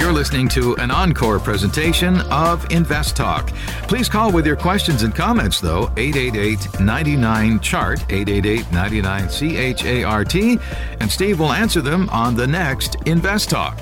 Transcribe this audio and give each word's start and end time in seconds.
You're 0.00 0.14
listening 0.14 0.48
to 0.48 0.74
an 0.76 0.90
encore 0.90 1.38
presentation 1.38 2.20
of 2.32 2.68
Invest 2.72 3.16
Talk. 3.16 3.48
Please 3.86 4.08
call 4.08 4.32
with 4.32 4.46
your 4.46 4.56
questions 4.56 5.02
and 5.02 5.14
comments, 5.14 5.60
though, 5.60 5.92
888 5.98 6.80
99 6.80 7.60
Chart, 7.60 8.00
888 8.08 8.72
99 8.72 9.28
C 9.28 9.58
H 9.58 9.84
A 9.84 10.02
R 10.02 10.24
T, 10.24 10.58
and 11.00 11.12
Steve 11.12 11.38
will 11.38 11.52
answer 11.52 11.82
them 11.82 12.08
on 12.08 12.34
the 12.34 12.46
next 12.46 12.96
Invest 13.04 13.50
Talk. 13.50 13.76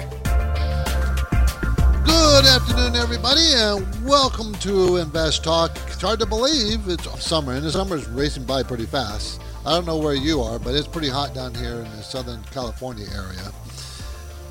Good 2.04 2.44
afternoon, 2.46 2.96
everybody, 2.96 3.52
and 3.54 4.04
welcome 4.04 4.54
to 4.54 4.96
Invest 4.96 5.44
Talk. 5.44 5.70
It's 5.86 6.02
hard 6.02 6.18
to 6.18 6.26
believe 6.26 6.88
it's 6.88 7.24
summer, 7.24 7.52
and 7.52 7.62
the 7.62 7.70
summer 7.70 7.94
is 7.94 8.08
racing 8.08 8.42
by 8.42 8.64
pretty 8.64 8.86
fast. 8.86 9.40
I 9.64 9.70
don't 9.70 9.86
know 9.86 9.98
where 9.98 10.14
you 10.14 10.40
are, 10.42 10.58
but 10.58 10.74
it's 10.74 10.88
pretty 10.88 11.10
hot 11.10 11.32
down 11.32 11.54
here 11.54 11.74
in 11.74 11.90
the 11.92 12.02
Southern 12.02 12.42
California 12.50 13.06
area. 13.14 13.52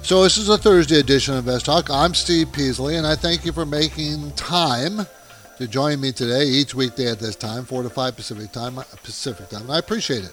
So 0.08 0.24
this 0.24 0.38
is 0.38 0.48
a 0.48 0.58
Thursday 0.58 1.02
edition 1.02 1.34
of 1.34 1.46
Invest 1.46 1.66
Talk. 1.66 1.90
I'm 1.90 2.14
Steve 2.14 2.54
Peasley, 2.54 2.96
and 2.96 3.06
I 3.06 3.14
thank 3.14 3.44
you 3.44 3.52
for 3.52 3.66
making 3.66 4.32
time 4.38 5.06
to 5.58 5.68
join 5.68 6.00
me 6.00 6.14
today 6.14 6.46
each 6.46 6.74
weekday 6.74 7.12
at 7.12 7.20
this 7.20 7.36
time, 7.36 7.66
four 7.66 7.84
to 7.84 7.90
five 7.90 8.16
Pacific 8.16 8.54
time. 8.54 8.76
Pacific 9.04 9.50
time. 9.50 9.70
I 9.70 9.80
appreciate 9.80 10.24
it. 10.24 10.32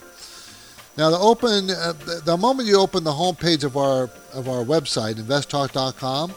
Now, 0.97 1.11
the 1.11 1.19
open 1.19 1.71
uh, 1.73 1.93
the 2.25 2.37
moment 2.37 2.69
you 2.69 2.79
open 2.79 3.03
the 3.03 3.11
homepage 3.11 3.65
of 3.65 3.77
our 3.77 4.05
of 4.33 4.49
our 4.49 4.63
website, 4.63 5.15
investtalk.com, 5.15 6.33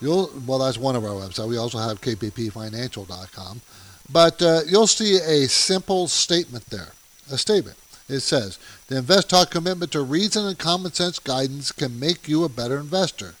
you'll 0.00 0.30
well 0.46 0.60
that's 0.60 0.78
one 0.78 0.94
of 0.94 1.04
our 1.04 1.10
websites. 1.10 1.48
We 1.48 1.56
also 1.56 1.78
have 1.78 2.00
kppfinancial.com, 2.00 3.60
but 4.12 4.40
uh, 4.40 4.60
you'll 4.64 4.86
see 4.86 5.16
a 5.16 5.48
simple 5.48 6.06
statement 6.06 6.66
there. 6.66 6.92
A 7.32 7.36
statement. 7.36 7.76
It 8.08 8.20
says, 8.20 8.58
the 8.88 8.96
Invest 8.96 9.28
Talk 9.28 9.50
commitment 9.50 9.92
to 9.92 10.00
reason 10.00 10.46
and 10.46 10.58
common 10.58 10.92
sense 10.92 11.18
guidance 11.18 11.72
can 11.72 12.00
make 12.00 12.26
you 12.26 12.42
a 12.42 12.48
better 12.48 12.78
investor. 12.78 13.34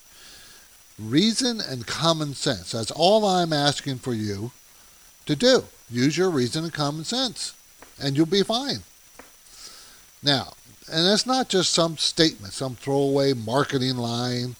Reason 0.98 1.58
and 1.60 1.86
common 1.86 2.34
sense. 2.34 2.72
That's 2.72 2.90
all 2.90 3.24
I'm 3.24 3.52
asking 3.52 3.98
for 3.98 4.12
you 4.12 4.50
to 5.24 5.34
do. 5.34 5.64
Use 5.90 6.18
your 6.18 6.28
reason 6.28 6.64
and 6.64 6.72
common 6.72 7.04
sense, 7.04 7.54
and 7.98 8.14
you'll 8.14 8.26
be 8.26 8.42
fine. 8.42 8.80
Now, 10.22 10.52
and 10.92 11.06
that's 11.06 11.24
not 11.24 11.48
just 11.48 11.72
some 11.72 11.96
statement, 11.96 12.52
some 12.52 12.74
throwaway 12.74 13.32
marketing 13.32 13.96
line. 13.96 14.56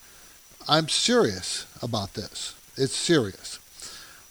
I'm 0.67 0.89
serious 0.89 1.67
about 1.83 2.15
this. 2.15 2.55
It's 2.77 2.95
serious. 2.95 3.59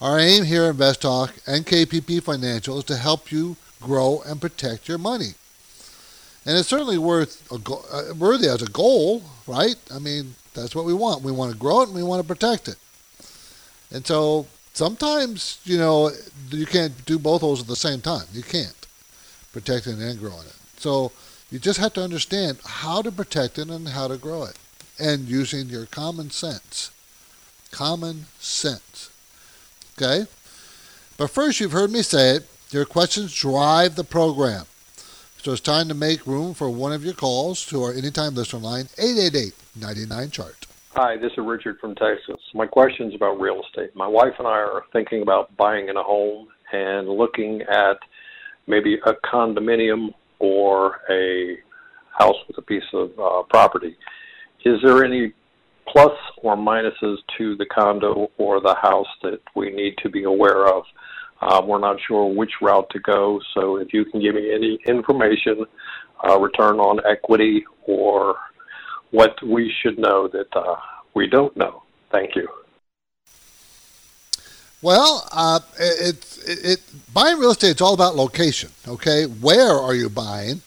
Our 0.01 0.19
aim 0.19 0.45
here 0.45 0.65
at 0.65 0.71
Invest 0.71 1.03
Talk 1.03 1.35
and 1.47 1.67
KPP 1.67 2.21
Financial 2.21 2.79
is 2.79 2.85
to 2.85 2.97
help 2.97 3.31
you 3.31 3.57
grow 3.81 4.23
and 4.27 4.41
protect 4.41 4.89
your 4.89 4.99
money 4.99 5.35
and 6.49 6.57
it's 6.57 6.69
certainly 6.69 6.97
worth 6.97 7.47
a 7.53 7.59
go- 7.59 7.85
uh, 7.93 8.15
worthy 8.15 8.49
as 8.49 8.63
a 8.63 8.71
goal, 8.71 9.23
right? 9.47 9.77
I 9.95 9.99
mean, 9.99 10.35
that's 10.55 10.75
what 10.75 10.87
we 10.87 10.95
want. 10.95 11.23
We 11.23 11.31
want 11.31 11.53
to 11.53 11.59
grow 11.59 11.83
it 11.83 11.89
and 11.89 11.95
we 11.95 12.03
want 12.03 12.23
to 12.23 12.27
protect 12.27 12.69
it. 12.69 12.77
And 13.91 14.07
so 14.07 14.47
sometimes, 14.73 15.61
you 15.65 15.77
know, 15.77 16.11
you 16.51 16.65
can't 16.65 17.05
do 17.05 17.19
both 17.19 17.43
those 17.43 17.61
at 17.61 17.67
the 17.67 17.77
same 17.77 18.01
time. 18.01 18.25
You 18.33 18.43
can't 18.43 18.87
protect 19.53 19.89
it 19.89 19.99
and 19.99 20.19
grow 20.19 20.41
it. 20.41 20.55
So 20.79 21.13
you 21.51 21.59
just 21.59 21.79
have 21.81 21.93
to 21.95 22.03
understand 22.03 22.61
how 22.65 23.03
to 23.03 23.13
protect 23.13 23.59
it 23.59 23.69
and 23.69 23.87
how 23.87 24.09
to 24.09 24.17
grow 24.17 24.45
it, 24.45 24.57
and 24.99 25.29
using 25.29 25.69
your 25.69 25.85
common 25.85 26.31
sense. 26.31 26.91
Common 27.73 28.25
sense. 28.39 29.11
Okay. 29.99 30.25
But 31.19 31.29
first, 31.29 31.61
you've 31.61 31.73
heard 31.73 31.93
me 31.93 32.01
say 32.01 32.37
it. 32.37 32.49
Your 32.71 32.87
questions 32.87 33.35
drive 33.35 33.97
the 33.97 34.05
program. 34.05 34.65
So 35.49 35.53
it's 35.53 35.63
time 35.63 35.89
to 35.89 35.95
make 35.95 36.27
room 36.27 36.53
for 36.53 36.69
one 36.69 36.93
of 36.93 37.03
your 37.07 37.15
calls 37.15 37.65
to 37.69 37.83
our 37.83 37.95
anytime 37.95 38.35
listener 38.35 38.61
line, 38.61 38.85
888-99-CHART. 38.99 40.67
Hi, 40.91 41.17
this 41.17 41.33
is 41.33 41.39
Richard 41.39 41.79
from 41.81 41.95
Texas. 41.95 42.37
My 42.53 42.67
question 42.67 43.09
is 43.09 43.15
about 43.15 43.41
real 43.41 43.63
estate. 43.63 43.97
My 43.97 44.07
wife 44.07 44.35
and 44.39 44.47
I 44.47 44.51
are 44.51 44.83
thinking 44.93 45.23
about 45.23 45.57
buying 45.57 45.89
in 45.89 45.97
a 45.97 46.03
home 46.03 46.49
and 46.71 47.09
looking 47.09 47.63
at 47.63 47.97
maybe 48.67 48.99
a 49.07 49.15
condominium 49.25 50.13
or 50.39 51.01
a 51.09 51.57
house 52.19 52.37
with 52.47 52.59
a 52.59 52.63
piece 52.63 52.85
of 52.93 53.19
uh, 53.19 53.43
property. 53.49 53.97
Is 54.67 54.83
there 54.85 55.03
any 55.03 55.33
plus 55.91 56.13
or 56.43 56.59
minuses 56.59 57.17
to 57.39 57.57
the 57.57 57.65
condo 57.75 58.31
or 58.37 58.61
the 58.61 58.75
house 58.75 59.09
that 59.23 59.41
we 59.57 59.71
need 59.71 59.95
to 60.03 60.11
be 60.11 60.25
aware 60.25 60.67
of? 60.67 60.83
Uh, 61.41 61.63
we're 61.65 61.79
not 61.79 61.97
sure 62.07 62.27
which 62.27 62.51
route 62.61 62.89
to 62.91 62.99
go, 62.99 63.41
so 63.55 63.77
if 63.77 63.93
you 63.93 64.05
can 64.05 64.21
give 64.21 64.35
me 64.35 64.53
any 64.53 64.79
information, 64.87 65.65
uh, 66.27 66.39
return 66.39 66.81
on 66.81 67.01
equity, 67.07 67.65
or 67.87 68.37
what 69.11 69.41
we 69.45 69.73
should 69.81 69.99
know 69.99 70.29
that 70.29 70.49
uh, 70.57 70.77
we 71.15 71.29
don't 71.29 71.57
know. 71.57 71.83
Thank 72.11 72.35
you. 72.35 72.49
Well, 74.83 75.29
uh, 75.33 75.61
it, 75.79 76.39
it, 76.47 76.65
it, 76.65 76.81
buying 77.13 77.39
real 77.39 77.51
estate 77.51 77.77
is 77.77 77.81
all 77.81 77.95
about 77.95 78.17
location. 78.17 78.71
Okay, 78.87 79.25
where 79.25 79.73
are 79.73 79.95
you 79.95 80.09
buying? 80.09 80.63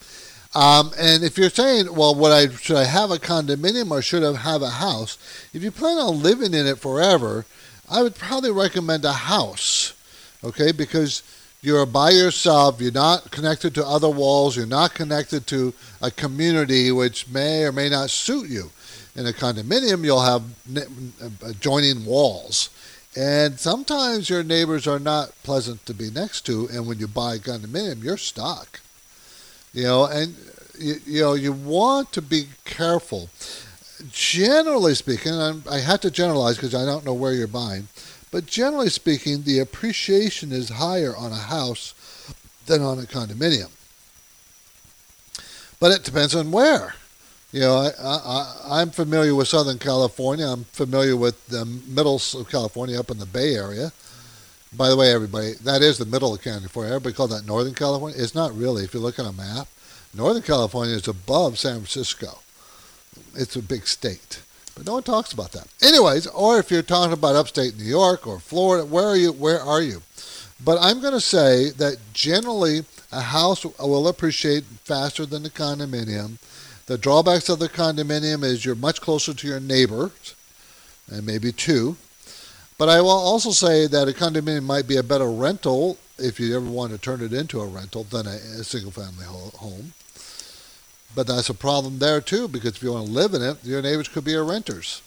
Um, 0.54 0.92
and 1.00 1.24
if 1.24 1.38
you're 1.38 1.50
saying, 1.50 1.94
well, 1.96 2.14
what 2.14 2.34
I 2.34 2.50
should 2.50 2.76
I 2.76 2.84
have 2.84 3.10
a 3.10 3.16
condominium 3.16 3.90
or 3.90 4.02
should 4.02 4.24
I 4.24 4.38
have 4.38 4.62
a 4.62 4.70
house? 4.70 5.18
If 5.54 5.64
you 5.64 5.72
plan 5.72 5.98
on 5.98 6.22
living 6.22 6.54
in 6.54 6.68
it 6.68 6.78
forever, 6.78 7.46
I 7.90 8.04
would 8.04 8.16
probably 8.16 8.52
recommend 8.52 9.06
a 9.06 9.14
house 9.14 9.94
okay? 10.44 10.72
Because 10.72 11.24
you're 11.62 11.85
by 11.85 12.09
yourself, 12.09 12.81
you're 12.81 12.91
not 12.91 13.29
connected 13.31 13.75
to 13.75 13.85
other 13.85 14.09
walls, 14.09 14.57
you're 14.57 14.66
not 14.66 14.94
connected 14.94 15.46
to 15.47 15.74
a 16.02 16.09
community 16.09 16.91
which 16.91 17.28
may 17.28 17.63
or 17.63 17.72
may 17.72 17.90
not 17.90 18.09
suit 18.09 18.50
you. 18.50 18.72
In 19.16 19.28
a 19.28 19.31
condominium, 19.31 20.03
you'll 20.03 20.22
have 20.22 20.44
adjoining 21.44 22.06
walls. 22.06 22.69
And 23.16 23.59
sometimes 23.59 24.30
your 24.30 24.41
neighbors 24.41 24.88
are 24.88 25.00
not 25.00 25.34
pleasant 25.44 25.85
to 25.85 25.94
be 25.94 26.09
next 26.09 26.46
to, 26.46 26.69
and 26.72 26.88
when 26.88 26.97
you 26.97 27.07
buy 27.07 27.35
a 27.35 27.40
condominium, 27.40 28.03
you're 28.03 28.18
stuck. 28.18 28.80
You 29.74 29.84
know, 29.84 30.06
and 30.06 30.35
you, 30.80 30.96
you 31.06 31.22
know 31.22 31.34
you 31.34 31.51
want 31.51 32.12
to 32.13 32.22
be 32.22 32.47
careful. 32.63 33.30
Generally 34.12 34.96
speaking, 34.96 35.34
I'm, 35.34 35.63
I 35.69 35.80
have 35.80 36.01
to 36.01 36.12
generalize 36.12 36.56
because 36.56 36.74
I 36.74 36.85
don't 36.85 37.06
know 37.06 37.13
where 37.13 37.34
you're 37.34 37.47
buying. 37.47 37.88
But 38.31 38.46
generally 38.46 38.90
speaking, 38.90 39.44
the 39.44 39.59
appreciation 39.59 40.52
is 40.52 40.69
higher 40.69 41.16
on 41.16 41.34
a 41.34 41.36
house 41.36 41.94
than 42.66 42.81
on 42.81 42.97
a 42.97 43.03
condominium. 43.03 43.69
But 45.80 45.92
it 45.92 46.03
depends 46.03 46.34
on 46.34 46.52
where. 46.52 46.96
You 47.52 47.62
know, 47.62 47.92
I, 48.00 48.81
am 48.81 48.92
familiar 48.92 49.36
with 49.36 49.50
Southern 49.50 49.78
California. 49.78 50.47
I'm 50.47 50.64
familiar 50.64 51.18
with 51.18 51.46
the 51.47 51.66
middle 51.66 52.16
of 52.16 52.47
California 52.50 52.97
up 52.97 53.12
in 53.12 53.19
the 53.19 53.25
Bay 53.25 53.56
Area. 53.56 53.92
By 54.74 54.88
the 54.88 54.96
way, 54.96 55.12
everybody, 55.12 55.53
that 55.66 55.81
is 55.81 55.98
the 55.98 56.06
middle 56.06 56.34
of 56.34 56.42
California. 56.42 56.94
Everybody 56.94 57.13
call 57.13 57.28
that 57.28 57.46
Northern 57.46 57.74
California. 57.74 58.18
It's 58.18 58.34
not 58.34 58.56
really. 58.56 58.86
If 58.86 58.94
you 58.94 59.02
look 59.02 59.19
at 59.19 59.25
a 59.25 59.34
map, 59.34 59.68
Northern 60.13 60.44
California 60.44 60.96
is 60.96 61.09
above 61.09 61.59
San 61.59 61.80
Francisco. 61.80 62.40
It's 63.36 63.58
a 63.58 63.62
big 63.62 63.86
state. 63.86 64.42
But 64.76 64.86
no 64.86 64.94
one 64.94 65.04
talks 65.04 65.34
about 65.34 65.52
that. 65.52 65.68
Anyways, 65.82 66.28
or 66.28 66.59
if 66.59 66.72
you're 66.72 66.82
talking 66.82 67.14
about 67.14 67.36
upstate 67.36 67.78
New 67.78 67.84
York 67.84 68.26
or 68.26 68.40
Florida, 68.40 68.86
where 68.86 69.06
are 69.06 69.18
you? 69.18 69.32
Where 69.32 69.59
are 69.59 69.82
you? 69.82 70.02
But 70.64 70.78
I'm 70.80 71.02
going 71.02 71.14
to 71.14 71.22
say 71.22 71.72
that 71.72 71.98
generally 72.14 72.86
a 73.12 73.22
house 73.22 73.66
will 73.80 74.08
appreciate 74.08 74.64
faster 74.64 75.26
than 75.26 75.44
the 75.44 75.50
condominium. 75.50 76.38
The 76.86 76.98
drawbacks 76.98 77.50
of 77.50 77.60
the 77.60 77.69
condominium 77.69 78.44
is 78.44 78.63
you're 78.63 78.75
much 78.75 79.01
closer 79.01 79.34
to 79.34 79.48
your 79.48 79.60
neighbors, 79.60 80.36
and 81.12 81.25
maybe 81.25 81.51
two. 81.51 81.98
But 82.78 82.90
I 82.90 83.01
will 83.01 83.10
also 83.10 83.51
say 83.51 83.88
that 83.88 84.07
a 84.07 84.12
condominium 84.12 84.63
might 84.63 84.88
be 84.88 84.98
a 84.98 85.04
better 85.04 85.30
rental 85.30 85.98
if 86.18 86.40
you 86.40 86.56
ever 86.56 86.66
want 86.66 86.92
to 86.92 86.98
turn 86.98 87.22
it 87.22 87.34
into 87.34 87.60
a 87.62 87.68
rental 87.68 88.04
than 88.04 88.28
a, 88.28 88.36
a 88.60 88.63
single 88.63 88.92
family 88.92 89.25
home. 89.25 89.94
But 91.13 91.28
that's 91.28 91.50
a 91.50 91.54
problem 91.54 92.00
there 92.00 92.22
too, 92.22 92.48
because 92.48 92.75
if 92.75 92.84
you 92.84 92.94
want 92.94 93.08
to 93.08 93.12
live 93.12 93.34
in 93.34 93.42
it, 93.42 93.63
your 93.63 93.81
neighbors 93.81 94.08
could 94.08 94.24
be 94.24 94.31
your 94.31 94.46
renters. 94.46 95.02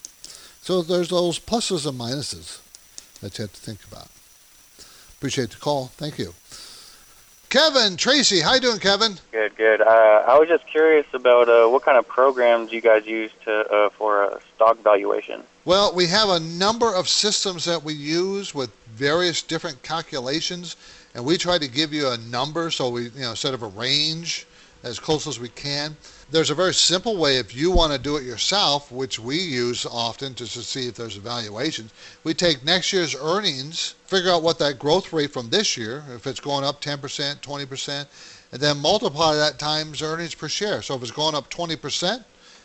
So 0.60 0.82
there's 0.82 1.08
those 1.08 1.38
pluses 1.38 1.86
and 1.86 1.98
minuses 1.98 2.60
that 3.20 3.38
you 3.38 3.42
have 3.44 3.52
to 3.52 3.60
think 3.60 3.80
about. 3.90 4.08
Appreciate 5.16 5.50
the 5.50 5.56
call. 5.56 5.86
Thank 5.96 6.18
you. 6.18 6.34
Kevin, 7.48 7.96
Tracy, 7.96 8.40
how 8.40 8.54
you 8.54 8.60
doing, 8.60 8.80
Kevin? 8.80 9.16
Good, 9.30 9.56
good. 9.56 9.80
Uh, 9.80 10.24
I 10.26 10.38
was 10.38 10.48
just 10.48 10.66
curious 10.66 11.06
about 11.14 11.48
uh, 11.48 11.68
what 11.68 11.84
kind 11.84 11.96
of 11.96 12.08
programs 12.08 12.72
you 12.72 12.80
guys 12.80 13.06
use 13.06 13.30
to 13.44 13.60
uh, 13.72 13.90
for 13.90 14.24
a 14.24 14.40
stock 14.56 14.82
valuation. 14.82 15.44
Well, 15.64 15.94
we 15.94 16.06
have 16.08 16.30
a 16.30 16.40
number 16.40 16.92
of 16.92 17.08
systems 17.08 17.64
that 17.66 17.82
we 17.82 17.94
use 17.94 18.54
with 18.54 18.70
various 18.96 19.40
different 19.40 19.82
calculations, 19.82 20.76
and 21.14 21.24
we 21.24 21.38
try 21.38 21.58
to 21.58 21.68
give 21.68 21.92
you 21.92 22.08
a 22.08 22.18
number. 22.18 22.70
So 22.70 22.88
we, 22.88 23.04
you 23.04 23.20
know, 23.20 23.30
instead 23.30 23.54
of 23.54 23.62
a 23.62 23.68
range, 23.68 24.46
as 24.84 25.00
close 25.00 25.26
as 25.26 25.40
we 25.40 25.48
can. 25.48 25.96
There's 26.30 26.50
a 26.50 26.54
very 26.54 26.74
simple 26.74 27.16
way 27.16 27.38
if 27.38 27.54
you 27.54 27.70
want 27.70 27.92
to 27.92 27.98
do 27.98 28.16
it 28.16 28.24
yourself, 28.24 28.92
which 28.92 29.18
we 29.18 29.38
use 29.38 29.86
often 29.86 30.34
to 30.34 30.46
see 30.46 30.88
if 30.88 30.94
there's 30.94 31.16
evaluations. 31.16 31.92
We 32.22 32.34
take 32.34 32.64
next 32.64 32.92
year's 32.92 33.14
earnings, 33.14 33.94
figure 34.06 34.30
out 34.30 34.42
what 34.42 34.58
that 34.58 34.78
growth 34.78 35.12
rate 35.12 35.32
from 35.32 35.50
this 35.50 35.76
year, 35.76 36.04
if 36.14 36.26
it's 36.26 36.40
going 36.40 36.64
up 36.64 36.80
10%, 36.80 37.40
20%, 37.40 38.06
and 38.52 38.60
then 38.60 38.78
multiply 38.78 39.34
that 39.34 39.58
times 39.58 40.02
earnings 40.02 40.34
per 40.34 40.48
share. 40.48 40.82
So 40.82 40.94
if 40.94 41.02
it's 41.02 41.10
going 41.10 41.34
up 41.34 41.50
20%, 41.50 42.24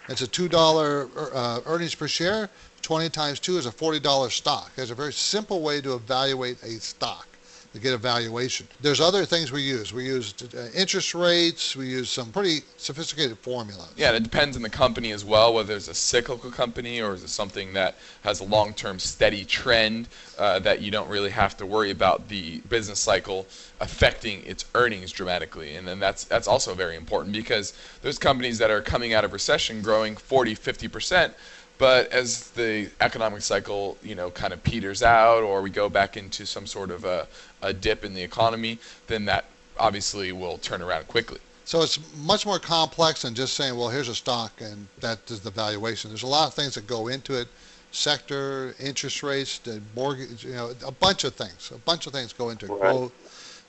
it's 0.09 0.21
a 0.21 0.27
$2 0.27 1.33
uh, 1.33 1.61
earnings 1.65 1.95
per 1.95 2.07
share. 2.07 2.49
20 2.81 3.09
times 3.09 3.39
2 3.39 3.57
is 3.57 3.65
a 3.65 3.71
$40 3.71 4.31
stock. 4.31 4.73
There's 4.75 4.91
a 4.91 4.95
very 4.95 5.13
simple 5.13 5.61
way 5.61 5.81
to 5.81 5.93
evaluate 5.93 6.61
a 6.63 6.79
stock 6.79 7.27
to 7.73 7.79
get 7.79 7.93
a 7.93 7.97
valuation. 7.97 8.67
There's 8.81 8.99
other 8.99 9.25
things 9.25 9.51
we 9.51 9.61
use. 9.61 9.93
We 9.93 10.05
use 10.05 10.33
uh, 10.55 10.69
interest 10.75 11.13
rates. 11.13 11.75
We 11.75 11.87
use 11.87 12.09
some 12.09 12.31
pretty 12.31 12.61
sophisticated 12.77 13.37
formulas. 13.37 13.93
Yeah, 13.95 14.11
it 14.11 14.23
depends 14.23 14.55
on 14.55 14.63
the 14.63 14.69
company 14.69 15.11
as 15.11 15.23
well, 15.23 15.53
whether 15.53 15.75
it's 15.75 15.87
a 15.87 15.93
cyclical 15.93 16.49
company 16.49 17.01
or 17.01 17.13
is 17.13 17.23
it 17.23 17.29
something 17.29 17.73
that 17.73 17.95
has 18.23 18.39
a 18.39 18.43
long-term 18.43 18.97
steady 18.97 19.45
trend 19.45 20.07
uh, 20.39 20.59
that 20.59 20.81
you 20.81 20.89
don't 20.89 21.09
really 21.09 21.29
have 21.29 21.55
to 21.57 21.65
worry 21.65 21.91
about 21.91 22.27
the 22.27 22.59
business 22.69 22.99
cycle 22.99 23.45
affecting 23.79 24.43
its 24.45 24.65
earnings 24.73 25.11
dramatically. 25.11 25.75
And 25.75 25.87
then 25.87 25.99
that's 25.99 26.23
that's 26.23 26.47
also 26.47 26.73
very 26.73 26.95
important 26.95 27.33
because 27.33 27.73
there's 28.01 28.17
companies 28.17 28.57
that 28.57 28.71
are 28.71 28.81
coming 28.81 29.13
out 29.13 29.23
of 29.23 29.31
recession 29.33 29.81
growing 29.81 30.15
40, 30.15 30.55
50 30.55 30.87
percent 30.87 31.33
but 31.79 32.11
as 32.11 32.51
the 32.51 32.89
economic 33.01 33.41
cycle, 33.41 33.97
you 34.03 34.13
know, 34.13 34.29
kind 34.29 34.53
of 34.53 34.61
peters 34.63 35.01
out, 35.01 35.41
or 35.41 35.61
we 35.63 35.71
go 35.71 35.89
back 35.89 36.17
into 36.17 36.45
some 36.45 36.67
sort 36.67 36.91
of 36.91 37.05
a, 37.05 37.27
a 37.63 37.73
dip 37.73 38.05
in 38.05 38.13
the 38.13 38.21
economy, 38.21 38.77
then 39.07 39.25
that 39.25 39.45
obviously 39.79 40.31
will 40.31 40.59
turn 40.59 40.81
around 40.81 41.07
quickly. 41.07 41.39
So 41.65 41.81
it's 41.81 41.99
much 42.17 42.45
more 42.45 42.59
complex 42.59 43.21
than 43.21 43.33
just 43.33 43.53
saying, 43.53 43.77
well, 43.77 43.89
here's 43.89 44.09
a 44.09 44.15
stock 44.15 44.59
and 44.59 44.87
that 44.99 45.19
is 45.31 45.39
the 45.39 45.51
valuation. 45.51 46.09
There's 46.09 46.23
a 46.23 46.27
lot 46.27 46.47
of 46.47 46.53
things 46.53 46.75
that 46.75 46.85
go 46.85 47.07
into 47.07 47.39
it 47.39 47.47
sector, 47.91 48.75
interest 48.79 49.23
rates, 49.23 49.59
the 49.59 49.81
mortgage, 49.95 50.43
you 50.43 50.53
know, 50.53 50.73
a 50.85 50.91
bunch 50.91 51.23
of 51.23 51.33
things. 51.33 51.71
A 51.73 51.77
bunch 51.79 52.07
of 52.07 52.13
things 52.13 52.33
go 52.33 52.49
into 52.49 52.65
it. 52.65 52.69
Right. 52.69 53.11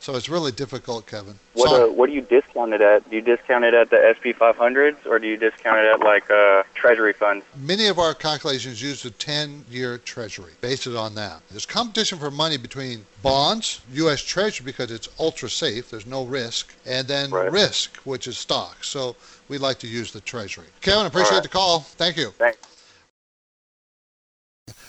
So 0.00 0.16
it's 0.16 0.30
really 0.30 0.50
difficult, 0.50 1.06
Kevin. 1.06 1.38
What 1.52 1.78
uh, 1.78 1.92
what 1.92 2.06
do 2.06 2.14
you 2.14 2.22
discount 2.22 2.72
it 2.72 2.80
at? 2.80 3.08
Do 3.10 3.16
you 3.16 3.22
discount 3.22 3.64
it 3.64 3.74
at 3.74 3.90
the 3.90 3.98
SP 4.16 4.32
500s 4.32 5.04
or 5.04 5.18
do 5.18 5.26
you 5.26 5.36
discount 5.36 5.78
it 5.78 5.84
at 5.84 6.00
like 6.00 6.30
a 6.30 6.34
uh, 6.34 6.62
Treasury 6.74 7.12
funds? 7.12 7.44
Many 7.54 7.86
of 7.86 7.98
our 7.98 8.14
calculations 8.14 8.82
use 8.82 9.02
the 9.02 9.10
10-year 9.10 9.98
Treasury, 9.98 10.52
based 10.62 10.86
it 10.86 10.96
on 10.96 11.14
that. 11.16 11.42
There's 11.50 11.66
competition 11.66 12.18
for 12.18 12.30
money 12.30 12.56
between 12.56 13.04
bonds, 13.22 13.82
U.S. 13.92 14.22
Treasury 14.22 14.64
because 14.64 14.90
it's 14.90 15.10
ultra 15.18 15.50
safe, 15.50 15.90
there's 15.90 16.06
no 16.06 16.24
risk, 16.24 16.74
and 16.86 17.06
then 17.06 17.30
right. 17.30 17.52
risk, 17.52 17.98
which 17.98 18.26
is 18.26 18.38
stocks. 18.38 18.88
So 18.88 19.16
we 19.48 19.58
like 19.58 19.78
to 19.80 19.86
use 19.86 20.12
the 20.12 20.22
Treasury. 20.22 20.66
Kevin, 20.80 21.04
appreciate 21.04 21.32
right. 21.32 21.42
the 21.42 21.48
call. 21.50 21.80
Thank 21.80 22.16
you. 22.16 22.30
Thanks. 22.38 22.58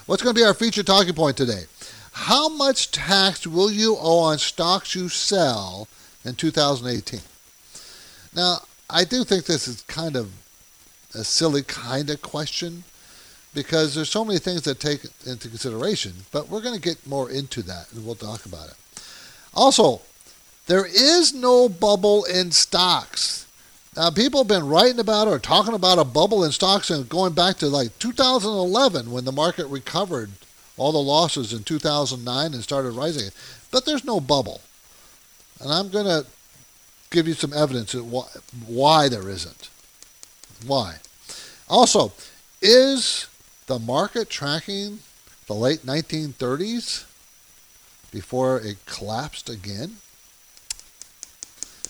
What's 0.05 0.23
going 0.23 0.33
to 0.33 0.39
be 0.39 0.45
our 0.45 0.53
feature 0.53 0.83
talking 0.83 1.13
point 1.13 1.35
today? 1.35 1.63
How 2.11 2.49
much 2.49 2.91
tax 2.91 3.47
will 3.47 3.71
you 3.71 3.97
owe 3.99 4.19
on 4.19 4.37
stocks 4.37 4.95
you 4.95 5.09
sell 5.09 5.87
in 6.25 6.35
2018? 6.35 7.21
Now, 8.35 8.59
I 8.89 9.03
do 9.03 9.23
think 9.23 9.45
this 9.45 9.67
is 9.67 9.81
kind 9.83 10.15
of 10.15 10.31
a 11.13 11.23
silly 11.23 11.63
kind 11.63 12.09
of 12.09 12.21
question 12.21 12.83
because 13.53 13.95
there's 13.95 14.09
so 14.09 14.23
many 14.23 14.39
things 14.39 14.61
that 14.63 14.79
take 14.79 15.01
into 15.25 15.49
consideration, 15.49 16.13
but 16.31 16.49
we're 16.49 16.61
going 16.61 16.75
to 16.75 16.81
get 16.81 17.05
more 17.05 17.29
into 17.29 17.61
that 17.63 17.91
and 17.91 18.05
we'll 18.05 18.15
talk 18.15 18.45
about 18.45 18.69
it. 18.69 18.75
Also, 19.53 20.01
there 20.67 20.85
is 20.85 21.33
no 21.33 21.67
bubble 21.67 22.23
in 22.25 22.51
stocks. 22.51 23.45
Now, 23.95 24.09
people 24.09 24.41
have 24.41 24.47
been 24.47 24.67
writing 24.67 24.99
about 24.99 25.27
or 25.27 25.37
talking 25.37 25.73
about 25.73 25.99
a 25.99 26.05
bubble 26.05 26.45
in 26.45 26.51
stocks 26.51 26.89
and 26.89 27.09
going 27.09 27.33
back 27.33 27.57
to 27.57 27.67
like 27.67 27.97
2011 27.99 29.11
when 29.11 29.25
the 29.25 29.33
market 29.33 29.65
recovered 29.67 30.29
all 30.77 30.91
the 30.91 30.97
losses 30.97 31.53
in 31.53 31.63
2009 31.63 32.53
and 32.53 32.63
started 32.63 32.91
rising. 32.91 33.29
But 33.71 33.85
there's 33.85 34.05
no 34.05 34.19
bubble. 34.19 34.61
And 35.59 35.71
I'm 35.71 35.89
going 35.89 36.05
to 36.05 36.25
give 37.09 37.27
you 37.27 37.33
some 37.33 37.53
evidence 37.53 37.93
of 37.93 38.11
why, 38.11 38.25
why 38.65 39.09
there 39.09 39.29
isn't. 39.29 39.69
Why? 40.65 40.97
Also, 41.69 42.13
is 42.61 43.27
the 43.67 43.79
market 43.79 44.29
tracking 44.29 44.99
the 45.47 45.53
late 45.53 45.85
1930s 45.85 47.05
before 48.11 48.59
it 48.59 48.85
collapsed 48.85 49.49
again? 49.49 49.97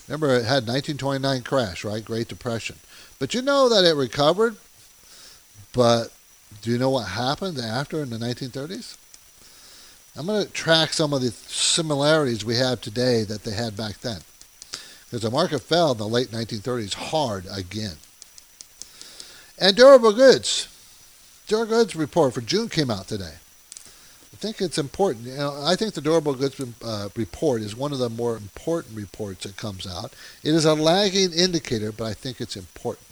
Remember, 0.08 0.34
it 0.34 0.44
had 0.44 0.66
1929 0.66 1.42
crash, 1.42 1.84
right? 1.84 2.04
Great 2.04 2.28
Depression. 2.28 2.76
But 3.18 3.34
you 3.34 3.42
know 3.42 3.68
that 3.68 3.84
it 3.84 3.94
recovered, 3.94 4.56
but 5.72 6.12
do 6.60 6.70
you 6.70 6.78
know 6.78 6.90
what 6.90 7.08
happened 7.08 7.58
after 7.58 8.02
in 8.02 8.10
the 8.10 8.18
1930s? 8.18 8.96
I'm 10.16 10.26
going 10.26 10.44
to 10.44 10.52
track 10.52 10.92
some 10.92 11.12
of 11.14 11.22
the 11.22 11.30
similarities 11.30 12.44
we 12.44 12.56
have 12.56 12.80
today 12.80 13.24
that 13.24 13.44
they 13.44 13.52
had 13.52 13.76
back 13.76 13.98
then. 14.00 14.20
Because 15.04 15.22
the 15.22 15.30
market 15.30 15.60
fell 15.60 15.92
in 15.92 15.98
the 15.98 16.08
late 16.08 16.28
1930s 16.28 16.94
hard 16.94 17.46
again. 17.50 17.96
And 19.58 19.76
durable 19.76 20.12
goods. 20.12 20.68
Durable 21.46 21.76
goods 21.76 21.96
report 21.96 22.34
for 22.34 22.40
June 22.40 22.68
came 22.68 22.90
out 22.90 23.08
today. 23.08 23.34
I 24.32 24.36
think 24.36 24.60
it's 24.60 24.78
important. 24.78 25.26
You 25.26 25.36
know, 25.36 25.62
I 25.64 25.76
think 25.76 25.94
the 25.94 26.00
durable 26.00 26.34
goods 26.34 26.60
uh, 26.82 27.08
report 27.14 27.62
is 27.62 27.76
one 27.76 27.92
of 27.92 27.98
the 27.98 28.10
more 28.10 28.36
important 28.36 28.96
reports 28.96 29.44
that 29.44 29.56
comes 29.56 29.86
out. 29.86 30.14
It 30.42 30.54
is 30.54 30.64
a 30.64 30.74
lagging 30.74 31.32
indicator, 31.32 31.92
but 31.92 32.04
I 32.04 32.14
think 32.14 32.40
it's 32.40 32.56
important. 32.56 33.06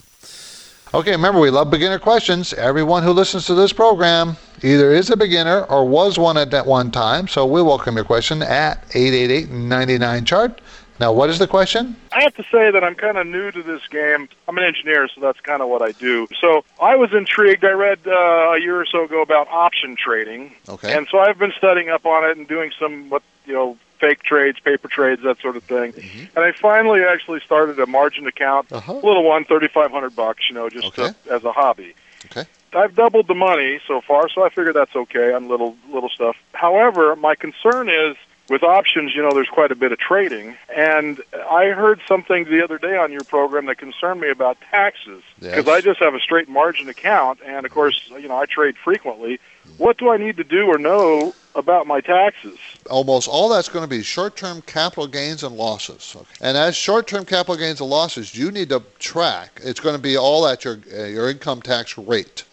Okay, 0.92 1.12
remember, 1.12 1.38
we 1.38 1.50
love 1.50 1.70
beginner 1.70 2.00
questions. 2.00 2.52
Everyone 2.52 3.04
who 3.04 3.12
listens 3.12 3.46
to 3.46 3.54
this 3.54 3.72
program 3.72 4.36
either 4.64 4.90
is 4.90 5.08
a 5.08 5.16
beginner 5.16 5.62
or 5.66 5.86
was 5.86 6.18
one 6.18 6.36
at 6.36 6.50
that 6.50 6.66
one 6.66 6.90
time, 6.90 7.28
so 7.28 7.46
we 7.46 7.62
welcome 7.62 7.94
your 7.94 8.04
question 8.04 8.42
at 8.42 8.88
888-99-CHART. 8.88 10.60
Now, 10.98 11.12
what 11.12 11.30
is 11.30 11.38
the 11.38 11.46
question? 11.46 11.94
I 12.10 12.22
have 12.22 12.34
to 12.34 12.42
say 12.50 12.72
that 12.72 12.82
I'm 12.82 12.96
kind 12.96 13.18
of 13.18 13.26
new 13.28 13.52
to 13.52 13.62
this 13.62 13.86
game. 13.86 14.28
I'm 14.48 14.58
an 14.58 14.64
engineer, 14.64 15.06
so 15.14 15.20
that's 15.20 15.40
kind 15.40 15.62
of 15.62 15.68
what 15.68 15.80
I 15.80 15.92
do. 15.92 16.26
So 16.40 16.64
I 16.82 16.96
was 16.96 17.12
intrigued. 17.12 17.64
I 17.64 17.70
read 17.70 18.00
uh, 18.04 18.10
a 18.10 18.60
year 18.60 18.80
or 18.80 18.84
so 18.84 19.04
ago 19.04 19.22
about 19.22 19.46
option 19.48 19.94
trading. 19.94 20.52
Okay. 20.68 20.92
And 20.92 21.06
so 21.08 21.20
I've 21.20 21.38
been 21.38 21.52
studying 21.56 21.88
up 21.88 22.04
on 22.04 22.28
it 22.28 22.36
and 22.36 22.48
doing 22.48 22.72
some, 22.80 23.08
what, 23.10 23.22
you 23.46 23.54
know, 23.54 23.78
fake 24.00 24.22
trades, 24.22 24.58
paper 24.58 24.88
trades, 24.88 25.22
that 25.22 25.38
sort 25.40 25.56
of 25.56 25.62
thing. 25.64 25.92
Mm-hmm. 25.92 26.36
And 26.36 26.44
I 26.44 26.52
finally 26.52 27.02
actually 27.04 27.40
started 27.40 27.78
a 27.78 27.86
margin 27.86 28.26
account, 28.26 28.72
uh-huh. 28.72 28.92
a 28.92 28.94
little 28.94 29.24
one, 29.24 29.44
thirty 29.44 29.68
five 29.68 29.90
hundred 29.90 30.16
bucks, 30.16 30.48
you 30.48 30.54
know, 30.54 30.68
just 30.68 30.86
okay. 30.88 31.10
to, 31.24 31.32
as 31.32 31.44
a 31.44 31.52
hobby. 31.52 31.94
Okay. 32.26 32.44
I've 32.72 32.94
doubled 32.94 33.26
the 33.26 33.34
money 33.34 33.80
so 33.86 34.00
far, 34.00 34.28
so 34.28 34.44
I 34.44 34.48
figure 34.48 34.72
that's 34.72 34.94
okay 34.94 35.32
on 35.32 35.48
little 35.48 35.76
little 35.92 36.08
stuff. 36.08 36.36
However, 36.52 37.16
my 37.16 37.34
concern 37.34 37.88
is 37.88 38.16
with 38.48 38.62
options, 38.64 39.14
you 39.14 39.22
know, 39.22 39.32
there's 39.32 39.48
quite 39.48 39.70
a 39.70 39.76
bit 39.76 39.92
of 39.92 39.98
trading, 39.98 40.56
and 40.74 41.20
I 41.50 41.66
heard 41.66 42.00
something 42.08 42.44
the 42.44 42.64
other 42.64 42.78
day 42.78 42.96
on 42.96 43.12
your 43.12 43.22
program 43.22 43.66
that 43.66 43.78
concerned 43.78 44.20
me 44.20 44.28
about 44.28 44.58
taxes 44.72 45.22
because 45.38 45.66
yes. 45.66 45.68
I 45.68 45.80
just 45.80 46.00
have 46.00 46.14
a 46.14 46.20
straight 46.20 46.48
margin 46.48 46.88
account, 46.88 47.38
and 47.46 47.64
of 47.64 47.70
course, 47.70 48.10
you 48.10 48.26
know, 48.26 48.36
I 48.36 48.46
trade 48.46 48.76
frequently. 48.76 49.38
What 49.78 49.98
do 49.98 50.10
I 50.10 50.16
need 50.16 50.36
to 50.38 50.44
do 50.44 50.66
or 50.66 50.78
know 50.78 51.32
about 51.54 51.86
my 51.86 52.00
taxes? 52.00 52.58
Almost 52.88 53.28
all 53.28 53.48
that's 53.48 53.68
going 53.68 53.84
to 53.84 53.88
be 53.88 54.02
short-term 54.02 54.62
capital 54.62 55.06
gains 55.06 55.42
and 55.42 55.56
losses. 55.56 56.14
Okay. 56.16 56.26
And 56.40 56.56
as 56.56 56.76
short-term 56.76 57.24
capital 57.24 57.56
gains 57.56 57.80
and 57.80 57.90
losses, 57.90 58.34
you 58.34 58.50
need 58.50 58.68
to 58.70 58.82
track. 58.98 59.60
It's 59.62 59.80
going 59.80 59.96
to 59.96 60.02
be 60.02 60.16
all 60.16 60.46
at 60.46 60.64
your 60.64 60.78
uh, 60.92 61.04
your 61.04 61.30
income 61.30 61.62
tax 61.62 61.98
rate. 61.98 62.44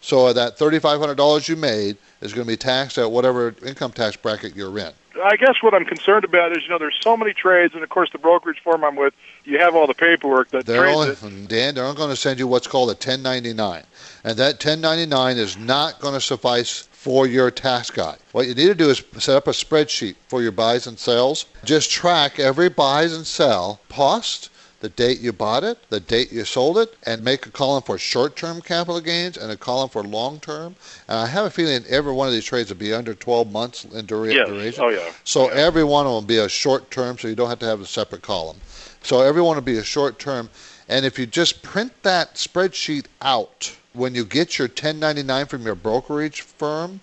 So 0.00 0.32
that 0.32 0.58
$3,500 0.58 1.48
you 1.48 1.54
made 1.54 1.96
is 2.20 2.32
going 2.32 2.44
to 2.44 2.52
be 2.52 2.56
taxed 2.56 2.98
at 2.98 3.10
whatever 3.10 3.54
income 3.64 3.92
tax 3.92 4.16
bracket 4.16 4.56
you're 4.56 4.76
in. 4.76 4.92
I 5.22 5.36
guess 5.36 5.62
what 5.62 5.74
I'm 5.74 5.84
concerned 5.84 6.24
about 6.24 6.56
is, 6.56 6.64
you 6.64 6.70
know, 6.70 6.78
there's 6.78 6.98
so 7.00 7.16
many 7.16 7.32
trades, 7.32 7.74
and 7.74 7.82
of 7.82 7.88
course, 7.88 8.10
the 8.10 8.18
brokerage 8.18 8.60
firm 8.64 8.82
I'm 8.82 8.96
with, 8.96 9.14
you 9.44 9.58
have 9.58 9.76
all 9.76 9.86
the 9.86 9.94
paperwork 9.94 10.50
that 10.50 10.66
they're 10.66 10.86
only, 10.86 11.10
it. 11.10 11.48
Dan, 11.48 11.74
they're 11.74 11.84
only 11.84 11.96
going 11.96 12.10
to 12.10 12.16
send 12.16 12.38
you 12.38 12.46
what's 12.46 12.66
called 12.66 12.88
a 12.88 12.94
1099, 12.94 13.84
and 14.24 14.38
that 14.38 14.54
1099 14.54 15.36
is 15.36 15.56
not 15.56 16.00
going 16.00 16.14
to 16.14 16.20
suffice 16.20 16.88
for 17.02 17.26
your 17.26 17.50
tax 17.50 17.90
guide. 17.90 18.18
What 18.30 18.46
you 18.46 18.54
need 18.54 18.68
to 18.68 18.76
do 18.76 18.88
is 18.88 19.02
set 19.18 19.34
up 19.34 19.48
a 19.48 19.50
spreadsheet 19.50 20.14
for 20.28 20.40
your 20.40 20.52
buys 20.52 20.86
and 20.86 20.96
sells. 20.96 21.46
Just 21.64 21.90
track 21.90 22.38
every 22.38 22.68
buys 22.68 23.12
and 23.12 23.26
sell 23.26 23.80
cost 23.88 24.50
the 24.78 24.88
date 24.88 25.18
you 25.20 25.32
bought 25.32 25.64
it, 25.64 25.78
the 25.90 25.98
date 25.98 26.30
you 26.30 26.44
sold 26.44 26.78
it, 26.78 26.96
and 27.04 27.24
make 27.24 27.44
a 27.44 27.50
column 27.50 27.82
for 27.82 27.98
short-term 27.98 28.60
capital 28.60 29.00
gains 29.00 29.36
and 29.36 29.50
a 29.50 29.56
column 29.56 29.88
for 29.88 30.04
long-term. 30.04 30.76
And 31.08 31.18
I 31.18 31.26
have 31.26 31.44
a 31.44 31.50
feeling 31.50 31.84
every 31.88 32.12
one 32.12 32.28
of 32.28 32.32
these 32.32 32.44
trades 32.44 32.68
will 32.68 32.76
be 32.76 32.92
under 32.92 33.14
12 33.14 33.50
months 33.50 33.84
in 33.84 34.06
dura- 34.06 34.32
yes. 34.32 34.48
duration. 34.48 34.84
Oh, 34.84 34.88
yeah. 34.90 35.12
So 35.24 35.48
yeah. 35.48 35.56
every 35.56 35.82
one 35.82 36.06
of 36.06 36.10
them 36.10 36.14
will 36.14 36.22
be 36.22 36.38
a 36.38 36.48
short-term, 36.48 37.18
so 37.18 37.26
you 37.26 37.34
don't 37.34 37.48
have 37.48 37.58
to 37.60 37.66
have 37.66 37.80
a 37.80 37.86
separate 37.86 38.22
column. 38.22 38.58
So 39.02 39.22
every 39.22 39.42
one 39.42 39.56
will 39.56 39.62
be 39.62 39.78
a 39.78 39.84
short-term. 39.84 40.50
And 40.88 41.04
if 41.04 41.18
you 41.18 41.26
just 41.26 41.62
print 41.62 41.92
that 42.02 42.36
spreadsheet 42.36 43.06
out 43.20 43.76
when 43.94 44.14
you 44.14 44.24
get 44.24 44.58
your 44.58 44.68
1099 44.68 45.46
from 45.46 45.62
your 45.64 45.74
brokerage 45.74 46.42
firm 46.42 47.00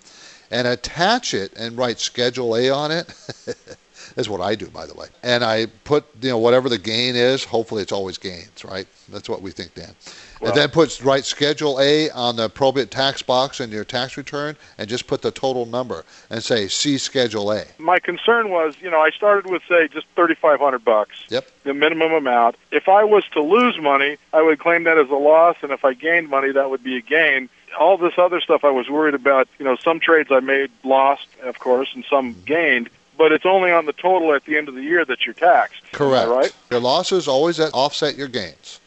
and 0.50 0.66
attach 0.66 1.34
it 1.34 1.52
and 1.56 1.76
write 1.76 2.00
Schedule 2.00 2.56
A 2.56 2.70
on 2.70 2.90
it, 2.90 3.12
That's 4.14 4.28
what 4.28 4.40
I 4.40 4.54
do, 4.54 4.66
by 4.68 4.86
the 4.86 4.94
way. 4.94 5.06
And 5.22 5.44
I 5.44 5.66
put, 5.84 6.04
you 6.20 6.30
know, 6.30 6.38
whatever 6.38 6.68
the 6.68 6.78
gain 6.78 7.16
is, 7.16 7.44
hopefully 7.44 7.82
it's 7.82 7.92
always 7.92 8.18
gains, 8.18 8.64
right? 8.64 8.86
That's 9.08 9.28
what 9.28 9.42
we 9.42 9.50
think, 9.50 9.74
Dan. 9.74 9.94
Well- 10.40 10.52
and 10.52 10.60
then 10.60 10.70
put 10.70 11.00
write 11.02 11.24
Schedule 11.24 11.78
A 11.80 12.10
on 12.10 12.36
the 12.36 12.44
appropriate 12.44 12.90
tax 12.90 13.22
box 13.22 13.60
in 13.60 13.70
your 13.70 13.84
tax 13.84 14.16
return 14.16 14.56
and 14.78 14.88
just 14.88 15.06
put 15.06 15.22
the 15.22 15.30
total 15.30 15.66
number 15.66 16.04
and 16.30 16.42
say, 16.42 16.66
see 16.68 16.96
Schedule 16.98 17.52
A. 17.52 17.64
My 17.78 17.98
concern 17.98 18.48
was, 18.48 18.74
you 18.80 18.90
know, 18.90 19.00
I 19.00 19.10
started 19.10 19.50
with 19.50 19.62
say 19.68 19.88
just 19.88 20.06
thirty 20.16 20.34
five 20.34 20.58
hundred 20.58 20.84
bucks. 20.84 21.24
Yep. 21.28 21.46
The 21.64 21.74
minimum 21.74 22.12
amount. 22.12 22.56
If 22.72 22.88
I 22.88 23.04
was 23.04 23.24
to 23.32 23.42
lose 23.42 23.78
money, 23.78 24.16
I 24.32 24.42
would 24.42 24.58
claim 24.58 24.84
that 24.84 24.98
as 24.98 25.10
a 25.10 25.14
loss, 25.14 25.56
and 25.62 25.72
if 25.72 25.84
I 25.84 25.92
gained 25.92 26.30
money, 26.30 26.52
that 26.52 26.70
would 26.70 26.82
be 26.82 26.96
a 26.96 27.02
gain. 27.02 27.48
All 27.78 27.96
this 27.98 28.14
other 28.16 28.40
stuff 28.40 28.64
I 28.64 28.70
was 28.70 28.88
worried 28.88 29.14
about, 29.14 29.46
you 29.58 29.64
know, 29.64 29.76
some 29.76 30.00
trades 30.00 30.30
I 30.32 30.40
made 30.40 30.70
lost, 30.82 31.26
of 31.42 31.58
course, 31.60 31.90
and 31.94 32.04
some 32.08 32.34
mm-hmm. 32.34 32.44
gained, 32.44 32.90
but 33.16 33.30
it's 33.30 33.46
only 33.46 33.70
on 33.70 33.86
the 33.86 33.92
total 33.92 34.32
at 34.34 34.44
the 34.44 34.56
end 34.56 34.68
of 34.68 34.74
the 34.74 34.82
year 34.82 35.04
that 35.04 35.24
you're 35.24 35.34
taxed. 35.34 35.80
Correct. 35.92 36.28
right? 36.28 36.52
Your 36.70 36.80
losses 36.80 37.28
always 37.28 37.60
offset 37.60 38.16
your 38.16 38.26
gains 38.26 38.79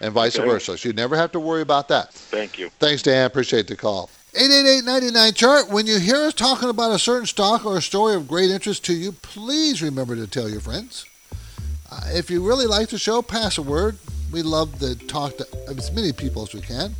and 0.00 0.12
vice 0.12 0.38
Okay. 0.38 0.46
versa. 0.48 0.76
So 0.78 0.88
you 0.88 0.92
never 0.94 1.16
have 1.16 1.32
to 1.32 1.40
worry 1.40 1.62
about 1.62 1.88
that. 1.88 2.12
Thank 2.12 2.58
you. 2.58 2.70
Thanks, 2.78 3.02
Dan. 3.02 3.26
Appreciate 3.26 3.66
the 3.66 3.76
call. 3.76 4.10
888-99 4.34 5.34
chart. 5.34 5.70
When 5.70 5.86
you 5.86 5.98
hear 5.98 6.16
us 6.16 6.34
talking 6.34 6.68
about 6.68 6.92
a 6.92 6.98
certain 6.98 7.26
stock 7.26 7.64
or 7.64 7.78
a 7.78 7.82
story 7.82 8.14
of 8.14 8.28
great 8.28 8.50
interest 8.50 8.84
to 8.86 8.92
you, 8.94 9.12
please 9.12 9.80
remember 9.82 10.14
to 10.14 10.26
tell 10.26 10.48
your 10.48 10.60
friends. 10.60 11.06
Uh, 11.90 12.00
if 12.08 12.30
you 12.30 12.46
really 12.46 12.66
like 12.66 12.88
the 12.90 12.98
show, 12.98 13.22
pass 13.22 13.56
a 13.56 13.62
word. 13.62 13.96
We 14.32 14.42
love 14.42 14.78
to 14.80 14.94
talk 15.06 15.38
to 15.38 15.46
as 15.68 15.90
many 15.92 16.12
people 16.12 16.42
as 16.42 16.52
we 16.52 16.60
can. 16.60 16.94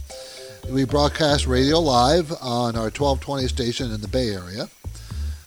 We 0.70 0.84
broadcast 0.84 1.46
radio 1.46 1.78
live 1.78 2.32
on 2.40 2.74
our 2.76 2.90
1220 2.90 3.48
station 3.48 3.92
in 3.92 4.00
the 4.00 4.08
Bay 4.08 4.30
Area. 4.30 4.68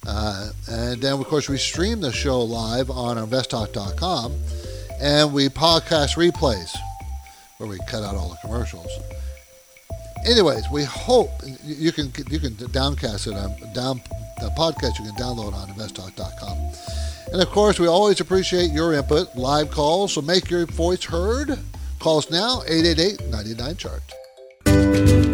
Uh, 0.08 0.52
and 0.70 1.02
then, 1.02 1.14
of 1.14 1.26
course, 1.26 1.50
we 1.50 1.58
stream 1.58 2.02
the 2.02 2.12
show 2.12 2.42
live 2.42 2.90
on 2.90 3.18
our 3.18 3.26
investtalk.com. 3.26 4.34
And 5.02 5.34
we 5.34 5.50
podcast 5.50 6.16
replays 6.18 6.76
where 7.60 7.70
we 7.70 7.78
cut 7.88 8.04
out 8.04 8.16
all 8.16 8.30
the 8.30 8.38
commercials 8.42 8.92
anyways, 10.26 10.70
we 10.70 10.84
hope 10.84 11.32
you 11.64 11.92
can 11.92 12.12
you 12.30 12.40
can 12.40 12.56
downcast 12.72 13.28
it 13.28 13.34
on 13.34 13.56
down 13.74 14.02
the 14.40 14.50
podcast 14.58 15.00
you 15.00 15.06
can 15.06 15.16
download 15.16 15.54
on 15.54 15.68
investtalk.com. 15.70 16.58
And 17.34 17.42
of 17.42 17.50
course, 17.50 17.80
we 17.80 17.88
always 17.88 18.20
appreciate 18.20 18.72
your 18.72 18.94
input, 18.94 19.36
live 19.36 19.70
calls, 19.70 20.14
so 20.14 20.22
make 20.22 20.50
your 20.50 20.66
voice 20.66 21.04
heard. 21.04 21.60
Call 22.00 22.18
us 22.20 22.32
now 22.32 22.62
888-99 22.68 23.78
chart. 23.78 25.29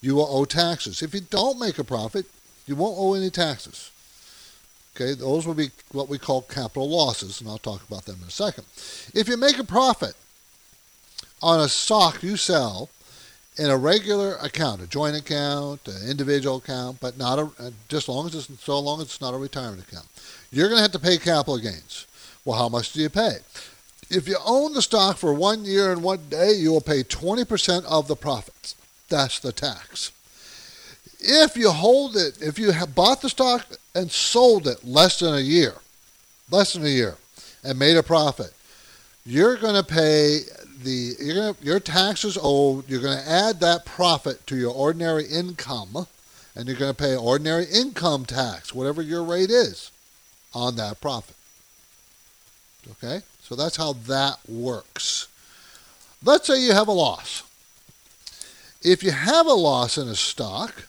you 0.00 0.14
will 0.14 0.28
owe 0.30 0.44
taxes. 0.44 1.02
If 1.02 1.14
you 1.14 1.20
don't 1.20 1.58
make 1.58 1.78
a 1.78 1.84
profit, 1.84 2.26
you 2.66 2.76
won't 2.76 2.96
owe 2.98 3.14
any 3.14 3.30
taxes. 3.30 3.90
Okay, 4.94 5.14
those 5.14 5.46
will 5.46 5.54
be 5.54 5.70
what 5.92 6.08
we 6.08 6.18
call 6.18 6.42
capital 6.42 6.88
losses, 6.88 7.40
and 7.40 7.48
I'll 7.48 7.58
talk 7.58 7.86
about 7.86 8.04
them 8.04 8.18
in 8.20 8.28
a 8.28 8.30
second. 8.30 8.64
If 9.14 9.28
you 9.28 9.36
make 9.36 9.58
a 9.58 9.64
profit 9.64 10.14
on 11.40 11.60
a 11.60 11.68
stock 11.68 12.22
you 12.22 12.36
sell 12.36 12.88
in 13.56 13.70
a 13.70 13.76
regular 13.76 14.34
account, 14.36 14.82
a 14.82 14.86
joint 14.86 15.16
account, 15.16 15.86
an 15.88 16.08
individual 16.08 16.56
account, 16.56 16.98
but 17.00 17.18
not 17.18 17.38
a 17.38 17.50
uh, 17.58 17.70
just 17.88 18.08
long 18.08 18.26
as 18.26 18.34
it's 18.34 18.64
so 18.64 18.78
long 18.78 19.00
as 19.00 19.06
it's 19.06 19.20
not 19.20 19.34
a 19.34 19.36
retirement 19.36 19.82
account, 19.82 20.06
you're 20.50 20.68
going 20.68 20.78
to 20.78 20.82
have 20.82 20.92
to 20.92 20.98
pay 20.98 21.18
capital 21.18 21.58
gains. 21.58 22.06
Well, 22.44 22.58
how 22.58 22.68
much 22.68 22.92
do 22.92 23.00
you 23.00 23.10
pay? 23.10 23.38
If 24.10 24.26
you 24.26 24.36
own 24.44 24.72
the 24.72 24.82
stock 24.82 25.18
for 25.18 25.34
one 25.34 25.64
year 25.64 25.92
and 25.92 26.02
one 26.02 26.28
day, 26.30 26.52
you 26.52 26.72
will 26.72 26.80
pay 26.80 27.02
20% 27.02 27.84
of 27.84 28.08
the 28.08 28.16
profits. 28.16 28.74
That's 29.08 29.38
the 29.38 29.52
tax. 29.52 30.12
If 31.20 31.56
you 31.56 31.70
hold 31.70 32.16
it, 32.16 32.40
if 32.40 32.58
you 32.58 32.70
have 32.70 32.94
bought 32.94 33.20
the 33.20 33.28
stock 33.28 33.66
and 33.94 34.10
sold 34.10 34.66
it 34.66 34.84
less 34.84 35.18
than 35.18 35.34
a 35.34 35.40
year, 35.40 35.74
less 36.50 36.72
than 36.72 36.84
a 36.84 36.88
year, 36.88 37.16
and 37.64 37.78
made 37.78 37.96
a 37.96 38.02
profit, 38.02 38.52
you're 39.26 39.56
going 39.56 39.74
to 39.74 39.82
pay 39.82 40.40
the 40.82 41.14
you're 41.20 41.52
to, 41.52 41.64
your 41.64 41.80
taxes 41.80 42.38
owed. 42.40 42.88
You're 42.88 43.02
going 43.02 43.18
to 43.18 43.28
add 43.28 43.60
that 43.60 43.84
profit 43.84 44.46
to 44.46 44.56
your 44.56 44.72
ordinary 44.72 45.26
income, 45.26 46.06
and 46.54 46.66
you're 46.66 46.76
going 46.76 46.94
to 46.94 46.96
pay 46.96 47.16
ordinary 47.16 47.66
income 47.66 48.24
tax, 48.24 48.74
whatever 48.74 49.02
your 49.02 49.24
rate 49.24 49.50
is, 49.50 49.90
on 50.54 50.76
that 50.76 51.00
profit. 51.00 51.34
Okay, 53.02 53.22
so 53.48 53.54
that's 53.54 53.78
how 53.78 53.94
that 53.94 54.36
works. 54.46 55.26
Let's 56.22 56.46
say 56.46 56.60
you 56.60 56.72
have 56.72 56.88
a 56.88 56.92
loss. 56.92 57.44
If 58.82 59.02
you 59.02 59.10
have 59.10 59.46
a 59.46 59.54
loss 59.54 59.96
in 59.96 60.06
a 60.06 60.14
stock, 60.14 60.84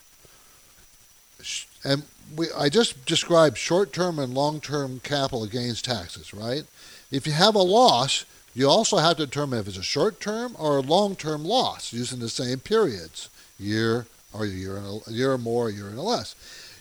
and 1.86 2.04
we, 2.36 2.48
I 2.52 2.68
just 2.68 3.06
described 3.06 3.58
short-term 3.58 4.20
and 4.20 4.34
long-term 4.34 5.00
capital 5.06 5.46
gains 5.46 5.82
taxes, 5.82 6.34
right? 6.34 6.64
If 7.12 7.26
you 7.26 7.32
have 7.32 7.56
a 7.56 7.60
loss, 7.60 8.26
you 8.54 8.68
also 8.68 8.98
have 8.98 9.16
to 9.18 9.26
determine 9.26 9.60
if 9.60 9.70
it's 9.70 9.78
a 9.78 9.84
short-term 9.84 10.58
or 10.60 10.78
a 10.78 10.82
long-term 10.82 11.46
loss 11.46 11.94
using 11.94 12.20
the 12.20 12.28
same 12.28 12.60
periods, 12.60 13.30
year 13.58 14.06
or 14.34 14.46
year 14.46 14.76
and 14.76 15.02
a, 15.08 15.12
year 15.12 15.32
or 15.32 15.38
more, 15.38 15.70
year 15.70 15.88
and 15.88 15.98
a 15.98 16.02
less. 16.02 16.36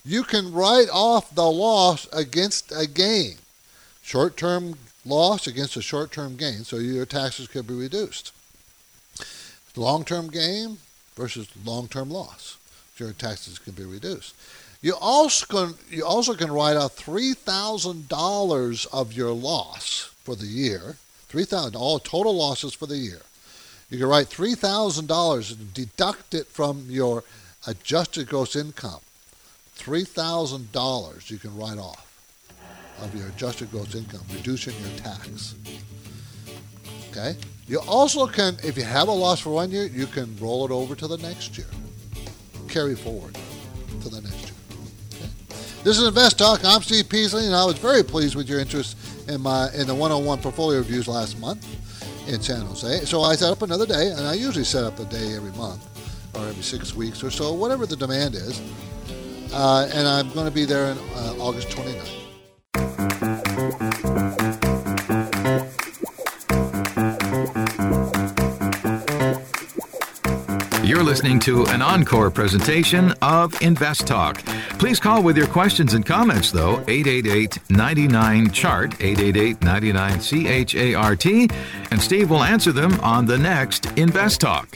You 0.04 0.24
can 0.24 0.52
write 0.52 0.88
off 0.92 1.32
the 1.32 1.48
loss 1.48 2.08
against 2.12 2.72
a 2.72 2.88
gain, 2.88 3.36
short-term 4.02 4.74
loss 5.04 5.46
against 5.46 5.76
a 5.76 5.82
short-term 5.82 6.36
gain, 6.36 6.64
so 6.64 6.76
your 6.76 7.06
taxes 7.06 7.48
could 7.48 7.66
be 7.66 7.74
reduced. 7.74 8.32
Long-term 9.76 10.28
gain 10.30 10.78
versus 11.14 11.48
long-term 11.64 12.10
loss, 12.10 12.56
your 12.96 13.12
taxes 13.12 13.58
can 13.58 13.74
be 13.74 13.84
reduced. 13.84 14.34
You 14.80 14.94
also 15.00 15.46
can 15.46 15.74
you 15.90 16.04
also 16.04 16.34
can 16.34 16.52
write 16.52 16.76
off 16.76 16.94
three 16.94 17.34
thousand 17.34 18.08
dollars 18.08 18.86
of 18.86 19.12
your 19.12 19.32
loss 19.32 20.10
for 20.22 20.36
the 20.36 20.46
year. 20.46 20.96
Three 21.28 21.44
thousand 21.44 21.74
all 21.74 21.98
total 21.98 22.36
losses 22.36 22.74
for 22.74 22.86
the 22.86 22.96
year. 22.96 23.22
You 23.90 23.98
can 23.98 24.06
write 24.06 24.28
three 24.28 24.54
thousand 24.54 25.06
dollars 25.06 25.50
and 25.50 25.74
deduct 25.74 26.32
it 26.32 26.46
from 26.46 26.86
your 26.88 27.24
adjusted 27.66 28.28
gross 28.28 28.54
income. 28.54 29.00
Three 29.74 30.04
thousand 30.04 30.70
dollars 30.70 31.30
you 31.30 31.38
can 31.38 31.56
write 31.56 31.78
off 31.78 32.07
of 33.00 33.14
your 33.14 33.28
adjusted 33.28 33.70
gross 33.70 33.94
income, 33.94 34.20
reducing 34.32 34.74
your 34.80 34.98
tax. 34.98 35.54
Okay? 37.10 37.36
You 37.66 37.80
also 37.80 38.26
can, 38.26 38.56
if 38.62 38.76
you 38.76 38.84
have 38.84 39.08
a 39.08 39.12
loss 39.12 39.40
for 39.40 39.50
one 39.50 39.70
year, 39.70 39.84
you 39.86 40.06
can 40.06 40.36
roll 40.38 40.64
it 40.64 40.70
over 40.70 40.94
to 40.94 41.06
the 41.06 41.18
next 41.18 41.58
year. 41.58 41.66
Carry 42.68 42.94
forward 42.94 43.36
to 44.00 44.08
the 44.08 44.20
next 44.20 44.42
year. 44.42 44.52
Okay? 45.14 45.30
This 45.84 45.98
is 45.98 46.06
Invest 46.06 46.38
Talk. 46.38 46.64
I'm 46.64 46.82
Steve 46.82 47.08
Peasley, 47.08 47.46
and 47.46 47.54
I 47.54 47.64
was 47.64 47.78
very 47.78 48.02
pleased 48.02 48.34
with 48.34 48.48
your 48.48 48.60
interest 48.60 48.96
in 49.28 49.40
my 49.40 49.70
in 49.74 49.86
the 49.86 49.94
one-on-one 49.94 50.40
portfolio 50.40 50.78
reviews 50.78 51.08
last 51.08 51.38
month 51.38 51.66
in 52.28 52.40
San 52.40 52.62
Jose. 52.62 53.04
So 53.04 53.22
I 53.22 53.36
set 53.36 53.52
up 53.52 53.62
another 53.62 53.86
day, 53.86 54.10
and 54.10 54.26
I 54.26 54.34
usually 54.34 54.64
set 54.64 54.84
up 54.84 54.98
a 54.98 55.04
day 55.04 55.34
every 55.34 55.52
month 55.52 55.84
or 56.34 56.46
every 56.46 56.62
six 56.62 56.94
weeks 56.94 57.22
or 57.22 57.30
so, 57.30 57.52
whatever 57.52 57.86
the 57.86 57.96
demand 57.96 58.34
is. 58.34 58.60
Uh, 59.52 59.88
and 59.92 60.06
I'm 60.06 60.30
going 60.32 60.46
to 60.46 60.52
be 60.52 60.64
there 60.64 60.92
in 60.92 60.98
uh, 60.98 61.34
August 61.38 61.68
29th. 61.68 62.17
Listening 71.18 71.40
to 71.40 71.66
an 71.70 71.82
encore 71.82 72.30
presentation 72.30 73.12
of 73.22 73.60
Invest 73.60 74.06
Talk. 74.06 74.40
Please 74.78 75.00
call 75.00 75.20
with 75.20 75.36
your 75.36 75.48
questions 75.48 75.94
and 75.94 76.06
comments, 76.06 76.52
though, 76.52 76.74
888 76.86 77.58
99 77.68 78.52
Chart, 78.52 78.94
888 79.00 79.60
99 79.60 80.20
C 80.20 80.46
H 80.46 80.76
A 80.76 80.94
R 80.94 81.16
T, 81.16 81.48
and 81.90 82.00
Steve 82.00 82.30
will 82.30 82.44
answer 82.44 82.70
them 82.70 83.00
on 83.00 83.26
the 83.26 83.36
next 83.36 83.86
Invest 83.98 84.42
Talk. 84.42 84.68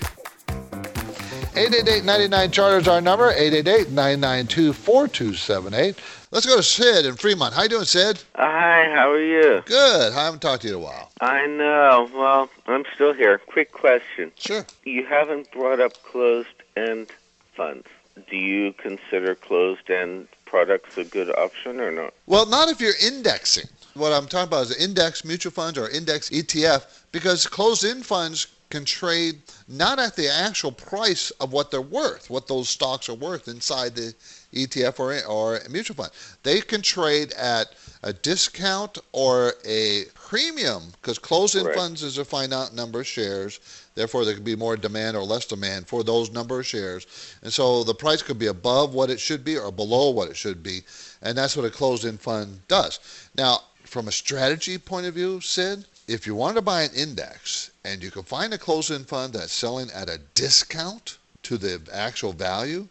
888-99 1.55 2.51
Charter 2.51 2.79
is 2.79 2.89
our 2.89 3.01
number, 3.01 3.33
888-992-4278. 3.35 6.22
Let's 6.33 6.47
go 6.47 6.57
to 6.57 6.63
Sid 6.63 7.05
in 7.05 7.17
Fremont. 7.17 7.53
How 7.53 7.65
you 7.65 7.69
doing, 7.69 7.85
Sid? 7.85 8.25
Uh, 8.37 8.47
hi, 8.47 8.91
how 8.95 9.11
are 9.11 9.23
you? 9.23 9.63
Good. 9.67 10.15
I 10.15 10.25
haven't 10.25 10.41
talked 10.41 10.63
to 10.63 10.69
you 10.69 10.77
in 10.77 10.81
a 10.81 10.83
while. 10.83 11.11
I 11.21 11.47
know. 11.47 12.09
Well, 12.15 12.49
I'm 12.67 12.85
still 12.95 13.13
here. 13.13 13.37
Quick 13.37 13.71
question. 13.71 14.33
Sure. 14.39 14.65
You 14.85 15.05
haven't 15.05 15.53
brought 15.53 15.79
up 15.79 16.03
closed-end 16.05 17.09
funds. 17.55 17.87
Do 18.31 18.39
you 18.39 18.73
consider 18.73 19.35
closed-end 19.35 20.27
products 20.47 20.97
a 20.97 21.05
good 21.05 21.29
option 21.37 21.81
or 21.81 21.93
not? 21.93 22.15
Well, 22.25 22.47
not 22.47 22.71
if 22.71 22.81
you're 22.81 22.95
indexing. 23.05 23.69
What 23.93 24.15
I'm 24.15 24.27
talking 24.27 24.49
about 24.49 24.71
is 24.71 24.77
index 24.83 25.27
mutual 25.27 25.53
funds 25.53 25.79
or 25.79 25.91
index 25.91 26.31
ETF 26.31 26.87
because 27.13 27.47
closed-end 27.47 28.07
funds 28.07 28.47
can 28.71 28.87
trade 28.87 29.43
not 29.69 29.99
at 29.99 30.17
the 30.17 30.33
actual 30.33 30.73
price 30.73 31.31
of 31.33 31.53
what 31.53 31.71
they're 31.71 31.83
worth, 31.83 32.31
what 32.31 32.49
those 32.49 32.71
stocks 32.71 33.11
are 33.11 33.15
worth 33.15 33.49
inside 33.49 33.95
the 33.95 34.15
ETF 34.53 35.01
or, 35.01 35.25
or 35.27 35.57
a 35.59 35.69
mutual 35.69 35.97
fund. 35.97 36.11
They 36.43 36.61
can 36.61 36.83
trade 36.83 37.33
at 37.33 37.75
a 38.03 38.13
discount 38.13 38.99
or 39.13 39.55
a 39.65 40.05
premium 40.15 40.83
because 41.01 41.19
closed-end 41.19 41.75
funds 41.75 42.03
is 42.03 42.19
a 42.19 42.25
finite 42.25 42.73
number 42.73 43.01
of 43.01 43.07
shares. 43.07 43.61
Therefore, 43.95 44.25
there 44.25 44.35
could 44.35 44.45
be 44.45 44.57
more 44.57 44.77
demand 44.77 45.17
or 45.17 45.25
less 45.25 45.47
demand 45.47 45.87
for 45.87 46.03
those 46.03 46.31
number 46.31 46.59
of 46.61 46.67
shares. 46.67 47.07
And 47.43 47.53
so 47.53 47.85
the 47.85 47.95
price 47.95 48.23
could 48.23 48.39
be 48.39 48.47
above 48.47 48.95
what 48.95 49.11
it 49.11 49.21
should 49.21 49.45
be 49.45 49.57
or 49.57 49.71
below 49.71 50.11
what 50.11 50.29
it 50.29 50.37
should 50.37 50.63
be. 50.63 50.83
And 51.21 51.37
that's 51.37 51.57
what 51.57 51.67
a 51.67 51.71
closed-end 51.71 52.21
fund 52.21 52.63
does. 52.69 52.99
Now, 53.37 53.61
from 53.85 54.09
a 54.09 54.13
strategy 54.13 54.79
point 54.79 55.07
of 55.07 55.15
view, 55.15 55.41
Sid, 55.41 55.85
if 56.09 56.27
you 56.27 56.35
want 56.35 56.57
to 56.57 56.63
buy 56.63 56.83
an 56.83 56.95
index 56.95 57.71
and 57.85 58.03
you 58.03 58.11
can 58.11 58.25
find 58.25 58.53
a 58.53 58.59
closed-end 58.59 59.07
fund 59.07 59.35
that's 59.35 59.53
selling 59.53 59.91
at 59.91 60.09
a 60.09 60.19
discount 60.35 61.19
to 61.45 61.59
the 61.59 61.81
actual 61.93 62.33
value, 62.33 62.89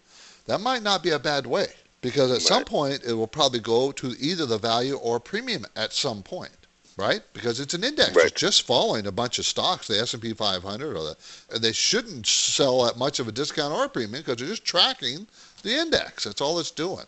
that 0.47 0.61
might 0.61 0.83
not 0.83 1.03
be 1.03 1.11
a 1.11 1.19
bad 1.19 1.45
way 1.45 1.67
because 2.01 2.31
at 2.31 2.41
some 2.41 2.63
point 2.63 3.01
it 3.05 3.13
will 3.13 3.27
probably 3.27 3.59
go 3.59 3.91
to 3.91 4.15
either 4.19 4.45
the 4.45 4.57
value 4.57 4.95
or 4.95 5.19
premium 5.19 5.65
at 5.75 5.93
some 5.93 6.23
point, 6.23 6.67
right? 6.97 7.21
Because 7.33 7.59
it's 7.59 7.73
an 7.73 7.83
index. 7.83 8.15
Right. 8.15 8.25
It's 8.25 8.39
just 8.39 8.63
following 8.63 9.07
a 9.07 9.11
bunch 9.11 9.39
of 9.39 9.45
stocks, 9.45 9.87
the 9.87 9.99
S&P 9.99 10.33
500 10.33 10.95
or 10.95 11.03
the 11.03 11.15
and 11.53 11.61
they 11.61 11.71
shouldn't 11.71 12.25
sell 12.25 12.87
at 12.87 12.97
much 12.97 13.19
of 13.19 13.27
a 13.27 13.31
discount 13.31 13.73
or 13.73 13.85
a 13.85 13.89
premium 13.89 14.21
because 14.23 14.37
they're 14.37 14.47
just 14.47 14.65
tracking 14.65 15.27
the 15.63 15.73
index. 15.75 16.23
That's 16.23 16.41
all 16.41 16.59
it's 16.59 16.71
doing. 16.71 17.05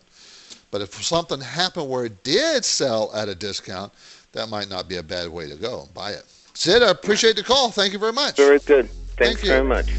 But 0.70 0.80
if 0.80 1.04
something 1.04 1.40
happened 1.40 1.88
where 1.88 2.04
it 2.04 2.22
did 2.24 2.64
sell 2.64 3.10
at 3.14 3.28
a 3.28 3.34
discount, 3.34 3.92
that 4.32 4.48
might 4.48 4.68
not 4.68 4.88
be 4.88 4.96
a 4.96 5.02
bad 5.02 5.28
way 5.28 5.48
to 5.48 5.54
go. 5.54 5.88
Buy 5.94 6.10
it. 6.10 6.24
Sid, 6.54 6.82
I 6.82 6.90
appreciate 6.90 7.36
the 7.36 7.42
call. 7.42 7.70
Thank 7.70 7.92
you 7.92 7.98
very 7.98 8.12
much. 8.12 8.36
Very 8.36 8.58
good. 8.60 8.88
Thanks 9.16 9.40
Thank 9.40 9.42
you. 9.42 9.48
very 9.48 9.64
much. 9.64 9.92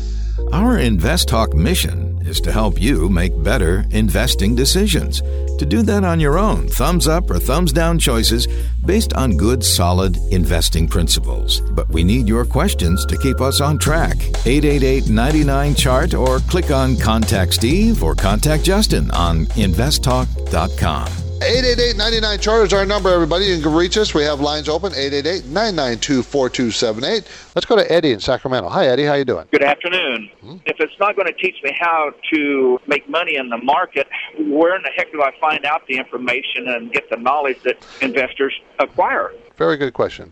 Our 0.52 0.78
Invest 0.78 1.30
Talk 1.30 1.54
mission 1.54 2.15
is 2.28 2.42
to 2.42 2.52
help 2.52 2.82
you 2.82 3.10
make 3.10 3.44
better 3.44 3.86
investing 3.92 4.56
decisions. 4.56 5.22
To 5.58 5.66
do 5.66 5.82
that 5.84 6.04
on 6.04 6.20
your 6.20 6.38
own, 6.38 6.68
thumbs 6.68 7.08
up 7.08 7.30
or 7.30 7.40
thumbs 7.40 7.72
down 7.72 8.00
choices 8.00 8.48
based 8.86 9.14
on 9.14 9.38
good, 9.38 9.64
solid 9.64 10.18
investing 10.32 10.88
principles. 10.88 11.62
But 11.62 11.90
we 11.90 12.04
need 12.04 12.28
your 12.28 12.46
questions 12.46 13.06
to 13.08 13.18
keep 13.18 13.42
us 13.42 13.62
on 13.62 13.78
track. 13.78 14.18
888 14.46 15.10
99 15.10 15.76
Chart 15.76 16.14
or 16.14 16.40
click 16.40 16.72
on 16.72 16.98
Contact 16.98 17.54
Steve 17.54 18.04
or 18.04 18.16
Contact 18.16 18.64
Justin 18.64 19.10
on 19.12 19.46
investtalk.com. 19.48 21.25
888-99 21.40 22.40
Charter 22.40 22.64
is 22.64 22.72
our 22.72 22.86
number, 22.86 23.10
everybody. 23.10 23.44
You 23.46 23.62
can 23.62 23.74
reach 23.74 23.98
us. 23.98 24.14
We 24.14 24.24
have 24.24 24.40
lines 24.40 24.70
open, 24.70 24.94
888-992-4278. 24.94 27.26
Let's 27.54 27.66
go 27.66 27.76
to 27.76 27.92
Eddie 27.92 28.14
in 28.14 28.22
Sacramento. 28.22 28.70
Hi, 28.70 28.88
Eddie. 28.88 29.04
How 29.04 29.16
you 29.16 29.26
doing? 29.26 29.46
Good 29.52 29.62
afternoon. 29.62 30.30
Hmm? 30.40 30.56
If 30.66 30.78
it's 30.80 30.98
not 30.98 31.18
going 31.18 31.28
to 31.28 31.34
teach 31.34 31.58
me 31.62 31.76
how 31.78 32.14
to 32.32 32.80
make 32.88 33.10
money 33.10 33.36
in 33.36 33.50
the 33.50 33.58
market, 33.58 34.08
where 34.48 34.78
in 34.78 34.84
the 34.84 34.92
heck 34.96 35.12
do 35.12 35.24
I 35.24 35.32
find 35.42 35.66
out 35.66 35.86
the 35.88 35.98
information 35.98 36.70
and 36.70 36.94
get 36.94 37.10
the 37.10 37.18
knowledge 37.18 37.62
that 37.64 37.86
investors 38.02 38.54
acquire? 38.80 39.34
Very 39.58 39.76
good 39.76 39.94
question. 39.94 40.32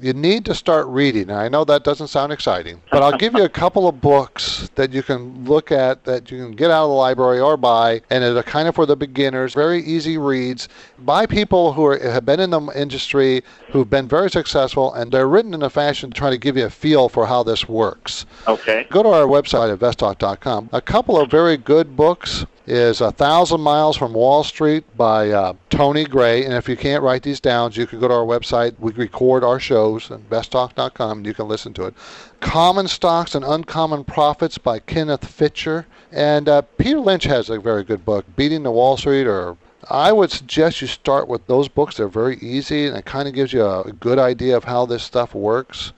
You 0.00 0.12
need 0.12 0.44
to 0.46 0.54
start 0.54 0.86
reading. 0.86 1.28
Now, 1.28 1.38
I 1.38 1.48
know 1.48 1.64
that 1.64 1.84
doesn't 1.84 2.08
sound 2.08 2.32
exciting, 2.32 2.80
but 2.90 3.02
I'll 3.02 3.16
give 3.16 3.34
you 3.34 3.44
a 3.44 3.48
couple 3.48 3.86
of 3.88 4.00
books 4.00 4.70
that 4.74 4.92
you 4.92 5.02
can 5.02 5.44
look 5.44 5.70
at 5.72 6.04
that 6.04 6.30
you 6.30 6.38
can 6.38 6.52
get 6.52 6.70
out 6.70 6.84
of 6.84 6.90
the 6.90 6.94
library 6.94 7.40
or 7.40 7.56
buy, 7.56 8.00
and 8.10 8.22
they're 8.24 8.42
kind 8.42 8.68
of 8.68 8.74
for 8.74 8.86
the 8.86 8.96
beginners, 8.96 9.54
very 9.54 9.82
easy 9.82 10.18
reads 10.18 10.68
by 11.00 11.26
people 11.26 11.72
who 11.72 11.84
are, 11.86 11.98
have 11.98 12.24
been 12.24 12.40
in 12.40 12.50
the 12.50 12.60
industry, 12.74 13.42
who've 13.70 13.90
been 13.90 14.08
very 14.08 14.30
successful, 14.30 14.92
and 14.94 15.12
they're 15.12 15.28
written 15.28 15.54
in 15.54 15.62
a 15.62 15.70
fashion 15.70 16.10
to 16.10 16.16
try 16.16 16.30
to 16.30 16.38
give 16.38 16.56
you 16.56 16.64
a 16.64 16.70
feel 16.70 17.08
for 17.08 17.26
how 17.26 17.42
this 17.42 17.68
works. 17.68 18.26
Okay. 18.46 18.86
Go 18.90 19.02
to 19.02 19.08
our 19.10 19.26
website, 19.26 19.76
investtalk.com. 19.76 20.70
A 20.72 20.80
couple 20.80 21.18
of 21.18 21.30
very 21.30 21.56
good 21.56 21.96
books 21.96 22.46
is 22.66 23.00
A 23.00 23.12
Thousand 23.12 23.60
Miles 23.60 23.96
from 23.96 24.12
Wall 24.12 24.42
Street 24.42 24.84
by 24.96 25.30
uh, 25.30 25.52
Tony 25.70 26.04
Gray. 26.04 26.44
And 26.44 26.54
if 26.54 26.68
you 26.68 26.76
can't 26.76 27.02
write 27.02 27.22
these 27.22 27.40
down, 27.40 27.72
you 27.72 27.86
can 27.86 28.00
go 28.00 28.08
to 28.08 28.14
our 28.14 28.24
website. 28.24 28.74
We 28.78 28.92
record 28.92 29.44
our 29.44 29.60
shows, 29.60 30.08
investtalk.com, 30.08 31.18
and 31.18 31.26
you 31.26 31.34
can 31.34 31.48
listen 31.48 31.74
to 31.74 31.86
it. 31.86 31.94
Common 32.40 32.88
Stocks 32.88 33.34
and 33.34 33.44
Uncommon 33.44 34.04
Profits 34.04 34.58
by 34.58 34.78
Kenneth 34.78 35.26
Fisher. 35.26 35.86
And 36.10 36.48
uh, 36.48 36.62
Peter 36.78 37.00
Lynch 37.00 37.24
has 37.24 37.50
a 37.50 37.58
very 37.58 37.84
good 37.84 38.04
book, 38.04 38.24
Beating 38.36 38.62
the 38.62 38.70
Wall 38.70 38.96
Street 38.96 39.26
or 39.26 39.56
I 39.90 40.12
would 40.12 40.30
suggest 40.30 40.80
you 40.80 40.86
start 40.86 41.28
with 41.28 41.46
those 41.46 41.68
books. 41.68 41.96
They're 41.96 42.08
very 42.08 42.38
easy 42.38 42.86
and 42.86 42.96
it 42.96 43.04
kind 43.04 43.28
of 43.28 43.34
gives 43.34 43.52
you 43.52 43.64
a 43.64 43.92
good 43.92 44.18
idea 44.18 44.56
of 44.56 44.64
how 44.64 44.86
this 44.86 45.02
stuff 45.02 45.34
works. 45.34 45.92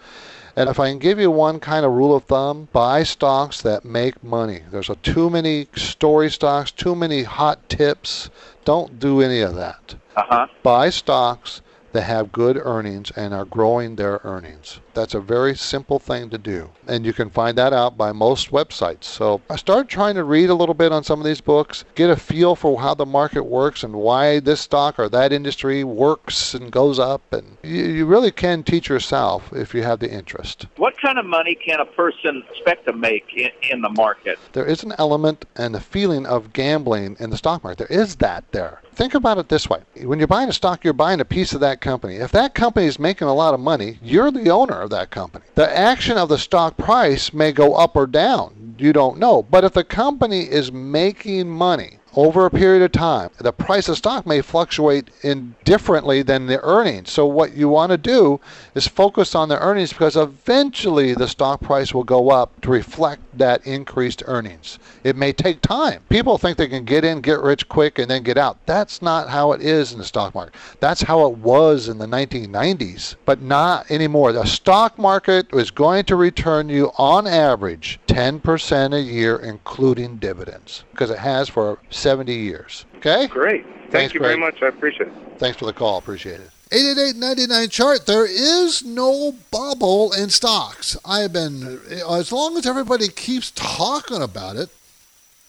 And 0.56 0.70
if 0.70 0.80
I 0.80 0.88
can 0.88 0.98
give 0.98 1.20
you 1.20 1.30
one 1.30 1.60
kind 1.60 1.84
of 1.84 1.92
rule 1.92 2.16
of 2.16 2.24
thumb, 2.24 2.68
buy 2.72 3.02
stocks 3.02 3.60
that 3.60 3.84
make 3.84 4.24
money. 4.24 4.62
There's 4.70 4.88
a 4.88 4.96
too 4.96 5.28
many 5.28 5.68
story 5.76 6.30
stocks, 6.30 6.70
too 6.70 6.96
many 6.96 7.24
hot 7.24 7.68
tips. 7.68 8.30
Don't 8.64 8.98
do 8.98 9.20
any 9.20 9.40
of 9.40 9.54
that. 9.56 9.96
Uh 10.16 10.22
huh. 10.26 10.46
Buy 10.62 10.88
stocks 10.88 11.60
that 11.92 12.02
have 12.02 12.32
good 12.32 12.56
earnings 12.56 13.10
and 13.14 13.34
are 13.34 13.44
growing 13.44 13.96
their 13.96 14.20
earnings. 14.24 14.80
That's 14.96 15.14
a 15.14 15.20
very 15.20 15.54
simple 15.54 15.98
thing 15.98 16.30
to 16.30 16.38
do. 16.38 16.70
And 16.86 17.04
you 17.04 17.12
can 17.12 17.28
find 17.28 17.58
that 17.58 17.74
out 17.74 17.98
by 17.98 18.12
most 18.12 18.50
websites. 18.50 19.04
So 19.04 19.42
I 19.50 19.56
started 19.56 19.90
trying 19.90 20.14
to 20.14 20.24
read 20.24 20.48
a 20.48 20.54
little 20.54 20.74
bit 20.74 20.90
on 20.90 21.04
some 21.04 21.20
of 21.20 21.26
these 21.26 21.42
books, 21.42 21.84
get 21.94 22.08
a 22.08 22.16
feel 22.16 22.56
for 22.56 22.80
how 22.80 22.94
the 22.94 23.04
market 23.04 23.42
works 23.42 23.82
and 23.82 23.92
why 23.94 24.40
this 24.40 24.62
stock 24.62 24.98
or 24.98 25.10
that 25.10 25.34
industry 25.34 25.84
works 25.84 26.54
and 26.54 26.72
goes 26.72 26.98
up. 26.98 27.30
And 27.30 27.58
you, 27.62 27.84
you 27.84 28.06
really 28.06 28.30
can 28.30 28.62
teach 28.62 28.88
yourself 28.88 29.52
if 29.52 29.74
you 29.74 29.82
have 29.82 30.00
the 30.00 30.10
interest. 30.10 30.64
What 30.76 30.98
kind 30.98 31.18
of 31.18 31.26
money 31.26 31.54
can 31.54 31.78
a 31.80 31.84
person 31.84 32.42
expect 32.50 32.86
to 32.86 32.94
make 32.94 33.34
in, 33.34 33.50
in 33.70 33.82
the 33.82 33.90
market? 33.90 34.38
There 34.54 34.64
is 34.64 34.82
an 34.82 34.94
element 34.98 35.44
and 35.56 35.76
a 35.76 35.80
feeling 35.80 36.24
of 36.24 36.54
gambling 36.54 37.16
in 37.20 37.28
the 37.28 37.36
stock 37.36 37.62
market. 37.62 37.86
There 37.86 38.00
is 38.00 38.16
that 38.16 38.50
there. 38.52 38.80
Think 38.94 39.12
about 39.12 39.36
it 39.36 39.50
this 39.50 39.68
way. 39.68 39.82
When 40.04 40.18
you're 40.18 40.26
buying 40.26 40.48
a 40.48 40.54
stock, 40.54 40.82
you're 40.82 40.94
buying 40.94 41.20
a 41.20 41.24
piece 41.26 41.52
of 41.52 41.60
that 41.60 41.82
company. 41.82 42.16
If 42.16 42.32
that 42.32 42.54
company 42.54 42.86
is 42.86 42.98
making 42.98 43.28
a 43.28 43.34
lot 43.34 43.52
of 43.52 43.60
money, 43.60 43.98
you're 44.02 44.30
the 44.30 44.48
owner 44.48 44.85
of 44.86 44.90
that 44.90 45.10
company. 45.10 45.44
The 45.54 45.78
action 45.78 46.16
of 46.16 46.28
the 46.28 46.38
stock 46.38 46.76
price 46.76 47.32
may 47.32 47.52
go 47.52 47.74
up 47.74 47.94
or 47.94 48.06
down. 48.06 48.74
You 48.78 48.92
don't 48.92 49.18
know. 49.18 49.42
But 49.42 49.64
if 49.64 49.72
the 49.72 49.84
company 49.84 50.42
is 50.42 50.72
making 50.72 51.48
money 51.48 51.98
over 52.14 52.46
a 52.46 52.50
period 52.50 52.82
of 52.82 52.92
time, 52.92 53.30
the 53.38 53.52
price 53.52 53.88
of 53.88 53.98
stock 53.98 54.26
may 54.26 54.40
fluctuate 54.40 55.10
indifferently 55.22 56.22
than 56.22 56.46
the 56.46 56.62
earnings. 56.62 57.10
So 57.10 57.26
what 57.26 57.54
you 57.54 57.68
want 57.68 57.90
to 57.90 57.98
do 57.98 58.40
is 58.74 58.88
focus 58.88 59.34
on 59.34 59.50
the 59.50 59.58
earnings 59.60 59.92
because 59.92 60.16
eventually 60.16 61.14
the 61.14 61.28
stock 61.28 61.60
price 61.60 61.92
will 61.92 62.04
go 62.04 62.30
up 62.30 62.58
to 62.62 62.70
reflect 62.70 63.25
that 63.38 63.66
increased 63.66 64.22
earnings. 64.26 64.78
It 65.04 65.16
may 65.16 65.32
take 65.32 65.60
time. 65.60 66.02
People 66.08 66.38
think 66.38 66.56
they 66.56 66.68
can 66.68 66.84
get 66.84 67.04
in, 67.04 67.20
get 67.20 67.40
rich 67.40 67.68
quick, 67.68 67.98
and 67.98 68.10
then 68.10 68.22
get 68.22 68.38
out. 68.38 68.58
That's 68.66 69.02
not 69.02 69.28
how 69.28 69.52
it 69.52 69.60
is 69.60 69.92
in 69.92 69.98
the 69.98 70.04
stock 70.04 70.34
market. 70.34 70.54
That's 70.80 71.02
how 71.02 71.26
it 71.26 71.38
was 71.38 71.88
in 71.88 71.98
the 71.98 72.06
1990s, 72.06 73.16
but 73.24 73.40
not 73.40 73.90
anymore. 73.90 74.32
The 74.32 74.44
stock 74.44 74.98
market 74.98 75.46
is 75.52 75.70
going 75.70 76.04
to 76.06 76.16
return 76.16 76.68
you 76.68 76.90
on 76.98 77.26
average 77.26 77.98
10% 78.08 78.94
a 78.94 79.00
year, 79.00 79.36
including 79.36 80.16
dividends, 80.16 80.84
because 80.90 81.10
it 81.10 81.18
has 81.18 81.48
for 81.48 81.78
70 81.90 82.34
years. 82.34 82.84
Okay? 82.96 83.26
Great. 83.26 83.64
Thank 83.64 83.90
Thanks, 83.92 84.14
you 84.14 84.20
very 84.20 84.36
much. 84.36 84.62
I 84.62 84.66
appreciate 84.66 85.08
it. 85.08 85.14
Thanks 85.38 85.58
for 85.58 85.66
the 85.66 85.72
call. 85.72 85.98
Appreciate 85.98 86.40
it. 86.40 86.50
888-99 86.70 87.70
chart. 87.70 88.06
There 88.06 88.26
is 88.26 88.84
no 88.84 89.32
bubble 89.52 90.12
in 90.12 90.30
stocks. 90.30 90.96
I 91.04 91.20
have 91.20 91.32
been 91.32 91.80
as 92.10 92.32
long 92.32 92.56
as 92.56 92.66
everybody 92.66 93.08
keeps 93.08 93.52
talking 93.52 94.20
about 94.20 94.56
it, 94.56 94.68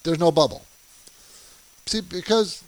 there's 0.04 0.20
no 0.20 0.32
bubble. 0.32 0.64
See, 1.88 2.02
because 2.02 2.64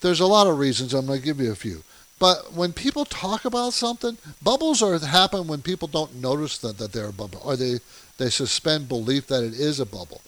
there's 0.00 0.20
a 0.20 0.26
lot 0.26 0.46
of 0.46 0.58
reasons. 0.58 0.94
I'm 0.94 1.06
going 1.06 1.20
to 1.20 1.24
give 1.24 1.40
you 1.40 1.52
a 1.52 1.56
few. 1.56 1.82
But 2.18 2.54
when 2.54 2.72
people 2.72 3.04
talk 3.04 3.44
about 3.44 3.74
something, 3.74 4.16
bubbles 4.42 4.80
are 4.80 4.98
happen 4.98 5.48
when 5.48 5.60
people 5.60 5.88
don't 5.88 6.14
notice 6.22 6.56
that, 6.58 6.78
that 6.78 6.92
they're 6.92 7.08
a 7.08 7.12
bubble, 7.12 7.42
or 7.44 7.56
they, 7.56 7.80
they 8.16 8.30
suspend 8.30 8.88
belief 8.88 9.26
that 9.26 9.42
it 9.42 9.54
is 9.54 9.80
a 9.80 9.86
bubble. 9.86 10.22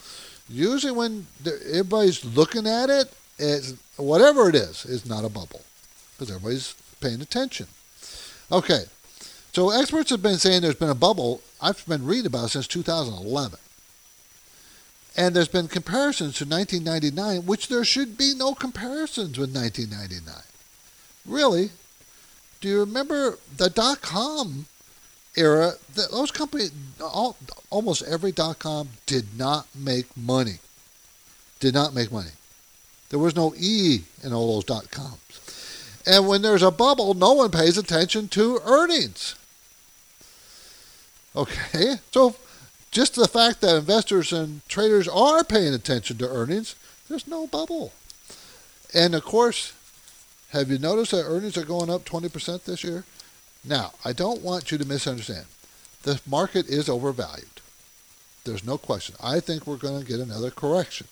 Usually, 0.49 0.93
when 0.93 1.27
everybody's 1.47 2.25
looking 2.25 2.67
at 2.67 2.91
it, 2.91 3.15
it's, 3.39 3.75
whatever 3.97 4.49
it 4.49 4.57
is, 4.57 4.85
is 4.85 5.07
not 5.07 5.25
a 5.25 5.29
bubble 5.29 5.63
because 6.17 6.35
everybody's 6.35 6.75
paying 7.01 7.21
attention. 7.21 7.67
Okay, 8.51 8.85
so 9.53 9.71
experts 9.71 10.11
have 10.11 10.23
been 10.23 10.39
saying 10.39 10.63
there's 10.63 10.75
been 10.75 10.91
a 10.91 10.95
bubble. 10.95 11.41
I've 11.61 11.85
been 11.87 12.05
reading 12.05 12.27
about 12.27 12.51
since 12.51 12.67
2011. 12.67 13.59
And 15.17 15.35
there's 15.35 15.49
been 15.49 15.69
comparisons 15.69 16.39
to 16.39 16.45
1999, 16.45 17.47
which 17.47 17.69
there 17.69 17.85
should 17.85 18.19
be 18.19 18.35
no 18.35 18.55
comparisons 18.55 19.39
with 19.39 19.55
1999. 19.55 20.43
Really? 21.25 21.71
Do 22.61 22.69
you 22.69 22.81
remember 22.81 23.39
the 23.57 23.71
dot 23.71 24.03
com 24.03 24.67
era? 25.37 25.75
Those 25.95 26.31
companies, 26.31 26.73
all, 27.01 27.37
almost 27.71 28.03
every 28.03 28.33
dot 28.33 28.59
com 28.59 28.89
did 29.07 29.39
not 29.39 29.67
make 29.75 30.17
money. 30.17 30.59
Did 31.61 31.75
not 31.75 31.95
make 31.95 32.11
money. 32.11 32.33
There 33.11 33.19
was 33.19 33.37
no 33.37 33.55
E 33.57 34.03
in 34.23 34.33
all 34.33 34.55
those 34.55 34.65
dot 34.65 34.91
coms. 34.91 35.21
And 36.07 36.29
when 36.29 36.43
there's 36.43 36.63
a 36.63 36.71
bubble, 36.71 37.15
no 37.15 37.33
one 37.33 37.51
pays 37.51 37.79
attention 37.79 38.29
to 38.29 38.61
earnings. 38.65 39.35
Okay, 41.35 41.97
so 42.13 42.37
just 42.91 43.15
the 43.15 43.27
fact 43.27 43.61
that 43.61 43.77
investors 43.77 44.33
and 44.33 44.67
traders 44.69 45.09
are 45.09 45.43
paying 45.43 45.75
attention 45.75 46.19
to 46.19 46.29
earnings, 46.29 46.77
there's 47.09 47.27
no 47.27 47.47
bubble. 47.47 47.93
And 48.95 49.15
of 49.15 49.25
course, 49.25 49.73
have 50.51 50.71
you 50.71 50.79
noticed 50.79 51.11
that 51.11 51.25
earnings 51.25 51.57
are 51.57 51.65
going 51.65 51.91
up 51.91 52.05
20% 52.05 52.65
this 52.65 52.85
year? 52.85 53.05
Now, 53.65 53.93
I 54.05 54.13
don't 54.13 54.43
want 54.43 54.71
you 54.71 54.79
to 54.79 54.85
misunderstand. 54.85 55.47
The 56.03 56.21
market 56.27 56.69
is 56.69 56.89
overvalued. 56.89 57.61
There's 58.45 58.65
no 58.65 58.79
question. 58.79 59.17
I 59.23 59.41
think 59.41 59.67
we're 59.67 59.77
going 59.77 60.01
to 60.01 60.07
get 60.07 60.21
another 60.21 60.51
correction. 60.51 61.09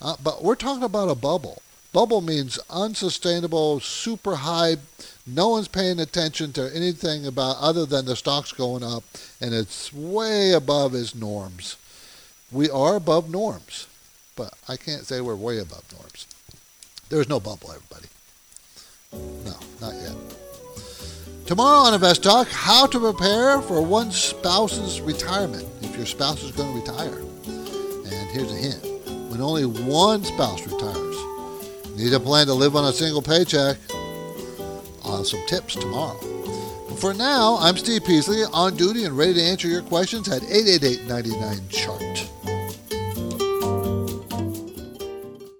Uh, 0.00 0.14
but 0.22 0.44
we're 0.44 0.54
talking 0.54 0.84
about 0.84 1.08
a 1.08 1.14
bubble. 1.14 1.62
Bubble 1.92 2.20
means 2.20 2.58
unsustainable, 2.68 3.80
super 3.80 4.36
high. 4.36 4.76
No 5.26 5.48
one's 5.48 5.68
paying 5.68 5.98
attention 5.98 6.52
to 6.52 6.70
anything 6.74 7.26
about 7.26 7.56
other 7.58 7.86
than 7.86 8.04
the 8.04 8.16
stocks 8.16 8.52
going 8.52 8.82
up, 8.82 9.04
and 9.40 9.54
it's 9.54 9.92
way 9.92 10.52
above 10.52 10.94
its 10.94 11.14
norms. 11.14 11.76
We 12.52 12.70
are 12.70 12.96
above 12.96 13.30
norms, 13.30 13.86
but 14.36 14.52
I 14.68 14.76
can't 14.76 15.04
say 15.04 15.20
we're 15.20 15.34
way 15.34 15.58
above 15.58 15.84
norms. 15.92 16.26
There's 17.08 17.28
no 17.28 17.40
bubble, 17.40 17.72
everybody. 17.72 18.08
No, 19.44 19.54
not 19.80 19.94
yet. 19.94 20.14
Tomorrow 21.46 21.78
on 21.78 21.94
Invest 21.94 22.24
Talk, 22.24 22.48
how 22.48 22.86
to 22.88 22.98
prepare 22.98 23.62
for 23.62 23.80
one 23.80 24.10
spouse's 24.10 25.00
retirement 25.00 25.64
if 25.80 25.96
your 25.96 26.04
spouse 26.04 26.42
is 26.42 26.50
going 26.50 26.72
to 26.72 26.80
retire. 26.80 27.20
And 27.46 28.30
here's 28.30 28.50
a 28.50 28.56
hint 28.56 28.84
when 29.30 29.40
only 29.40 29.64
one 29.64 30.24
spouse 30.24 30.66
retires, 30.66 31.05
Need 31.96 32.12
a 32.12 32.20
plan 32.20 32.46
to 32.48 32.52
live 32.52 32.76
on 32.76 32.84
a 32.84 32.92
single 32.92 33.22
paycheck? 33.22 33.78
On 35.02 35.24
some 35.24 35.40
tips 35.46 35.74
tomorrow. 35.74 36.18
But 36.88 36.98
for 36.98 37.14
now, 37.14 37.56
I'm 37.58 37.78
Steve 37.78 38.04
Peasley 38.04 38.42
on 38.52 38.76
duty 38.76 39.04
and 39.04 39.16
ready 39.16 39.32
to 39.32 39.42
answer 39.42 39.66
your 39.66 39.80
questions 39.80 40.28
at 40.28 40.42
888 40.42 41.08
99 41.08 41.68
Chart. 41.70 42.30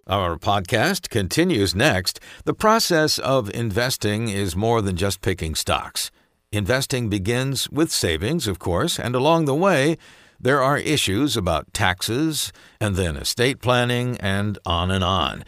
Our 0.07 0.37
podcast 0.37 1.09
continues 1.09 1.75
next. 1.75 2.21
The 2.45 2.53
process 2.53 3.19
of 3.19 3.49
investing 3.55 4.29
is 4.29 4.55
more 4.55 4.83
than 4.83 4.97
just 4.97 5.23
picking 5.23 5.55
stocks. 5.55 6.11
Investing 6.53 7.09
begins 7.09 7.71
with 7.71 7.91
savings, 7.91 8.47
of 8.47 8.59
course, 8.59 8.99
and 8.99 9.15
along 9.15 9.47
the 9.47 9.55
way, 9.55 9.97
there 10.39 10.63
are 10.63 10.77
issues 10.77 11.35
about 11.35 11.73
taxes, 11.73 12.53
and 12.79 12.95
then 12.95 13.17
estate 13.17 13.63
planning, 13.63 14.19
and 14.19 14.59
on 14.67 14.91
and 14.91 15.03
on. 15.03 15.45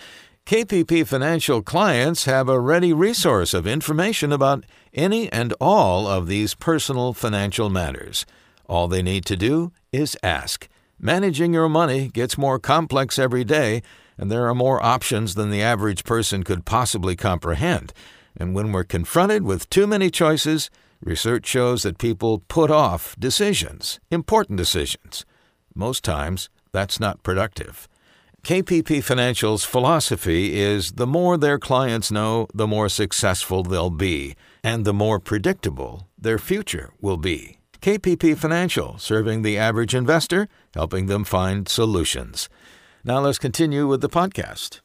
KPP 0.49 1.07
Financial 1.07 1.61
clients 1.61 2.25
have 2.25 2.49
a 2.49 2.59
ready 2.59 2.91
resource 2.91 3.53
of 3.53 3.67
information 3.67 4.33
about 4.33 4.65
any 4.95 5.31
and 5.31 5.53
all 5.61 6.07
of 6.07 6.27
these 6.27 6.55
personal 6.55 7.13
financial 7.13 7.69
matters. 7.69 8.25
All 8.67 8.89
they 8.89 9.03
need 9.03 9.27
to 9.27 9.37
do 9.37 9.73
is 9.93 10.17
ask. 10.23 10.67
Managing 10.99 11.53
your 11.53 11.69
money 11.69 12.09
gets 12.09 12.39
more 12.39 12.59
complex 12.59 13.19
every 13.19 13.45
day, 13.45 13.83
and 14.17 14.31
there 14.31 14.49
are 14.49 14.55
more 14.55 14.83
options 14.83 15.35
than 15.35 15.51
the 15.51 15.61
average 15.61 16.03
person 16.03 16.45
could 16.45 16.65
possibly 16.65 17.15
comprehend. 17.15 17.93
And 18.35 18.55
when 18.55 18.73
we're 18.73 18.85
confronted 18.85 19.43
with 19.43 19.69
too 19.69 19.87
many 19.87 20.09
choices, 20.09 20.71
research 21.03 21.45
shows 21.45 21.83
that 21.83 21.99
people 21.99 22.39
put 22.49 22.71
off 22.71 23.15
decisions, 23.19 24.01
important 24.11 24.57
decisions. 24.57 25.27
Most 25.75 26.05
times, 26.05 26.49
that's 26.73 26.99
not 26.99 27.23
productive. 27.23 27.87
KPP 28.45 29.05
Financial's 29.05 29.65
philosophy 29.65 30.59
is 30.59 30.93
the 30.93 31.07
more 31.07 31.37
their 31.37 31.59
clients 31.59 32.11
know, 32.11 32.47
the 32.55 32.67
more 32.67 32.89
successful 32.89 33.63
they'll 33.63 33.91
be, 33.91 34.37
and 34.65 34.85
the 34.85 34.95
more 34.95 35.21
predictable 35.21 36.09
their 36.17 36.39
future 36.39 36.93
will 37.01 37.19
be. 37.19 37.59
KPP 37.83 38.39
Financial, 38.39 38.97
serving 38.99 39.43
the 39.43 39.59
average 39.59 39.95
investor, 39.95 40.49
helping 40.75 41.07
them 41.07 41.25
find 41.25 41.69
solutions. 41.69 42.49
Now 43.05 43.21
let's 43.21 43.39
continue 43.39 43.87
with 43.87 44.01
the 44.01 44.09
podcast. 44.09 44.81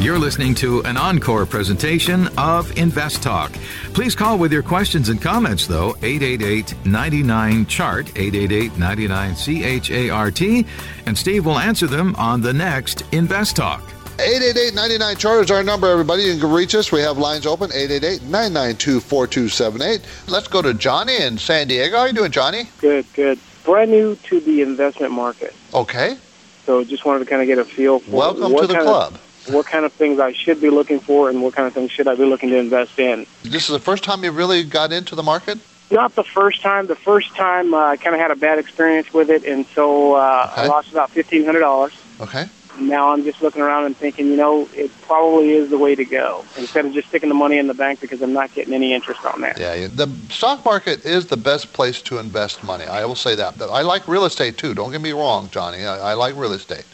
You're 0.00 0.18
listening 0.18 0.54
to 0.56 0.80
an 0.84 0.96
encore 0.96 1.44
presentation 1.44 2.28
of 2.38 2.70
Invest 2.78 3.20
Talk. 3.20 3.50
Please 3.94 4.14
call 4.14 4.38
with 4.38 4.52
your 4.52 4.62
questions 4.62 5.08
and 5.08 5.20
comments, 5.20 5.66
though, 5.66 5.96
888 6.02 6.86
99 6.86 7.66
Chart, 7.66 8.06
888 8.16 8.78
99 8.78 9.34
CHART, 9.34 10.40
and 11.06 11.18
Steve 11.18 11.44
will 11.44 11.58
answer 11.58 11.88
them 11.88 12.14
on 12.14 12.40
the 12.40 12.52
next 12.52 13.02
Invest 13.10 13.56
Talk. 13.56 13.82
888-99 14.18 15.18
chart 15.18 15.44
is 15.44 15.50
our 15.50 15.64
number 15.64 15.88
everybody. 15.88 16.22
You 16.24 16.38
can 16.38 16.52
reach 16.52 16.74
us. 16.74 16.90
We 16.90 17.00
have 17.00 17.18
lines 17.18 17.46
open 17.46 17.70
888-992-4278 17.70 20.28
let's 20.28 20.48
go 20.48 20.60
to 20.60 20.74
johnny 20.74 21.22
in 21.22 21.38
san 21.38 21.68
diego. 21.68 21.94
How 21.96 22.02
are 22.02 22.08
you 22.08 22.14
doing 22.14 22.32
johnny? 22.32 22.64
Good 22.80 23.06
good. 23.12 23.38
Brand 23.62 23.92
new 23.92 24.16
to 24.16 24.40
the 24.40 24.62
investment 24.62 25.12
market. 25.12 25.54
Okay. 25.72 26.16
So 26.66 26.82
just 26.82 27.04
wanted 27.04 27.20
to 27.20 27.26
kind 27.26 27.42
of 27.42 27.46
get 27.46 27.58
a 27.58 27.64
feel 27.64 28.00
for 28.00 28.10
welcome 28.10 28.56
to 28.56 28.66
the 28.66 28.74
club 28.74 29.14
of, 29.14 29.20
what 29.50 29.66
kind 29.66 29.84
of 29.84 29.92
things 29.92 30.20
I 30.20 30.32
should 30.32 30.60
be 30.60 30.70
looking 30.70 31.00
for 31.00 31.28
and 31.28 31.42
what 31.42 31.54
kind 31.54 31.66
of 31.66 31.74
things 31.74 31.90
should 31.90 32.08
I 32.08 32.14
be 32.14 32.24
looking 32.24 32.50
to 32.50 32.56
invest 32.56 32.98
in. 32.98 33.26
This 33.42 33.68
is 33.68 33.68
the 33.68 33.80
first 33.80 34.04
time 34.04 34.24
you 34.24 34.32
really 34.32 34.64
got 34.64 34.92
into 34.92 35.14
the 35.14 35.22
market? 35.22 35.58
Not 35.90 36.14
the 36.14 36.24
first 36.24 36.60
time. 36.60 36.86
The 36.86 36.96
first 36.96 37.34
time 37.34 37.72
uh, 37.72 37.78
I 37.78 37.96
kind 37.96 38.14
of 38.14 38.20
had 38.20 38.30
a 38.30 38.36
bad 38.36 38.58
experience 38.58 39.12
with 39.12 39.30
it, 39.30 39.44
and 39.44 39.64
so 39.74 40.14
uh, 40.14 40.50
okay. 40.52 40.62
I 40.62 40.66
lost 40.66 40.92
about 40.92 41.12
$1,500. 41.12 41.92
Okay. 42.20 42.46
Now 42.78 43.12
I'm 43.12 43.24
just 43.24 43.42
looking 43.42 43.62
around 43.62 43.86
and 43.86 43.96
thinking, 43.96 44.28
you 44.28 44.36
know, 44.36 44.68
it 44.72 44.90
probably 45.02 45.50
is 45.50 45.68
the 45.70 45.78
way 45.78 45.94
to 45.94 46.04
go 46.04 46.44
instead 46.56 46.86
of 46.86 46.92
just 46.92 47.08
sticking 47.08 47.28
the 47.28 47.34
money 47.34 47.58
in 47.58 47.66
the 47.66 47.74
bank 47.74 48.00
because 48.00 48.22
I'm 48.22 48.32
not 48.32 48.54
getting 48.54 48.72
any 48.72 48.94
interest 48.94 49.24
on 49.24 49.40
that. 49.40 49.58
Yeah, 49.58 49.88
the 49.88 50.08
stock 50.30 50.64
market 50.64 51.04
is 51.04 51.26
the 51.26 51.36
best 51.36 51.72
place 51.72 52.00
to 52.02 52.18
invest 52.18 52.62
money. 52.62 52.84
I 52.84 53.04
will 53.04 53.16
say 53.16 53.34
that. 53.34 53.60
I 53.60 53.82
like 53.82 54.06
real 54.06 54.24
estate 54.24 54.58
too. 54.58 54.74
Don't 54.74 54.92
get 54.92 55.00
me 55.00 55.12
wrong, 55.12 55.48
Johnny. 55.50 55.84
I, 55.84 56.12
I 56.12 56.14
like 56.14 56.36
real 56.36 56.52
estate. 56.52 56.84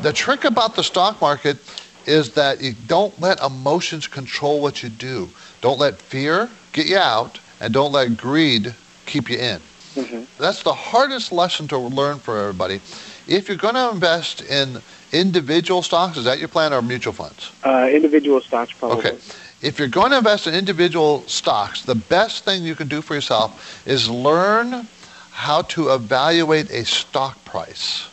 The 0.00 0.12
trick 0.12 0.44
about 0.44 0.76
the 0.76 0.84
stock 0.84 1.20
market 1.20 1.58
is 2.06 2.32
that 2.32 2.60
you 2.60 2.74
don't 2.86 3.18
let 3.20 3.40
emotions 3.42 4.06
control 4.06 4.60
what 4.60 4.82
you 4.82 4.88
do. 4.88 5.30
Don't 5.60 5.78
let 5.78 5.96
fear 5.96 6.50
get 6.72 6.86
you 6.86 6.98
out, 6.98 7.40
and 7.60 7.72
don't 7.72 7.92
let 7.92 8.16
greed 8.16 8.74
keep 9.06 9.30
you 9.30 9.38
in. 9.38 9.60
Mm-hmm. 9.94 10.22
That's 10.38 10.62
the 10.62 10.72
hardest 10.72 11.32
lesson 11.32 11.68
to 11.68 11.78
learn 11.78 12.18
for 12.18 12.38
everybody. 12.38 12.80
If 13.28 13.48
you're 13.48 13.58
going 13.58 13.74
to 13.74 13.90
invest 13.90 14.40
in 14.42 14.80
individual 15.12 15.82
stocks, 15.82 16.16
is 16.16 16.24
that 16.24 16.38
your 16.38 16.48
plan 16.48 16.72
or 16.72 16.82
mutual 16.82 17.12
funds? 17.12 17.52
Uh, 17.62 17.88
individual 17.92 18.40
stocks, 18.40 18.72
probably. 18.72 19.10
Okay. 19.10 19.18
If 19.60 19.78
you're 19.78 19.88
going 19.88 20.10
to 20.10 20.18
invest 20.18 20.46
in 20.46 20.54
individual 20.54 21.22
stocks, 21.28 21.82
the 21.82 21.94
best 21.94 22.44
thing 22.44 22.64
you 22.64 22.74
can 22.74 22.88
do 22.88 23.00
for 23.00 23.14
yourself 23.14 23.86
is 23.86 24.08
learn 24.08 24.88
how 25.30 25.62
to 25.62 25.90
evaluate 25.90 26.70
a 26.70 26.84
stock 26.84 27.44
price 27.44 28.08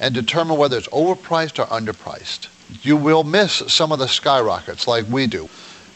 and 0.00 0.14
determine 0.14 0.56
whether 0.56 0.78
it's 0.78 0.88
overpriced 0.88 1.58
or 1.58 1.66
underpriced 1.66 2.48
you 2.82 2.96
will 2.96 3.24
miss 3.24 3.62
some 3.68 3.92
of 3.92 3.98
the 3.98 4.08
skyrockets 4.08 4.86
like 4.86 5.06
we 5.08 5.26
do. 5.26 5.48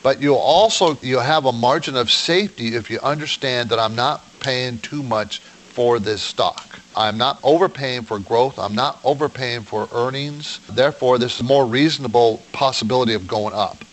But 0.02 0.20
you'll 0.20 0.36
also 0.36 0.98
you'll 1.02 1.20
have 1.20 1.44
a 1.44 1.52
margin 1.52 1.96
of 1.96 2.10
safety 2.10 2.74
if 2.74 2.90
you 2.90 2.98
understand 3.00 3.70
that 3.70 3.78
I'm 3.78 3.94
not 3.94 4.22
paying 4.40 4.78
too 4.78 5.02
much 5.02 5.38
for 5.38 5.98
this 5.98 6.22
stock. 6.22 6.80
I'm 6.96 7.16
not 7.16 7.38
overpaying 7.42 8.02
for 8.02 8.18
growth. 8.18 8.58
I'm 8.58 8.74
not 8.74 8.98
overpaying 9.04 9.62
for 9.62 9.88
earnings. 9.92 10.60
Therefore, 10.68 11.18
this 11.18 11.36
is 11.36 11.40
a 11.40 11.44
more 11.44 11.64
reasonable 11.64 12.42
possibility 12.52 13.14
of 13.14 13.26
going 13.26 13.54
up. 13.54 13.84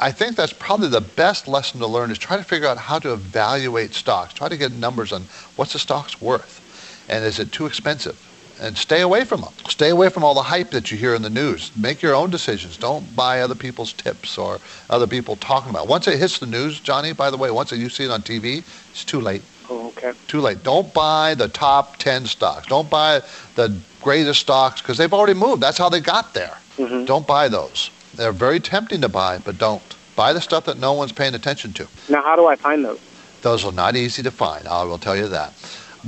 I 0.00 0.10
think 0.12 0.36
that's 0.36 0.52
probably 0.52 0.88
the 0.88 1.00
best 1.00 1.48
lesson 1.48 1.80
to 1.80 1.86
learn 1.86 2.10
is 2.10 2.18
try 2.18 2.36
to 2.36 2.44
figure 2.44 2.68
out 2.68 2.78
how 2.78 2.98
to 3.00 3.12
evaluate 3.12 3.94
stocks. 3.94 4.32
Try 4.32 4.48
to 4.48 4.56
get 4.56 4.72
numbers 4.72 5.12
on 5.12 5.22
what's 5.56 5.72
the 5.72 5.78
stock's 5.78 6.20
worth 6.20 6.64
and 7.08 7.24
is 7.24 7.38
it 7.38 7.52
too 7.52 7.66
expensive? 7.66 8.27
And 8.60 8.76
stay 8.76 9.00
away 9.00 9.24
from 9.24 9.42
them. 9.42 9.52
Stay 9.68 9.90
away 9.90 10.08
from 10.08 10.24
all 10.24 10.34
the 10.34 10.42
hype 10.42 10.70
that 10.70 10.90
you 10.90 10.98
hear 10.98 11.14
in 11.14 11.22
the 11.22 11.30
news. 11.30 11.70
Make 11.76 12.02
your 12.02 12.14
own 12.14 12.30
decisions. 12.30 12.76
Don't 12.76 13.14
buy 13.14 13.40
other 13.40 13.54
people's 13.54 13.92
tips 13.92 14.38
or 14.38 14.58
other 14.90 15.06
people 15.06 15.36
talking 15.36 15.70
about. 15.70 15.84
It. 15.84 15.90
Once 15.90 16.08
it 16.08 16.18
hits 16.18 16.38
the 16.38 16.46
news, 16.46 16.80
Johnny, 16.80 17.12
by 17.12 17.30
the 17.30 17.36
way, 17.36 17.50
once 17.50 17.72
you 17.72 17.88
see 17.88 18.04
it 18.04 18.10
on 18.10 18.22
TV, 18.22 18.58
it's 18.90 19.04
too 19.04 19.20
late. 19.20 19.42
Oh, 19.70 19.88
okay. 19.88 20.12
Too 20.26 20.40
late. 20.40 20.62
Don't 20.62 20.92
buy 20.94 21.34
the 21.34 21.48
top 21.48 21.96
10 21.98 22.26
stocks. 22.26 22.66
Don't 22.66 22.88
buy 22.88 23.22
the 23.54 23.76
greatest 24.00 24.40
stocks 24.40 24.80
because 24.80 24.96
they've 24.96 25.12
already 25.12 25.34
moved. 25.34 25.62
That's 25.62 25.78
how 25.78 25.88
they 25.88 26.00
got 26.00 26.34
there. 26.34 26.56
Mm-hmm. 26.76 27.04
Don't 27.04 27.26
buy 27.26 27.48
those. 27.48 27.90
They're 28.14 28.32
very 28.32 28.60
tempting 28.60 29.00
to 29.02 29.08
buy, 29.08 29.38
but 29.38 29.58
don't. 29.58 29.82
Buy 30.16 30.32
the 30.32 30.40
stuff 30.40 30.64
that 30.64 30.78
no 30.78 30.94
one's 30.94 31.12
paying 31.12 31.34
attention 31.34 31.72
to. 31.74 31.86
Now, 32.08 32.22
how 32.22 32.34
do 32.34 32.46
I 32.46 32.56
find 32.56 32.84
those? 32.84 32.98
Those 33.42 33.64
are 33.64 33.70
not 33.70 33.94
easy 33.94 34.22
to 34.24 34.32
find. 34.32 34.66
I 34.66 34.82
will 34.82 34.98
tell 34.98 35.16
you 35.16 35.28
that. 35.28 35.52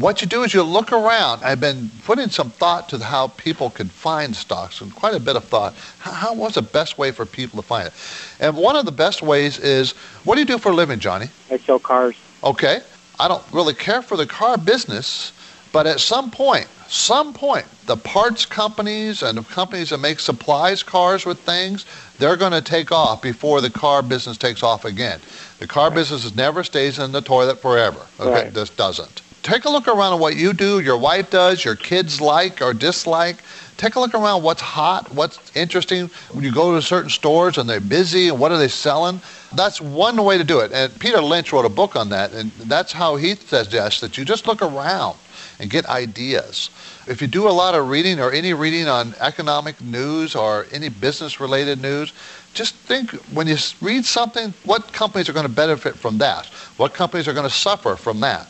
What 0.00 0.22
you 0.22 0.26
do 0.26 0.44
is 0.44 0.54
you 0.54 0.62
look 0.62 0.92
around. 0.92 1.44
I've 1.44 1.60
been 1.60 1.90
putting 2.06 2.30
some 2.30 2.48
thought 2.48 2.88
to 2.88 2.98
how 3.04 3.28
people 3.28 3.68
can 3.68 3.88
find 3.88 4.34
stocks 4.34 4.80
and 4.80 4.94
quite 4.94 5.14
a 5.14 5.20
bit 5.20 5.36
of 5.36 5.44
thought. 5.44 5.74
How, 5.98 6.12
how 6.12 6.34
what's 6.34 6.54
the 6.54 6.62
best 6.62 6.96
way 6.96 7.10
for 7.10 7.26
people 7.26 7.60
to 7.60 7.68
find 7.68 7.88
it? 7.88 7.92
And 8.40 8.56
one 8.56 8.76
of 8.76 8.86
the 8.86 8.92
best 8.92 9.20
ways 9.20 9.58
is 9.58 9.92
what 10.24 10.36
do 10.36 10.40
you 10.40 10.46
do 10.46 10.56
for 10.56 10.72
a 10.72 10.74
living, 10.74 11.00
Johnny? 11.00 11.26
I 11.50 11.58
sell 11.58 11.78
cars. 11.78 12.16
Okay. 12.42 12.80
I 13.18 13.28
don't 13.28 13.44
really 13.52 13.74
care 13.74 14.00
for 14.00 14.16
the 14.16 14.26
car 14.26 14.56
business, 14.56 15.34
but 15.70 15.86
at 15.86 16.00
some 16.00 16.30
point, 16.30 16.66
some 16.88 17.34
point, 17.34 17.66
the 17.84 17.98
parts 17.98 18.46
companies 18.46 19.22
and 19.22 19.36
the 19.36 19.42
companies 19.42 19.90
that 19.90 19.98
make 19.98 20.18
supplies 20.18 20.82
cars 20.82 21.26
with 21.26 21.40
things, 21.40 21.84
they're 22.18 22.36
going 22.36 22.52
to 22.52 22.62
take 22.62 22.90
off 22.90 23.20
before 23.20 23.60
the 23.60 23.68
car 23.68 24.00
business 24.02 24.38
takes 24.38 24.62
off 24.62 24.86
again. 24.86 25.20
The 25.58 25.66
car 25.66 25.90
business 25.90 26.34
never 26.34 26.64
stays 26.64 26.98
in 26.98 27.12
the 27.12 27.20
toilet 27.20 27.60
forever. 27.60 28.00
Okay, 28.18 28.44
Right. 28.44 28.54
this 28.54 28.70
doesn't. 28.70 29.20
Take 29.42 29.64
a 29.64 29.70
look 29.70 29.88
around 29.88 30.12
at 30.14 30.18
what 30.18 30.36
you 30.36 30.52
do, 30.52 30.80
your 30.80 30.98
wife 30.98 31.30
does, 31.30 31.64
your 31.64 31.74
kids 31.74 32.20
like 32.20 32.60
or 32.60 32.74
dislike. 32.74 33.38
Take 33.78 33.94
a 33.94 34.00
look 34.00 34.12
around 34.12 34.42
what's 34.42 34.60
hot, 34.60 35.14
what's 35.14 35.38
interesting. 35.56 36.10
When 36.32 36.44
you 36.44 36.52
go 36.52 36.74
to 36.74 36.82
certain 36.82 37.08
stores 37.08 37.56
and 37.56 37.68
they're 37.68 37.80
busy 37.80 38.28
and 38.28 38.38
what 38.38 38.52
are 38.52 38.58
they 38.58 38.68
selling? 38.68 39.22
That's 39.54 39.80
one 39.80 40.22
way 40.22 40.36
to 40.36 40.44
do 40.44 40.60
it. 40.60 40.72
And 40.72 40.96
Peter 41.00 41.22
Lynch 41.22 41.52
wrote 41.52 41.64
a 41.64 41.70
book 41.70 41.96
on 41.96 42.10
that, 42.10 42.32
and 42.32 42.52
that's 42.52 42.92
how 42.92 43.16
he 43.16 43.34
suggests 43.34 44.00
that 44.02 44.18
you 44.18 44.26
just 44.26 44.46
look 44.46 44.60
around 44.60 45.16
and 45.58 45.70
get 45.70 45.86
ideas. 45.86 46.68
If 47.06 47.22
you 47.22 47.26
do 47.26 47.48
a 47.48 47.50
lot 47.50 47.74
of 47.74 47.88
reading 47.88 48.20
or 48.20 48.30
any 48.30 48.52
reading 48.52 48.88
on 48.88 49.14
economic 49.20 49.80
news 49.80 50.34
or 50.34 50.66
any 50.70 50.90
business 50.90 51.40
related 51.40 51.80
news, 51.80 52.12
just 52.52 52.74
think 52.74 53.12
when 53.32 53.46
you 53.46 53.56
read 53.80 54.04
something, 54.04 54.52
what 54.64 54.92
companies 54.92 55.30
are 55.30 55.32
going 55.32 55.46
to 55.46 55.52
benefit 55.52 55.96
from 55.96 56.18
that? 56.18 56.46
What 56.76 56.92
companies 56.92 57.26
are 57.26 57.32
going 57.32 57.48
to 57.48 57.54
suffer 57.54 57.96
from 57.96 58.20
that? 58.20 58.46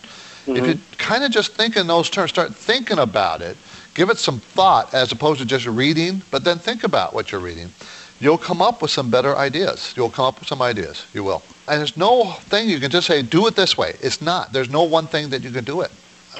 If 0.56 0.66
you 0.66 0.74
mm-hmm. 0.74 0.94
kind 0.96 1.24
of 1.24 1.30
just 1.30 1.54
think 1.54 1.76
in 1.76 1.86
those 1.86 2.10
terms, 2.10 2.30
start 2.30 2.54
thinking 2.54 2.98
about 2.98 3.40
it, 3.42 3.56
give 3.94 4.10
it 4.10 4.18
some 4.18 4.40
thought 4.40 4.92
as 4.94 5.12
opposed 5.12 5.40
to 5.40 5.46
just 5.46 5.66
reading, 5.66 6.22
but 6.30 6.44
then 6.44 6.58
think 6.58 6.84
about 6.84 7.14
what 7.14 7.30
you're 7.30 7.40
reading, 7.40 7.70
you'll 8.20 8.38
come 8.38 8.60
up 8.60 8.82
with 8.82 8.90
some 8.90 9.10
better 9.10 9.36
ideas. 9.36 9.94
You'll 9.96 10.10
come 10.10 10.26
up 10.26 10.38
with 10.38 10.48
some 10.48 10.62
ideas. 10.62 11.06
You 11.14 11.24
will. 11.24 11.42
And 11.68 11.78
there's 11.78 11.96
no 11.96 12.32
thing 12.32 12.68
you 12.68 12.80
can 12.80 12.90
just 12.90 13.06
say, 13.06 13.22
do 13.22 13.46
it 13.46 13.56
this 13.56 13.76
way. 13.76 13.96
It's 14.00 14.20
not. 14.20 14.52
There's 14.52 14.70
no 14.70 14.82
one 14.82 15.06
thing 15.06 15.30
that 15.30 15.42
you 15.42 15.50
can 15.50 15.64
do 15.64 15.80
it. 15.80 15.90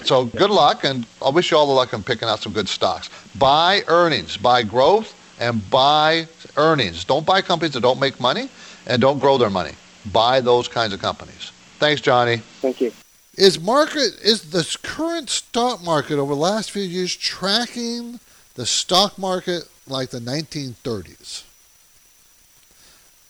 So 0.05 0.25
good 0.25 0.51
luck, 0.51 0.85
and 0.85 1.07
I 1.25 1.31
wish 1.31 1.51
you 1.51 1.57
all 1.57 1.67
the 1.67 1.73
luck 1.73 1.93
in 1.93 2.03
picking 2.03 2.29
out 2.29 2.41
some 2.41 2.53
good 2.53 2.69
stocks. 2.69 3.11
Buy 3.39 3.83
earnings, 3.89 4.37
buy 4.37 4.63
growth, 4.63 5.15
and 5.41 5.69
buy 5.71 6.29
earnings. 6.57 7.05
Don't 7.05 7.27
buy 7.27 7.43
companies 7.43 7.75
that 7.75 7.81
don't 7.81 7.99
make 7.99 8.21
money 8.21 8.49
and 8.87 9.01
don't 9.03 9.19
grow 9.19 9.37
their 9.37 9.51
money. 9.51 9.73
Buy 10.13 10.41
those 10.41 10.69
kinds 10.69 10.93
of 10.93 11.01
companies. 11.01 11.53
Thanks, 11.79 12.01
Johnny. 12.01 12.37
Thank 12.61 12.81
you. 12.81 12.93
Is 13.41 13.59
market 13.59 14.21
is 14.23 14.51
the 14.51 14.77
current 14.83 15.31
stock 15.31 15.83
market 15.83 16.19
over 16.19 16.35
the 16.35 16.41
last 16.41 16.71
few 16.71 16.83
years 16.83 17.17
tracking 17.17 18.21
the 18.55 18.67
stock 18.67 19.17
market 19.17 19.67
like 19.89 20.11
the 20.11 20.19
1930s? 20.19 21.45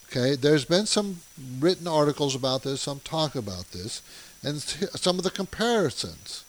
Okay, 0.08 0.34
there's 0.34 0.64
been 0.64 0.86
some 0.86 1.20
written 1.60 1.86
articles 1.86 2.34
about 2.34 2.64
this, 2.64 2.80
some 2.80 2.98
talk 3.04 3.36
about 3.36 3.70
this, 3.70 4.02
and 4.42 4.60
some 4.60 5.16
of 5.16 5.22
the 5.22 5.30
comparisons. 5.30 6.44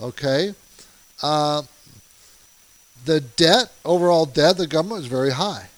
Okay, 0.00 0.54
uh, 1.22 1.64
the 3.04 3.20
debt, 3.20 3.70
overall 3.84 4.24
debt, 4.24 4.56
the 4.56 4.66
government 4.66 5.00
was 5.02 5.08
very 5.08 5.32
high 5.32 5.68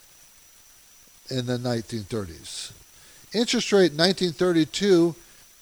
in 1.28 1.46
the 1.46 1.58
1930s. 1.58 2.70
Interest 3.32 3.72
rate 3.72 3.90
in 3.90 3.98
1932 3.98 5.16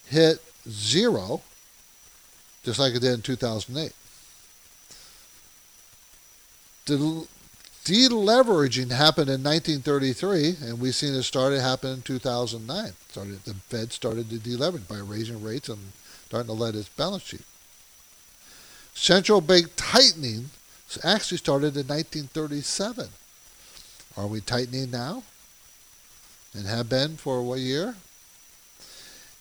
hit 0.08 0.42
zero, 0.68 1.42
just 2.64 2.78
like 2.78 2.94
it 2.94 3.00
did 3.00 3.14
in 3.14 3.22
2008. 3.22 3.92
Del- 6.86 7.28
deleveraging 7.84 8.90
happened 8.90 9.30
in 9.30 9.42
1933, 9.42 10.56
and 10.62 10.80
we've 10.80 10.94
seen 10.94 11.14
it 11.14 11.22
started 11.22 11.60
happen 11.60 11.94
in 11.94 12.02
2009. 12.02 12.92
Started 13.10 13.44
the 13.44 13.54
Fed 13.54 13.92
started 13.92 14.30
to 14.30 14.36
deleverage 14.36 14.88
by 14.88 14.98
raising 14.98 15.42
rates 15.42 15.68
and 15.68 15.78
starting 16.26 16.48
to 16.48 16.52
let 16.52 16.74
its 16.74 16.88
balance 16.88 17.22
sheet. 17.22 17.44
Central 18.94 19.40
bank 19.40 19.68
tightening 19.76 20.50
actually 21.04 21.38
started 21.38 21.76
in 21.76 21.86
1937. 21.86 23.08
Are 24.16 24.26
we 24.26 24.40
tightening 24.40 24.90
now? 24.90 25.22
And 26.54 26.66
have 26.66 26.88
been 26.88 27.16
for 27.16 27.42
what 27.42 27.60
year? 27.60 27.94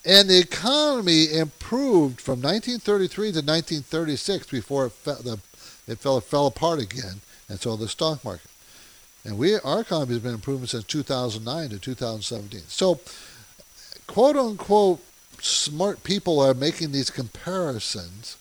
And 0.08 0.30
the 0.30 0.40
economy 0.40 1.34
improved 1.34 2.22
from 2.22 2.42
1933 2.42 3.34
to 3.34 3.40
1936 3.40 4.48
before 4.48 4.86
it 4.86 4.94
fell, 4.94 5.22
the, 5.22 5.38
it 5.86 6.00
fell, 6.00 6.22
fell 6.22 6.48
apart 6.48 6.80
again, 6.80 7.20
and 7.50 7.60
so 7.60 7.76
the 7.76 7.90
stock 7.90 8.24
market. 8.24 8.50
And 9.26 9.38
we, 9.38 9.60
our 9.60 9.82
economy 9.82 10.14
has 10.14 10.24
been 10.24 10.36
improving 10.36 10.66
since 10.66 10.86
2009 10.86 11.72
to 11.72 11.80
2017. 11.80 12.62
So, 12.70 13.02
quote 14.08 14.38
unquote, 14.38 15.02
smart 15.42 16.06
people 16.06 16.40
are 16.40 16.54
making 16.54 16.94
these 16.94 17.10
comparisons, 17.10 18.38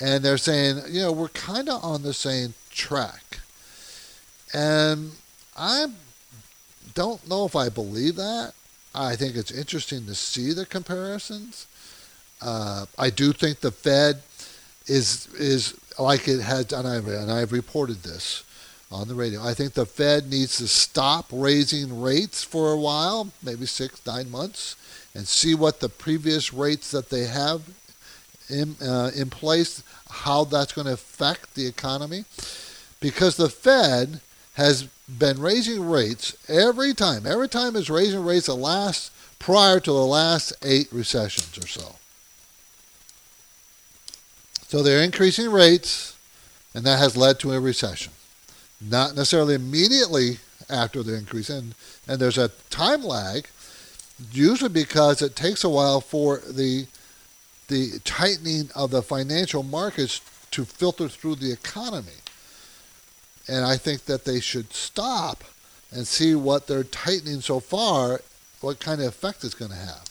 and 0.00 0.24
they're 0.24 0.36
saying, 0.36 0.80
you 0.88 1.02
know, 1.02 1.12
we're 1.12 1.28
kind 1.28 1.68
of 1.68 1.84
on 1.84 2.02
the 2.02 2.12
same 2.12 2.54
track. 2.70 3.38
And 4.52 5.12
I 5.56 5.92
don't 6.94 7.28
know 7.28 7.44
if 7.44 7.54
I 7.54 7.68
believe 7.68 8.16
that. 8.16 8.54
I 8.98 9.16
think 9.16 9.36
it's 9.36 9.52
interesting 9.52 10.06
to 10.06 10.14
see 10.14 10.52
the 10.52 10.66
comparisons. 10.66 11.66
Uh, 12.42 12.86
I 12.98 13.10
do 13.10 13.32
think 13.32 13.60
the 13.60 13.70
Fed 13.70 14.22
is 14.86 15.28
is 15.34 15.74
like 15.98 16.26
it 16.28 16.40
has, 16.40 16.72
and 16.72 16.86
I've 16.86 17.06
and 17.06 17.30
I've 17.30 17.52
reported 17.52 18.02
this 18.02 18.44
on 18.90 19.06
the 19.08 19.14
radio. 19.14 19.42
I 19.42 19.54
think 19.54 19.74
the 19.74 19.86
Fed 19.86 20.30
needs 20.30 20.56
to 20.58 20.66
stop 20.66 21.26
raising 21.30 22.00
rates 22.00 22.42
for 22.42 22.72
a 22.72 22.78
while, 22.78 23.28
maybe 23.42 23.66
six 23.66 24.04
nine 24.06 24.30
months, 24.30 24.76
and 25.14 25.28
see 25.28 25.54
what 25.54 25.80
the 25.80 25.88
previous 25.88 26.52
rates 26.52 26.90
that 26.90 27.10
they 27.10 27.26
have 27.26 27.62
in 28.48 28.76
uh, 28.82 29.10
in 29.14 29.30
place, 29.30 29.82
how 30.10 30.44
that's 30.44 30.72
going 30.72 30.86
to 30.86 30.94
affect 30.94 31.54
the 31.54 31.66
economy, 31.66 32.24
because 33.00 33.36
the 33.36 33.50
Fed 33.50 34.20
has 34.54 34.88
been 35.08 35.40
raising 35.40 35.88
rates 35.88 36.36
every 36.48 36.92
time. 36.94 37.26
Every 37.26 37.48
time 37.48 37.76
is 37.76 37.88
raising 37.88 38.24
rates 38.24 38.46
the 38.46 38.54
last 38.54 39.12
prior 39.38 39.80
to 39.80 39.90
the 39.90 40.04
last 40.04 40.52
eight 40.62 40.88
recessions 40.92 41.56
or 41.56 41.66
so. 41.66 41.96
So 44.66 44.82
they're 44.82 45.02
increasing 45.02 45.50
rates, 45.50 46.14
and 46.74 46.84
that 46.84 46.98
has 46.98 47.16
led 47.16 47.38
to 47.40 47.52
a 47.52 47.60
recession. 47.60 48.12
Not 48.80 49.14
necessarily 49.16 49.54
immediately 49.54 50.38
after 50.68 51.02
the 51.02 51.16
increase, 51.16 51.48
and, 51.48 51.74
and 52.06 52.20
there's 52.20 52.36
a 52.36 52.50
time 52.68 53.02
lag, 53.02 53.48
usually 54.30 54.68
because 54.68 55.22
it 55.22 55.34
takes 55.34 55.64
a 55.64 55.68
while 55.68 56.00
for 56.00 56.42
the 56.46 56.86
the 57.68 58.00
tightening 58.04 58.70
of 58.74 58.90
the 58.90 59.02
financial 59.02 59.62
markets 59.62 60.22
to 60.50 60.64
filter 60.64 61.06
through 61.06 61.34
the 61.34 61.52
economy. 61.52 62.16
And 63.48 63.64
I 63.64 63.76
think 63.76 64.04
that 64.04 64.24
they 64.24 64.40
should 64.40 64.72
stop 64.72 65.44
and 65.90 66.06
see 66.06 66.34
what 66.34 66.66
they're 66.66 66.84
tightening 66.84 67.40
so 67.40 67.60
far, 67.60 68.20
what 68.60 68.78
kind 68.78 69.00
of 69.00 69.06
effect 69.06 69.44
it's 69.44 69.54
going 69.54 69.70
to 69.70 69.76
have. 69.76 70.04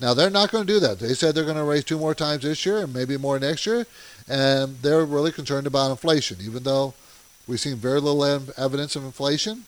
Now, 0.00 0.14
they're 0.14 0.30
not 0.30 0.50
going 0.50 0.66
to 0.66 0.72
do 0.72 0.80
that. 0.80 0.98
They 0.98 1.14
said 1.14 1.34
they're 1.34 1.44
going 1.44 1.56
to 1.56 1.64
raise 1.64 1.84
two 1.84 1.98
more 1.98 2.14
times 2.14 2.42
this 2.42 2.66
year 2.66 2.78
and 2.78 2.92
maybe 2.92 3.16
more 3.16 3.38
next 3.38 3.66
year. 3.66 3.86
And 4.28 4.76
they're 4.82 5.04
really 5.04 5.32
concerned 5.32 5.66
about 5.66 5.90
inflation, 5.90 6.38
even 6.42 6.64
though 6.64 6.94
we've 7.46 7.60
seen 7.60 7.76
very 7.76 8.00
little 8.00 8.24
evidence 8.56 8.96
of 8.96 9.04
inflation. 9.04 9.64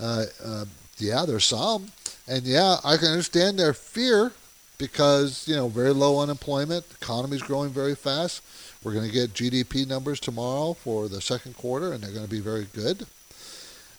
Uh, 0.00 0.24
uh, 0.42 0.64
yeah, 0.98 1.24
there's 1.26 1.44
some. 1.44 1.88
And 2.26 2.44
yeah, 2.44 2.76
I 2.84 2.96
can 2.96 3.08
understand 3.08 3.58
their 3.58 3.74
fear 3.74 4.32
because, 4.78 5.46
you 5.46 5.54
know, 5.54 5.68
very 5.68 5.92
low 5.92 6.20
unemployment, 6.20 6.84
economy's 7.00 7.42
growing 7.42 7.70
very 7.70 7.94
fast. 7.94 8.42
We're 8.82 8.92
going 8.92 9.06
to 9.06 9.12
get 9.12 9.34
GDP 9.34 9.86
numbers 9.86 10.20
tomorrow 10.20 10.74
for 10.74 11.08
the 11.08 11.20
second 11.20 11.56
quarter, 11.56 11.92
and 11.92 12.02
they're 12.02 12.12
going 12.12 12.24
to 12.24 12.30
be 12.30 12.40
very 12.40 12.66
good. 12.72 13.06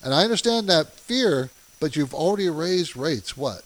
And 0.04 0.14
I 0.14 0.24
understand 0.24 0.70
that 0.70 0.94
fear, 0.94 1.50
but 1.80 1.96
you've 1.96 2.14
already 2.14 2.50
raised 2.50 2.96
rates, 2.96 3.36
what? 3.36 3.64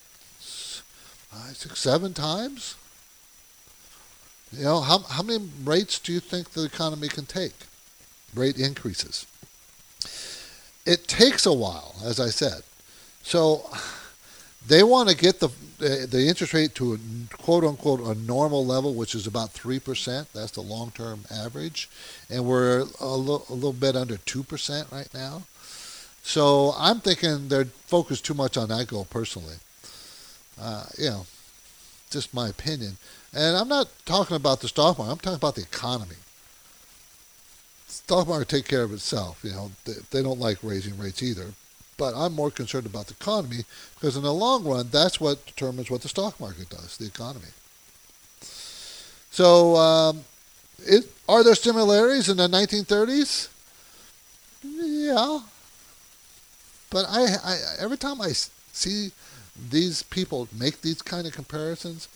Five, 1.29 1.55
six, 1.55 1.79
seven 1.79 2.13
times? 2.13 2.75
You 4.51 4.63
know, 4.63 4.81
how, 4.81 4.99
how 4.99 5.23
many 5.23 5.49
rates 5.63 5.99
do 5.99 6.11
you 6.11 6.19
think 6.19 6.51
the 6.51 6.63
economy 6.63 7.07
can 7.07 7.25
take? 7.25 7.53
rate 8.33 8.57
increases. 8.57 9.25
It 10.85 11.07
takes 11.07 11.45
a 11.45 11.53
while, 11.53 11.95
as 12.03 12.19
I 12.19 12.29
said. 12.29 12.61
So 13.23 13.69
they 14.67 14.83
want 14.83 15.09
to 15.09 15.15
get 15.15 15.39
the 15.39 15.49
the 15.79 16.27
interest 16.27 16.53
rate 16.53 16.75
to 16.75 16.93
a 16.93 16.97
quote 17.37 17.63
unquote 17.63 18.01
a 18.01 18.13
normal 18.21 18.65
level, 18.65 18.93
which 18.93 19.15
is 19.15 19.25
about 19.25 19.51
three 19.51 19.79
percent. 19.79 20.27
That's 20.33 20.51
the 20.51 20.61
long 20.61 20.91
term 20.91 21.21
average, 21.31 21.89
and 22.29 22.45
we're 22.45 22.85
a, 22.99 23.05
lo- 23.05 23.43
a 23.49 23.53
little 23.53 23.73
bit 23.73 23.95
under 23.95 24.17
two 24.17 24.43
percent 24.43 24.87
right 24.91 25.09
now. 25.13 25.43
So 26.23 26.73
I'm 26.77 26.99
thinking 26.99 27.47
they're 27.47 27.65
focused 27.65 28.25
too 28.25 28.35
much 28.35 28.57
on 28.57 28.69
that 28.69 28.87
goal 28.87 29.05
personally. 29.09 29.55
Uh, 30.59 30.85
you 30.97 31.09
know, 31.09 31.25
just 32.11 32.33
my 32.33 32.49
opinion. 32.49 32.97
And 33.33 33.57
I'm 33.57 33.67
not 33.67 33.87
talking 34.05 34.35
about 34.35 34.61
the 34.61 34.67
stock 34.67 34.99
market. 34.99 35.11
I'm 35.11 35.17
talking 35.17 35.37
about 35.37 35.55
the 35.55 35.63
economy. 35.63 36.17
Stock 37.87 38.27
market 38.27 38.49
take 38.49 38.67
care 38.67 38.83
of 38.83 38.93
itself. 38.93 39.39
You 39.43 39.51
know, 39.51 39.71
they, 39.85 39.93
they 40.11 40.21
don't 40.21 40.39
like 40.39 40.59
raising 40.61 40.97
rates 40.97 41.23
either. 41.23 41.53
But 42.01 42.15
I'm 42.15 42.33
more 42.33 42.49
concerned 42.49 42.87
about 42.87 43.05
the 43.05 43.13
economy 43.13 43.63
because 43.93 44.17
in 44.17 44.23
the 44.23 44.33
long 44.33 44.63
run, 44.63 44.89
that's 44.89 45.19
what 45.19 45.45
determines 45.45 45.91
what 45.91 46.01
the 46.01 46.07
stock 46.07 46.39
market 46.39 46.67
does, 46.67 46.97
the 46.97 47.05
economy. 47.05 47.53
So, 49.29 49.75
um, 49.75 50.23
it, 50.79 51.05
are 51.29 51.43
there 51.43 51.53
similarities 51.53 52.27
in 52.27 52.37
the 52.37 52.47
1930s? 52.47 53.49
Yeah. 54.63 55.41
But 56.89 57.05
I, 57.07 57.35
I 57.43 57.57
every 57.79 57.97
time 57.97 58.19
I 58.19 58.29
see 58.29 59.11
these 59.69 60.01
people 60.01 60.47
make 60.57 60.81
these 60.81 61.03
kind 61.03 61.27
of 61.27 61.33
comparisons, 61.33 62.07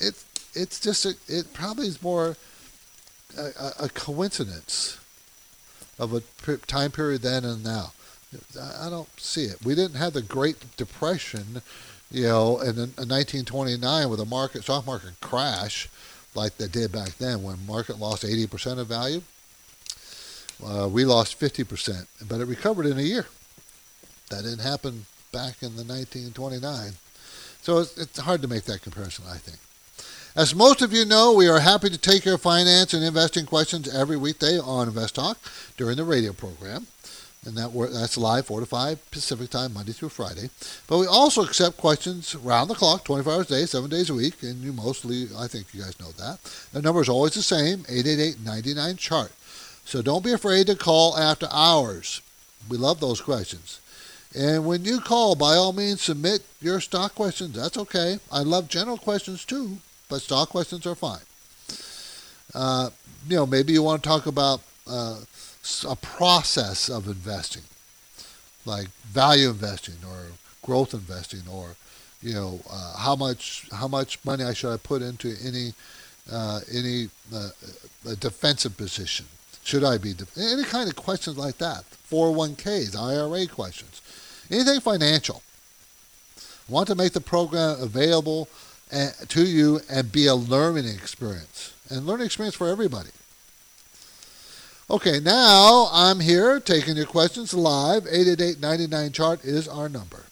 it 0.00 0.24
it's 0.54 0.80
just 0.80 1.04
a, 1.04 1.16
it 1.28 1.52
probably 1.52 1.86
is 1.86 2.02
more 2.02 2.38
a, 3.36 3.72
a 3.78 3.88
coincidence 3.90 4.98
of 5.98 6.14
a 6.14 6.56
time 6.66 6.92
period 6.92 7.20
then 7.20 7.44
and 7.44 7.62
now. 7.62 7.92
I 8.60 8.88
don't 8.90 9.08
see 9.20 9.44
it. 9.44 9.56
We 9.64 9.74
didn't 9.74 9.96
have 9.96 10.12
the 10.12 10.22
Great 10.22 10.76
Depression, 10.76 11.62
you 12.10 12.24
know, 12.24 12.60
in, 12.60 12.78
in 12.78 13.08
1929 13.08 14.08
with 14.08 14.20
a 14.20 14.24
market 14.24 14.62
stock 14.62 14.86
market 14.86 15.20
crash 15.20 15.88
like 16.34 16.56
they 16.56 16.68
did 16.68 16.92
back 16.92 17.16
then 17.18 17.42
when 17.42 17.66
market 17.66 17.98
lost 17.98 18.24
80% 18.24 18.78
of 18.78 18.86
value. 18.86 19.22
Uh, 20.64 20.88
we 20.88 21.04
lost 21.04 21.38
50%, 21.38 22.06
but 22.28 22.40
it 22.40 22.46
recovered 22.46 22.86
in 22.86 22.98
a 22.98 23.02
year. 23.02 23.26
That 24.30 24.44
didn't 24.44 24.60
happen 24.60 25.06
back 25.32 25.62
in 25.62 25.76
the 25.76 25.84
1929. 25.84 26.92
So 27.62 27.78
it's, 27.78 27.96
it's 27.98 28.18
hard 28.18 28.42
to 28.42 28.48
make 28.48 28.64
that 28.64 28.82
comparison, 28.82 29.24
I 29.28 29.36
think. 29.38 29.58
As 30.34 30.54
most 30.54 30.80
of 30.80 30.92
you 30.92 31.04
know, 31.04 31.34
we 31.34 31.48
are 31.48 31.60
happy 31.60 31.90
to 31.90 31.98
take 31.98 32.24
your 32.24 32.38
finance 32.38 32.94
and 32.94 33.04
investing 33.04 33.44
questions 33.44 33.92
every 33.94 34.16
weekday 34.16 34.58
on 34.58 34.88
Invest 34.88 35.16
Talk 35.16 35.38
during 35.76 35.96
the 35.96 36.04
radio 36.04 36.32
program. 36.32 36.86
And 37.44 37.56
that 37.56 37.72
that's 37.92 38.16
live 38.16 38.46
4 38.46 38.60
to 38.60 38.66
5 38.66 39.10
Pacific 39.10 39.50
time, 39.50 39.74
Monday 39.74 39.90
through 39.90 40.10
Friday. 40.10 40.48
But 40.86 40.98
we 40.98 41.06
also 41.06 41.42
accept 41.42 41.76
questions 41.76 42.36
round 42.36 42.70
the 42.70 42.74
clock, 42.74 43.04
24 43.04 43.32
hours 43.32 43.50
a 43.50 43.54
day, 43.54 43.66
7 43.66 43.90
days 43.90 44.10
a 44.10 44.14
week. 44.14 44.42
And 44.42 44.62
you 44.62 44.72
mostly, 44.72 45.26
I 45.36 45.48
think 45.48 45.66
you 45.74 45.82
guys 45.82 45.98
know 45.98 46.12
that. 46.12 46.38
The 46.72 46.80
number 46.80 47.00
is 47.00 47.08
always 47.08 47.34
the 47.34 47.42
same 47.42 47.84
888 47.88 48.44
99 48.44 48.96
chart. 48.96 49.32
So 49.84 50.02
don't 50.02 50.24
be 50.24 50.32
afraid 50.32 50.68
to 50.68 50.76
call 50.76 51.18
after 51.18 51.48
hours. 51.50 52.22
We 52.68 52.76
love 52.76 53.00
those 53.00 53.20
questions. 53.20 53.80
And 54.34 54.64
when 54.64 54.84
you 54.84 55.00
call, 55.00 55.34
by 55.34 55.54
all 55.54 55.72
means, 55.72 56.00
submit 56.00 56.42
your 56.60 56.80
stock 56.80 57.14
questions. 57.14 57.54
That's 57.54 57.76
okay. 57.76 58.18
I 58.30 58.42
love 58.42 58.68
general 58.68 58.96
questions 58.96 59.44
too, 59.44 59.78
but 60.08 60.22
stock 60.22 60.48
questions 60.50 60.86
are 60.86 60.94
fine. 60.94 61.20
Uh, 62.54 62.90
you 63.28 63.36
know, 63.36 63.46
maybe 63.46 63.72
you 63.72 63.82
want 63.82 64.02
to 64.02 64.08
talk 64.08 64.26
about 64.26 64.62
uh, 64.88 65.18
a 65.88 65.96
process 65.96 66.88
of 66.88 67.06
investing, 67.06 67.62
like 68.64 68.88
value 69.04 69.50
investing 69.50 69.96
or 70.06 70.32
growth 70.62 70.94
investing, 70.94 71.42
or 71.50 71.76
you 72.22 72.34
know, 72.34 72.60
uh, 72.70 72.96
how 72.96 73.16
much 73.16 73.66
how 73.72 73.88
much 73.88 74.18
money 74.24 74.44
I 74.44 74.52
should 74.52 74.72
I 74.72 74.76
put 74.76 75.02
into 75.02 75.34
any 75.44 75.74
uh, 76.30 76.60
any 76.72 77.08
uh, 77.34 77.50
defensive 78.18 78.76
position. 78.76 79.26
Should 79.64 79.84
I 79.84 79.98
be 79.98 80.14
any 80.36 80.64
kind 80.64 80.88
of 80.88 80.96
questions 80.96 81.38
like 81.38 81.58
that? 81.58 81.84
401ks, 82.10 82.96
IRA 82.96 83.46
questions 83.46 84.00
anything 84.52 84.80
financial. 84.80 85.42
I 86.38 86.72
want 86.72 86.88
to 86.88 86.94
make 86.94 87.12
the 87.12 87.20
program 87.20 87.80
available 87.80 88.48
eh, 88.90 89.10
to 89.28 89.44
you 89.44 89.80
and 89.90 90.12
be 90.12 90.26
a 90.26 90.34
learning 90.34 90.86
experience 90.86 91.74
and 91.88 92.06
learning 92.06 92.26
experience 92.26 92.54
for 92.54 92.68
everybody. 92.68 93.10
Okay, 94.92 95.20
now 95.20 95.88
I'm 95.90 96.20
here 96.20 96.60
taking 96.60 96.98
your 96.98 97.06
questions 97.06 97.54
live. 97.54 98.04
888-99-CHART 98.04 99.42
is 99.42 99.66
our 99.66 99.88
number. 99.88 100.24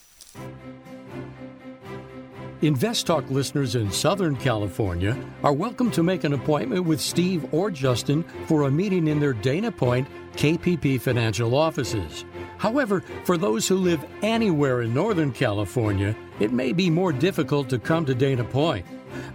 Invest 2.60 3.06
Talk 3.06 3.30
listeners 3.30 3.74
in 3.74 3.90
Southern 3.90 4.36
California 4.36 5.16
are 5.42 5.54
welcome 5.54 5.90
to 5.92 6.02
make 6.02 6.24
an 6.24 6.34
appointment 6.34 6.84
with 6.84 7.00
Steve 7.00 7.54
or 7.54 7.70
Justin 7.70 8.22
for 8.46 8.64
a 8.64 8.70
meeting 8.70 9.06
in 9.06 9.18
their 9.18 9.32
Dana 9.32 9.72
Point 9.72 10.06
KPP 10.34 11.00
financial 11.00 11.54
offices. 11.54 12.26
However, 12.58 13.02
for 13.24 13.38
those 13.38 13.66
who 13.66 13.76
live 13.76 14.04
anywhere 14.20 14.82
in 14.82 14.92
Northern 14.92 15.32
California, 15.32 16.14
it 16.38 16.52
may 16.52 16.74
be 16.74 16.90
more 16.90 17.14
difficult 17.14 17.70
to 17.70 17.78
come 17.78 18.04
to 18.04 18.14
Dana 18.14 18.44
Point. 18.44 18.84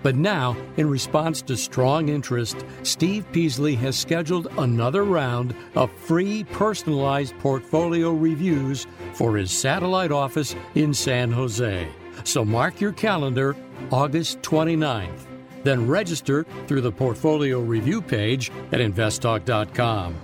But 0.04 0.16
now, 0.16 0.56
in 0.78 0.90
response 0.90 1.42
to 1.44 1.58
strong 1.58 2.10
interest, 2.10 2.66
Steve 2.84 3.26
Peasley 3.32 3.76
has 3.76 3.98
scheduled 3.98 4.48
another 4.58 5.04
round 5.04 5.56
of 5.76 5.92
free 5.92 6.44
personalized 6.44 7.38
portfolio 7.40 8.12
reviews 8.12 8.88
for 9.14 9.38
his 9.38 9.52
satellite 9.52 10.12
office 10.12 10.56
in 10.76 10.94
San 10.94 11.32
Jose. 11.32 11.88
So 12.24 12.46
mark 12.46 12.80
your 12.82 12.94
calendar 12.94 13.56
August 13.92 14.42
29th. 14.42 15.26
Then 15.64 15.88
register 15.88 16.46
through 16.68 16.82
the 16.82 16.92
portfolio 16.92 17.60
review 17.60 18.02
page 18.02 18.52
at 18.72 18.80
investtalk.com. 18.80 20.16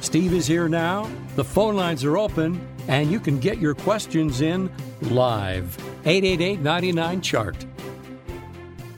Steve 0.00 0.34
is 0.34 0.46
here 0.46 0.68
now. 0.68 1.10
The 1.34 1.44
phone 1.44 1.76
lines 1.76 2.04
are 2.04 2.18
open, 2.18 2.60
and 2.88 3.10
you 3.10 3.18
can 3.18 3.38
get 3.38 3.58
your 3.58 3.74
questions 3.74 4.40
in 4.40 4.70
live. 5.00 5.76
888 6.04 6.60
99 6.60 7.20
Chart. 7.22 7.66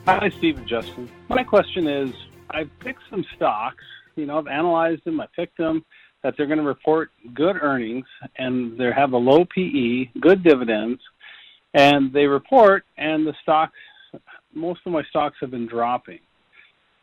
Hi, 0.07 0.29
Steve 0.37 0.57
and 0.57 0.65
Justin. 0.65 1.09
My 1.27 1.43
question 1.43 1.85
is 1.85 2.09
I've 2.49 2.69
picked 2.79 3.01
some 3.09 3.25
stocks, 3.35 3.83
you 4.15 4.25
know, 4.25 4.37
I've 4.37 4.47
analyzed 4.47 5.03
them, 5.03 5.19
I 5.19 5.25
picked 5.35 5.57
them 5.57 5.83
that 6.23 6.35
they're 6.37 6.47
going 6.47 6.59
to 6.59 6.63
report 6.63 7.11
good 7.33 7.57
earnings 7.61 8.05
and 8.37 8.79
they 8.79 8.89
have 8.95 9.11
a 9.11 9.17
low 9.17 9.43
PE, 9.53 10.05
good 10.21 10.45
dividends, 10.45 11.01
and 11.73 12.13
they 12.13 12.25
report, 12.25 12.85
and 12.97 13.27
the 13.27 13.33
stocks, 13.41 13.75
most 14.53 14.79
of 14.85 14.93
my 14.93 15.03
stocks 15.09 15.35
have 15.41 15.51
been 15.51 15.67
dropping 15.67 16.19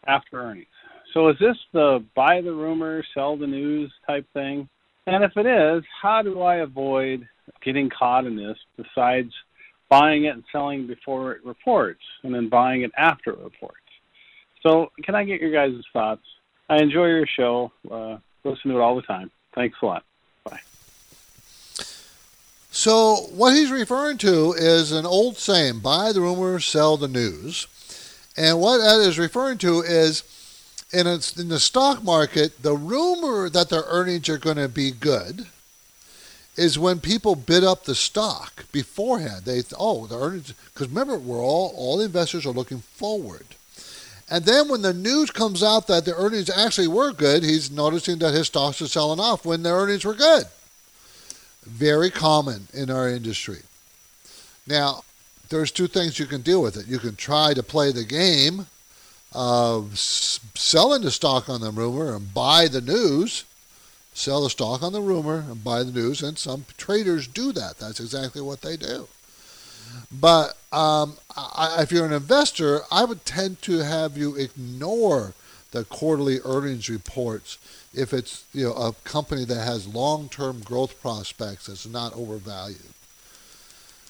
after 0.07 0.41
earnings. 0.41 0.67
So 1.13 1.29
is 1.29 1.37
this 1.39 1.59
the 1.75 2.03
buy 2.17 2.41
the 2.41 2.55
rumor, 2.55 3.05
sell 3.13 3.37
the 3.37 3.47
news 3.47 3.93
type 4.07 4.27
thing? 4.33 4.67
And 5.07 5.23
if 5.23 5.33
it 5.37 5.45
is, 5.45 5.85
how 6.01 6.23
do 6.23 6.41
I 6.41 6.57
avoid 6.57 7.29
getting 7.63 7.91
caught 7.91 8.25
in 8.25 8.35
this 8.35 8.57
besides 8.79 9.31
buying 9.89 10.25
it 10.25 10.35
and 10.35 10.45
selling 10.51 10.87
before 10.87 11.33
it 11.33 11.45
reports 11.45 12.03
and 12.23 12.35
then 12.35 12.49
buying 12.49 12.83
it 12.83 12.93
after 12.97 13.31
it 13.31 13.39
reports? 13.39 13.79
So 14.63 14.91
can 15.03 15.15
I 15.15 15.25
get 15.25 15.41
your 15.41 15.53
guys' 15.53 15.83
thoughts? 15.93 16.23
I 16.69 16.79
enjoy 16.79 17.07
your 17.07 17.27
show. 17.27 17.73
Uh, 17.91 18.19
listen 18.45 18.71
to 18.71 18.79
it 18.79 18.81
all 18.81 18.97
the 18.97 19.03
time. 19.03 19.31
Thanks 19.55 19.77
a 19.83 19.87
lot. 19.87 20.05
Bye. 20.45 20.61
So 22.71 23.29
what 23.33 23.55
he's 23.55 23.71
referring 23.71 24.19
to 24.19 24.53
is 24.53 24.91
an 24.91 25.07
old 25.07 25.37
saying, 25.37 25.81
buy 25.81 26.13
the 26.13 26.21
rumor, 26.21 26.59
sell 26.61 26.97
the 26.97 27.09
news. 27.09 27.67
And 28.37 28.61
what 28.61 28.79
that 28.79 29.01
is 29.01 29.19
referring 29.19 29.59
to 29.59 29.81
is 29.81 30.25
in, 30.93 31.07
a, 31.07 31.21
in 31.39 31.49
the 31.49 31.61
stock 31.61 32.03
market, 32.03 32.63
the 32.63 32.75
rumor 32.75 33.49
that 33.49 33.69
their 33.69 33.85
earnings 33.87 34.29
are 34.29 34.39
going 34.39 34.57
to 34.57 34.69
be 34.69 34.91
good 34.91 35.47
is 36.57 36.79
when 36.79 37.01
people 37.01 37.35
bid 37.35 37.65
up 37.65 37.85
the 37.85 37.95
stock 37.95 38.71
beforehand. 38.71 39.45
They 39.45 39.63
oh 39.79 40.07
the 40.07 40.19
earnings 40.19 40.55
because 40.73 40.89
remember 40.89 41.19
we're 41.19 41.43
all 41.43 41.73
all 41.77 42.01
investors 42.01 42.47
are 42.47 42.51
looking 42.51 42.81
forward, 42.81 43.47
and 44.31 44.45
then 44.45 44.69
when 44.69 44.83
the 44.83 44.95
news 44.95 45.31
comes 45.31 45.63
out 45.63 45.87
that 45.89 46.05
the 46.05 46.15
earnings 46.15 46.51
actually 46.51 46.89
were 46.89 47.13
good, 47.13 47.43
he's 47.43 47.71
noticing 47.71 48.19
that 48.19 48.35
his 48.35 48.47
stocks 48.47 48.81
are 48.81 48.89
selling 48.89 49.21
off 49.21 49.45
when 49.45 49.63
the 49.63 49.71
earnings 49.71 50.05
were 50.05 50.15
good. 50.15 50.45
Very 51.65 52.11
common 52.11 52.69
in 52.73 52.91
our 52.91 53.09
industry. 53.09 53.61
Now, 54.67 55.03
there's 55.49 55.71
two 55.71 55.87
things 55.87 56.19
you 56.19 56.27
can 56.27 56.41
deal 56.41 56.63
with 56.63 56.77
it. 56.77 56.87
You 56.87 56.99
can 56.99 57.17
try 57.17 57.55
to 57.55 57.63
play 57.63 57.93
the 57.93 58.05
game 58.05 58.67
of 59.33 59.99
selling 59.99 61.03
the 61.03 61.11
stock 61.11 61.49
on 61.49 61.61
the 61.61 61.71
rumor 61.71 62.15
and 62.15 62.33
buy 62.33 62.69
the 62.69 62.81
news, 62.81 63.45
sell 64.15 64.43
the 64.43 64.51
stock 64.51 64.83
on 64.83 64.93
the 64.93 65.03
rumor 65.03 65.45
and 65.51 65.63
buy 65.63 65.83
the 65.83 65.93
news, 65.93 66.23
and 66.23 66.39
some 66.39 66.65
traders 66.79 67.27
do 67.27 67.53
that. 67.53 67.79
That's 67.79 68.01
exactly 68.01 68.41
what 68.41 68.63
they 68.63 68.77
do. 68.77 69.09
But 70.11 70.57
um, 70.73 71.19
I, 71.37 71.79
if 71.81 71.93
you're 71.93 72.07
an 72.07 72.13
investor, 72.13 72.81
I 72.91 73.05
would 73.05 73.25
tend 73.27 73.61
to 73.63 73.79
have 73.79 74.17
you 74.17 74.37
ignore 74.37 75.35
the 75.73 75.85
quarterly 75.85 76.39
earnings 76.45 76.89
reports 76.89 77.59
if 77.93 78.13
it's 78.13 78.45
you 78.53 78.65
know 78.65 78.75
a 78.75 78.93
company 79.05 79.45
that 79.45 79.65
has 79.65 79.93
long-term 79.93 80.61
growth 80.61 81.01
prospects 81.01 81.67
that's 81.67 81.87
not 81.87 82.15
overvalued. 82.15 82.95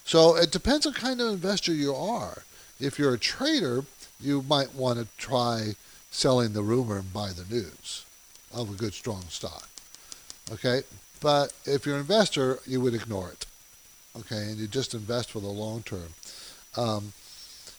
So 0.04 0.36
it 0.36 0.50
depends 0.50 0.86
on 0.86 0.92
kind 0.92 1.20
of 1.20 1.32
investor 1.32 1.72
you 1.72 1.94
are. 1.94 2.42
If 2.78 2.98
you're 2.98 3.14
a 3.14 3.18
trader, 3.18 3.84
you 4.20 4.42
might 4.42 4.74
want 4.74 4.98
to 4.98 5.06
try 5.16 5.76
selling 6.10 6.52
the 6.52 6.62
rumor 6.62 6.98
and 6.98 7.12
buy 7.12 7.30
the 7.30 7.52
news 7.52 8.04
of 8.52 8.70
a 8.70 8.74
good 8.74 8.92
strong 8.92 9.24
stock. 9.28 9.68
Okay? 10.52 10.82
But 11.20 11.52
if 11.64 11.86
you're 11.86 11.96
an 11.96 12.02
investor, 12.02 12.58
you 12.66 12.80
would 12.80 12.94
ignore 12.94 13.30
it. 13.30 13.46
Okay, 14.16 14.36
and 14.36 14.58
you 14.58 14.66
just 14.68 14.94
invest 14.94 15.30
for 15.30 15.40
the 15.40 15.48
long 15.48 15.82
term. 15.82 16.14
Um, 16.76 17.12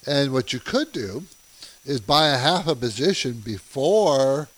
and 0.06 0.34
what 0.34 0.52
you 0.52 0.60
could 0.60 0.92
do 0.92 1.24
is 1.86 2.02
buy 2.02 2.30
a 2.30 2.38
half 2.38 2.68
a 2.68 2.76
position 2.76 3.42
before 3.44 4.50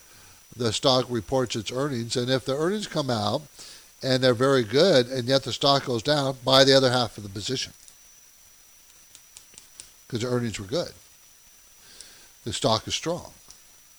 the 0.55 0.73
stock 0.73 1.05
reports 1.09 1.55
its 1.55 1.71
earnings. 1.71 2.15
And 2.15 2.29
if 2.29 2.45
the 2.45 2.55
earnings 2.55 2.87
come 2.87 3.09
out 3.09 3.43
and 4.01 4.23
they're 4.23 4.33
very 4.33 4.63
good, 4.63 5.07
and 5.07 5.27
yet 5.27 5.43
the 5.43 5.53
stock 5.53 5.85
goes 5.85 6.01
down, 6.01 6.37
buy 6.43 6.63
the 6.63 6.73
other 6.73 6.91
half 6.91 7.17
of 7.17 7.23
the 7.23 7.29
position 7.29 7.73
because 10.07 10.21
the 10.21 10.27
earnings 10.27 10.59
were 10.59 10.65
good. 10.65 10.91
The 12.43 12.53
stock 12.53 12.87
is 12.87 12.95
strong 12.95 13.31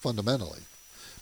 fundamentally. 0.00 0.62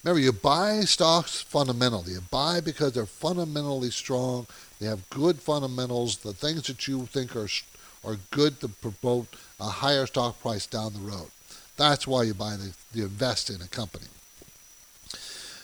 Remember, 0.06 0.22
you 0.22 0.30
buy 0.30 0.82
stocks 0.82 1.42
fundamentally. 1.42 2.12
You 2.12 2.20
buy 2.30 2.60
because 2.60 2.92
they're 2.92 3.06
fundamentally 3.06 3.90
strong. 3.90 4.46
They 4.78 4.86
have 4.86 5.10
good 5.10 5.40
fundamentals. 5.40 6.18
The 6.18 6.32
things 6.32 6.68
that 6.68 6.86
you 6.86 7.06
think 7.06 7.34
are 7.34 7.48
are 8.04 8.18
good 8.30 8.60
to 8.60 8.68
promote 8.68 9.26
a 9.58 9.64
higher 9.64 10.06
stock 10.06 10.40
price 10.40 10.64
down 10.64 10.92
the 10.92 11.00
road. 11.00 11.32
That's 11.76 12.06
why 12.06 12.22
you 12.22 12.34
buy 12.34 12.54
the 12.54 12.72
you 12.94 13.02
invest 13.02 13.50
in 13.50 13.60
a 13.60 13.66
company. 13.66 14.06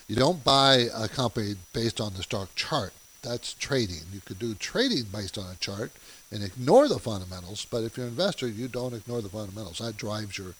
You 0.08 0.16
don't 0.16 0.42
buy 0.42 0.88
a 0.92 1.06
company 1.06 1.54
based 1.72 2.00
on 2.00 2.14
the 2.14 2.24
stock 2.24 2.52
chart. 2.56 2.92
That's 3.22 3.54
trading. 3.54 4.10
You 4.12 4.22
could 4.24 4.40
do 4.40 4.54
trading 4.54 5.04
based 5.04 5.38
on 5.38 5.52
a 5.52 5.56
chart 5.58 5.92
and 6.32 6.42
ignore 6.42 6.88
the 6.88 6.98
fundamentals, 6.98 7.64
but 7.64 7.84
if 7.84 7.96
you're 7.96 8.06
an 8.06 8.12
investor, 8.12 8.48
you 8.48 8.66
don't 8.66 8.92
ignore 8.92 9.22
the 9.22 9.28
fundamentals. 9.28 9.78
That 9.78 9.96
drives 9.96 10.36
your 10.36 10.54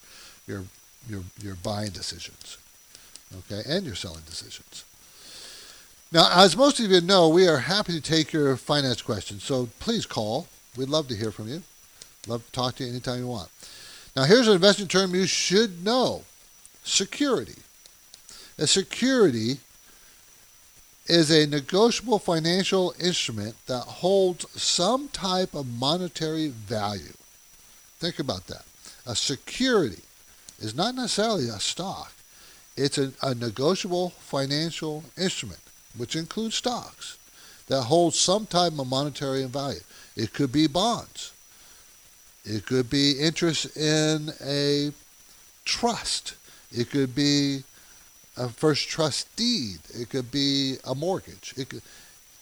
your 0.47 0.67
your 1.11 1.25
your 1.43 1.57
buying 1.57 1.91
decisions. 1.91 2.59
Okay, 3.39 3.63
and 3.69 3.85
your 3.85 3.95
selling 3.95 4.23
decisions. 4.27 4.85
Now, 6.13 6.29
as 6.35 6.57
most 6.57 6.79
of 6.79 6.91
you 6.91 7.01
know, 7.01 7.29
we 7.29 7.49
are 7.49 7.59
happy 7.59 7.93
to 7.93 8.01
take 8.01 8.33
your 8.33 8.57
finance 8.57 9.01
questions. 9.01 9.45
So 9.45 9.71
please 9.81 10.05
call. 10.05 10.47
We'd 10.77 10.91
love 10.91 11.09
to 11.09 11.17
hear 11.17 11.31
from 11.31 11.49
you. 11.49 11.63
Love 12.27 12.45
to 12.45 12.53
talk 12.53 12.77
to 12.77 12.85
you 12.85 12.91
anytime 12.91 13.21
you 13.21 13.27
want. 13.27 13.49
Now, 14.15 14.25
here's 14.25 14.47
an 14.47 14.55
investing 14.55 14.89
term 14.89 15.15
you 15.15 15.27
should 15.27 15.85
know 15.85 16.25
security. 16.85 17.57
A 18.59 18.67
security 18.67 19.59
is 21.07 21.31
a 21.31 21.47
negotiable 21.47 22.19
financial 22.19 22.95
instrument 23.01 23.55
that 23.67 23.83
holds 23.83 24.47
some 24.61 25.09
type 25.09 25.55
of 25.55 25.67
monetary 25.67 26.49
value. 26.49 27.15
Think 27.99 28.19
about 28.19 28.47
that. 28.49 28.65
A 29.07 29.17
security 29.17 30.03
is 30.61 30.75
not 30.75 30.95
necessarily 30.95 31.49
a 31.49 31.59
stock, 31.59 32.13
it's 32.77 32.99
a, 32.99 33.13
a 33.23 33.35
negotiable 33.35 34.11
financial 34.11 35.05
instrument, 35.19 35.61
which 35.97 36.17
includes 36.17 36.57
stocks, 36.57 37.19
that 37.69 37.83
holds 37.83 38.19
some 38.19 38.47
type 38.47 38.79
of 38.79 38.89
monetary 38.89 39.45
value. 39.45 39.81
It 40.17 40.33
could 40.33 40.53
be 40.53 40.67
bonds, 40.67 41.33
it 42.45 42.67
could 42.67 42.91
be 42.91 43.13
interest 43.21 43.77
in 43.77 44.33
a 44.45 44.93
trust. 45.65 46.35
It 46.73 46.91
could 46.91 47.15
be 47.15 47.63
a 48.37 48.49
first 48.49 48.89
trust 48.89 49.35
deed. 49.37 49.79
It 49.95 50.09
could 50.09 50.31
be 50.31 50.77
a 50.85 50.95
mortgage. 50.95 51.55
It 51.57 51.69
could, 51.69 51.83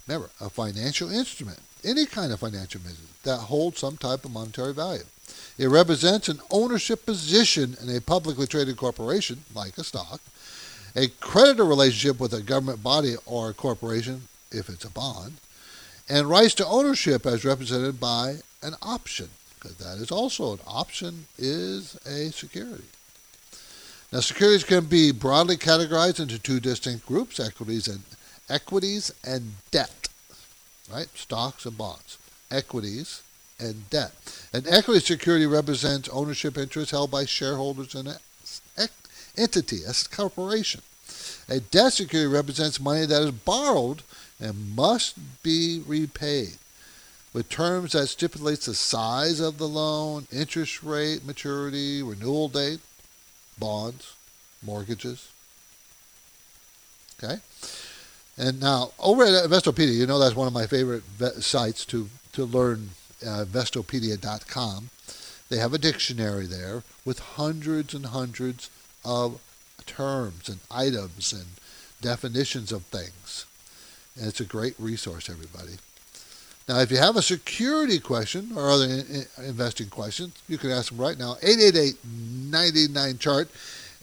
remember, 0.07 0.31
a 0.41 0.49
financial 0.49 1.11
instrument, 1.11 1.59
any 1.85 2.07
kind 2.07 2.33
of 2.33 2.41
financial 2.41 2.81
instrument 2.81 3.23
that 3.25 3.39
holds 3.39 3.79
some 3.79 3.97
type 3.97 4.25
of 4.25 4.31
monetary 4.31 4.73
value. 4.73 5.03
It 5.59 5.69
represents 5.69 6.29
an 6.29 6.41
ownership 6.51 7.05
position 7.05 7.77
in 7.83 7.95
a 7.95 8.01
publicly 8.01 8.47
traded 8.47 8.77
corporation, 8.77 9.45
like 9.55 9.77
a 9.79 9.85
stock, 9.85 10.21
a 10.97 11.09
creditor 11.21 11.65
relationship 11.65 12.19
with 12.19 12.33
a 12.33 12.43
government 12.43 12.83
body 12.83 13.17
or 13.27 13.51
a 13.51 13.55
corporation, 13.55 14.29
if 14.51 14.69
it's 14.69 14.85
a 14.85 14.91
bond, 14.91 15.35
and 16.09 16.29
rights 16.29 16.55
to 16.55 16.67
ownership 16.67 17.27
as 17.27 17.45
represented 17.45 18.01
by 18.01 18.37
an 18.63 18.75
option, 18.83 19.29
because 19.55 19.77
that 19.77 19.99
is 19.99 20.11
also 20.11 20.55
an 20.55 20.61
option 20.67 21.27
is 21.39 21.95
a 22.07 22.33
security. 22.33 22.85
Now, 24.13 24.21
securities 24.21 24.65
can 24.65 24.87
be 24.87 25.13
broadly 25.13 25.57
categorized 25.57 26.19
into 26.19 26.39
two 26.39 26.59
distinct 26.59 27.07
groups: 27.07 27.39
equities 27.39 27.87
and 27.87 28.03
equities 28.49 29.13
and 29.25 29.55
debt. 29.71 30.09
Right, 30.93 31.07
stocks 31.15 31.65
and 31.65 31.79
bonds. 31.79 32.19
Equities 32.51 33.23
and 33.61 33.89
debt. 33.91 34.13
An 34.53 34.65
equity 34.69 35.01
security 35.01 35.47
represents 35.47 36.09
ownership 36.09 36.57
interests 36.57 36.91
held 36.91 37.11
by 37.11 37.25
shareholders 37.25 37.95
in 37.95 38.07
an 38.07 38.17
entity, 39.37 39.81
a 39.87 39.95
corporation. 40.15 40.83
A 41.49 41.61
debt 41.61 41.93
security 41.93 42.33
represents 42.33 42.81
money 42.81 43.07
that 43.07 43.23
is 43.23 43.31
borrowed 43.31 44.03
and 44.41 44.75
must 44.75 45.43
be 45.43 45.83
repaid 45.87 46.57
with 47.33 47.49
terms 47.49 47.93
that 47.93 48.09
stipulates 48.09 48.67
the 48.67 48.75
size 48.75 49.41
of 49.41 49.59
the 49.59 49.69
loan, 49.69 50.27
interest 50.33 50.83
rate, 50.83 51.25
maturity, 51.25 52.03
renewal 52.03 52.49
date, 52.49 52.81
bonds, 53.59 54.15
mortgages. 54.63 55.29
Okay? 57.23 57.41
And 58.37 58.61
now, 58.61 58.93
over 58.99 59.25
at 59.25 59.45
Investopedia, 59.45 59.95
you 59.95 60.07
know 60.07 60.19
that's 60.19 60.35
one 60.35 60.47
of 60.47 60.55
my 60.55 60.67
favorite 60.67 61.03
sites 61.43 61.85
to, 61.87 62.09
to 62.33 62.45
learn, 62.45 62.91
uh, 63.27 63.45
Investopedia.com. 63.45 64.91
They 65.49 65.59
have 65.59 65.75
a 65.75 65.79
dictionary 65.79 66.47
there 66.47 66.85
with 67.05 67.19
hundreds 67.19 67.95
and 67.95 68.07
hundreds 68.07 68.71
of 69.05 69.41
terms 69.87 70.49
and 70.49 70.61
items 70.71 71.33
and 71.33 71.47
definitions 72.01 72.73
of 72.73 72.83
things. 72.85 73.47
And 74.17 74.29
it's 74.29 74.41
a 74.41 74.45
great 74.45 74.75
resource, 74.79 75.29
everybody. 75.29 75.75
Now, 76.69 76.79
if 76.79 76.93
you 76.93 76.99
have 76.99 77.17
a 77.17 77.23
security 77.23 77.99
question 77.99 78.53
or 78.55 78.71
other 78.71 78.85
in- 78.85 79.27
investing 79.39 79.89
questions, 79.89 80.41
you 80.49 80.57
can 80.57 80.71
ask 80.71 80.91
them 80.91 81.01
right 81.01 81.19
now. 81.19 81.35
888-99-chart. 81.43 83.49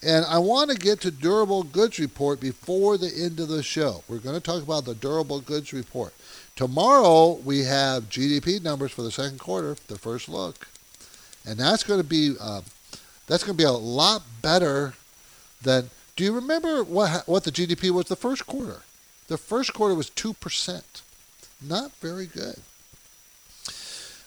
And 0.03 0.25
I 0.25 0.37
want 0.37 0.69
to 0.69 0.77
get 0.77 1.01
to 1.01 1.11
durable 1.11 1.63
goods 1.63 1.97
report 1.97 2.39
before 2.39 2.97
the 2.97 3.11
end 3.15 3.39
of 3.39 3.47
the 3.47 3.63
show. 3.63 4.03
We're 4.07 4.19
going 4.19 4.35
to 4.35 4.41
talk 4.41 4.61
about 4.61 4.85
the 4.85 4.93
durable 4.93 5.39
goods 5.39 5.73
report. 5.73 6.13
Tomorrow 6.57 7.33
we 7.45 7.65
have 7.65 8.09
GDP 8.09 8.61
numbers 8.63 8.91
for 8.91 9.03
the 9.03 9.11
second 9.11 9.39
quarter, 9.39 9.77
the 9.87 9.97
first 9.99 10.27
look, 10.27 10.67
and 11.45 11.59
that's 11.59 11.83
going 11.83 12.01
to 12.01 12.07
be 12.07 12.33
uh, 12.41 12.61
that's 13.27 13.43
going 13.43 13.55
to 13.55 13.63
be 13.63 13.67
a 13.67 13.71
lot 13.71 14.23
better 14.41 14.95
than. 15.61 15.91
Do 16.15 16.23
you 16.23 16.33
remember 16.33 16.83
what 16.83 17.27
what 17.27 17.43
the 17.43 17.51
GDP 17.51 17.91
was 17.91 18.07
the 18.07 18.15
first 18.15 18.47
quarter? 18.47 18.81
The 19.27 19.37
first 19.37 19.71
quarter 19.75 19.93
was 19.93 20.09
two 20.09 20.33
percent. 20.33 21.03
Not 21.61 21.91
very 21.97 22.25
good. 22.25 22.55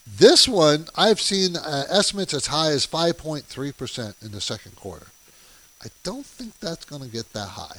This 0.07 0.47
one, 0.47 0.87
I've 0.95 1.20
seen 1.20 1.57
uh, 1.57 1.87
estimates 1.91 2.33
as 2.33 2.47
high 2.47 2.70
as 2.70 2.87
5.3% 2.87 4.24
in 4.24 4.33
the 4.33 4.41
second 4.41 4.74
quarter. 4.74 5.07
I 5.85 5.89
don't 6.03 6.26
think 6.26 6.59
that's 6.59 6.85
going 6.85 7.03
to 7.03 7.09
get 7.09 7.33
that 7.33 7.51
high. 7.51 7.78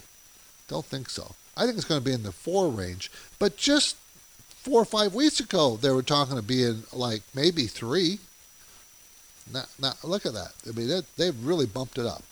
Don't 0.69 0.85
think 0.85 1.09
so. 1.09 1.35
I 1.57 1.65
think 1.65 1.77
it's 1.77 1.85
going 1.85 1.99
to 1.99 2.05
be 2.05 2.13
in 2.13 2.23
the 2.23 2.31
4 2.31 2.69
range. 2.69 3.11
But 3.37 3.57
just 3.57 3.97
four 4.61 4.81
or 4.81 4.85
five 4.85 5.15
weeks 5.15 5.39
ago, 5.39 5.77
they 5.77 5.89
were 5.89 6.03
talking 6.03 6.35
to 6.35 6.41
be 6.41 6.63
in 6.63 6.83
like 6.93 7.23
maybe 7.33 7.65
3. 7.65 8.19
Now, 9.51 9.63
now 9.81 9.93
look 10.03 10.25
at 10.25 10.33
that. 10.33 10.53
I 10.67 10.71
mean, 10.77 10.87
they, 10.87 11.01
they've 11.17 11.45
really 11.45 11.65
bumped 11.65 11.97
it 11.97 12.05
up. 12.05 12.23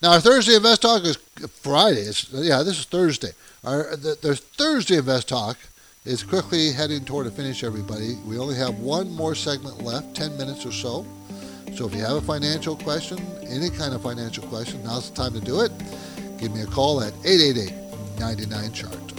Now, 0.00 0.12
our 0.12 0.20
Thursday 0.20 0.54
Invest 0.54 0.82
Talk 0.82 1.02
is 1.02 1.16
Friday. 1.16 2.02
It's, 2.02 2.32
yeah, 2.32 2.62
this 2.62 2.78
is 2.78 2.84
Thursday. 2.84 3.32
Our, 3.64 3.96
the, 3.96 4.16
there's 4.22 4.38
Thursday 4.38 4.98
Invest 4.98 5.28
Talk 5.28 5.58
is 6.04 6.22
quickly 6.22 6.70
heading 6.70 7.04
toward 7.04 7.26
a 7.26 7.30
finish, 7.32 7.64
everybody. 7.64 8.14
We 8.24 8.38
only 8.38 8.54
have 8.54 8.78
one 8.78 9.10
more 9.10 9.34
segment 9.34 9.82
left, 9.82 10.14
10 10.14 10.38
minutes 10.38 10.64
or 10.64 10.72
so. 10.72 11.04
So 11.74 11.86
if 11.86 11.94
you 11.94 12.00
have 12.00 12.16
a 12.16 12.20
financial 12.20 12.76
question, 12.76 13.18
any 13.48 13.68
kind 13.68 13.92
of 13.92 14.02
financial 14.02 14.46
question, 14.46 14.82
now's 14.84 15.10
the 15.10 15.16
time 15.16 15.32
to 15.32 15.40
do 15.40 15.60
it. 15.62 15.72
Give 16.38 16.54
me 16.54 16.62
a 16.62 16.66
call 16.66 17.02
at 17.02 17.12
888 17.24 17.74
99 18.20 18.72
Chart. 18.72 19.17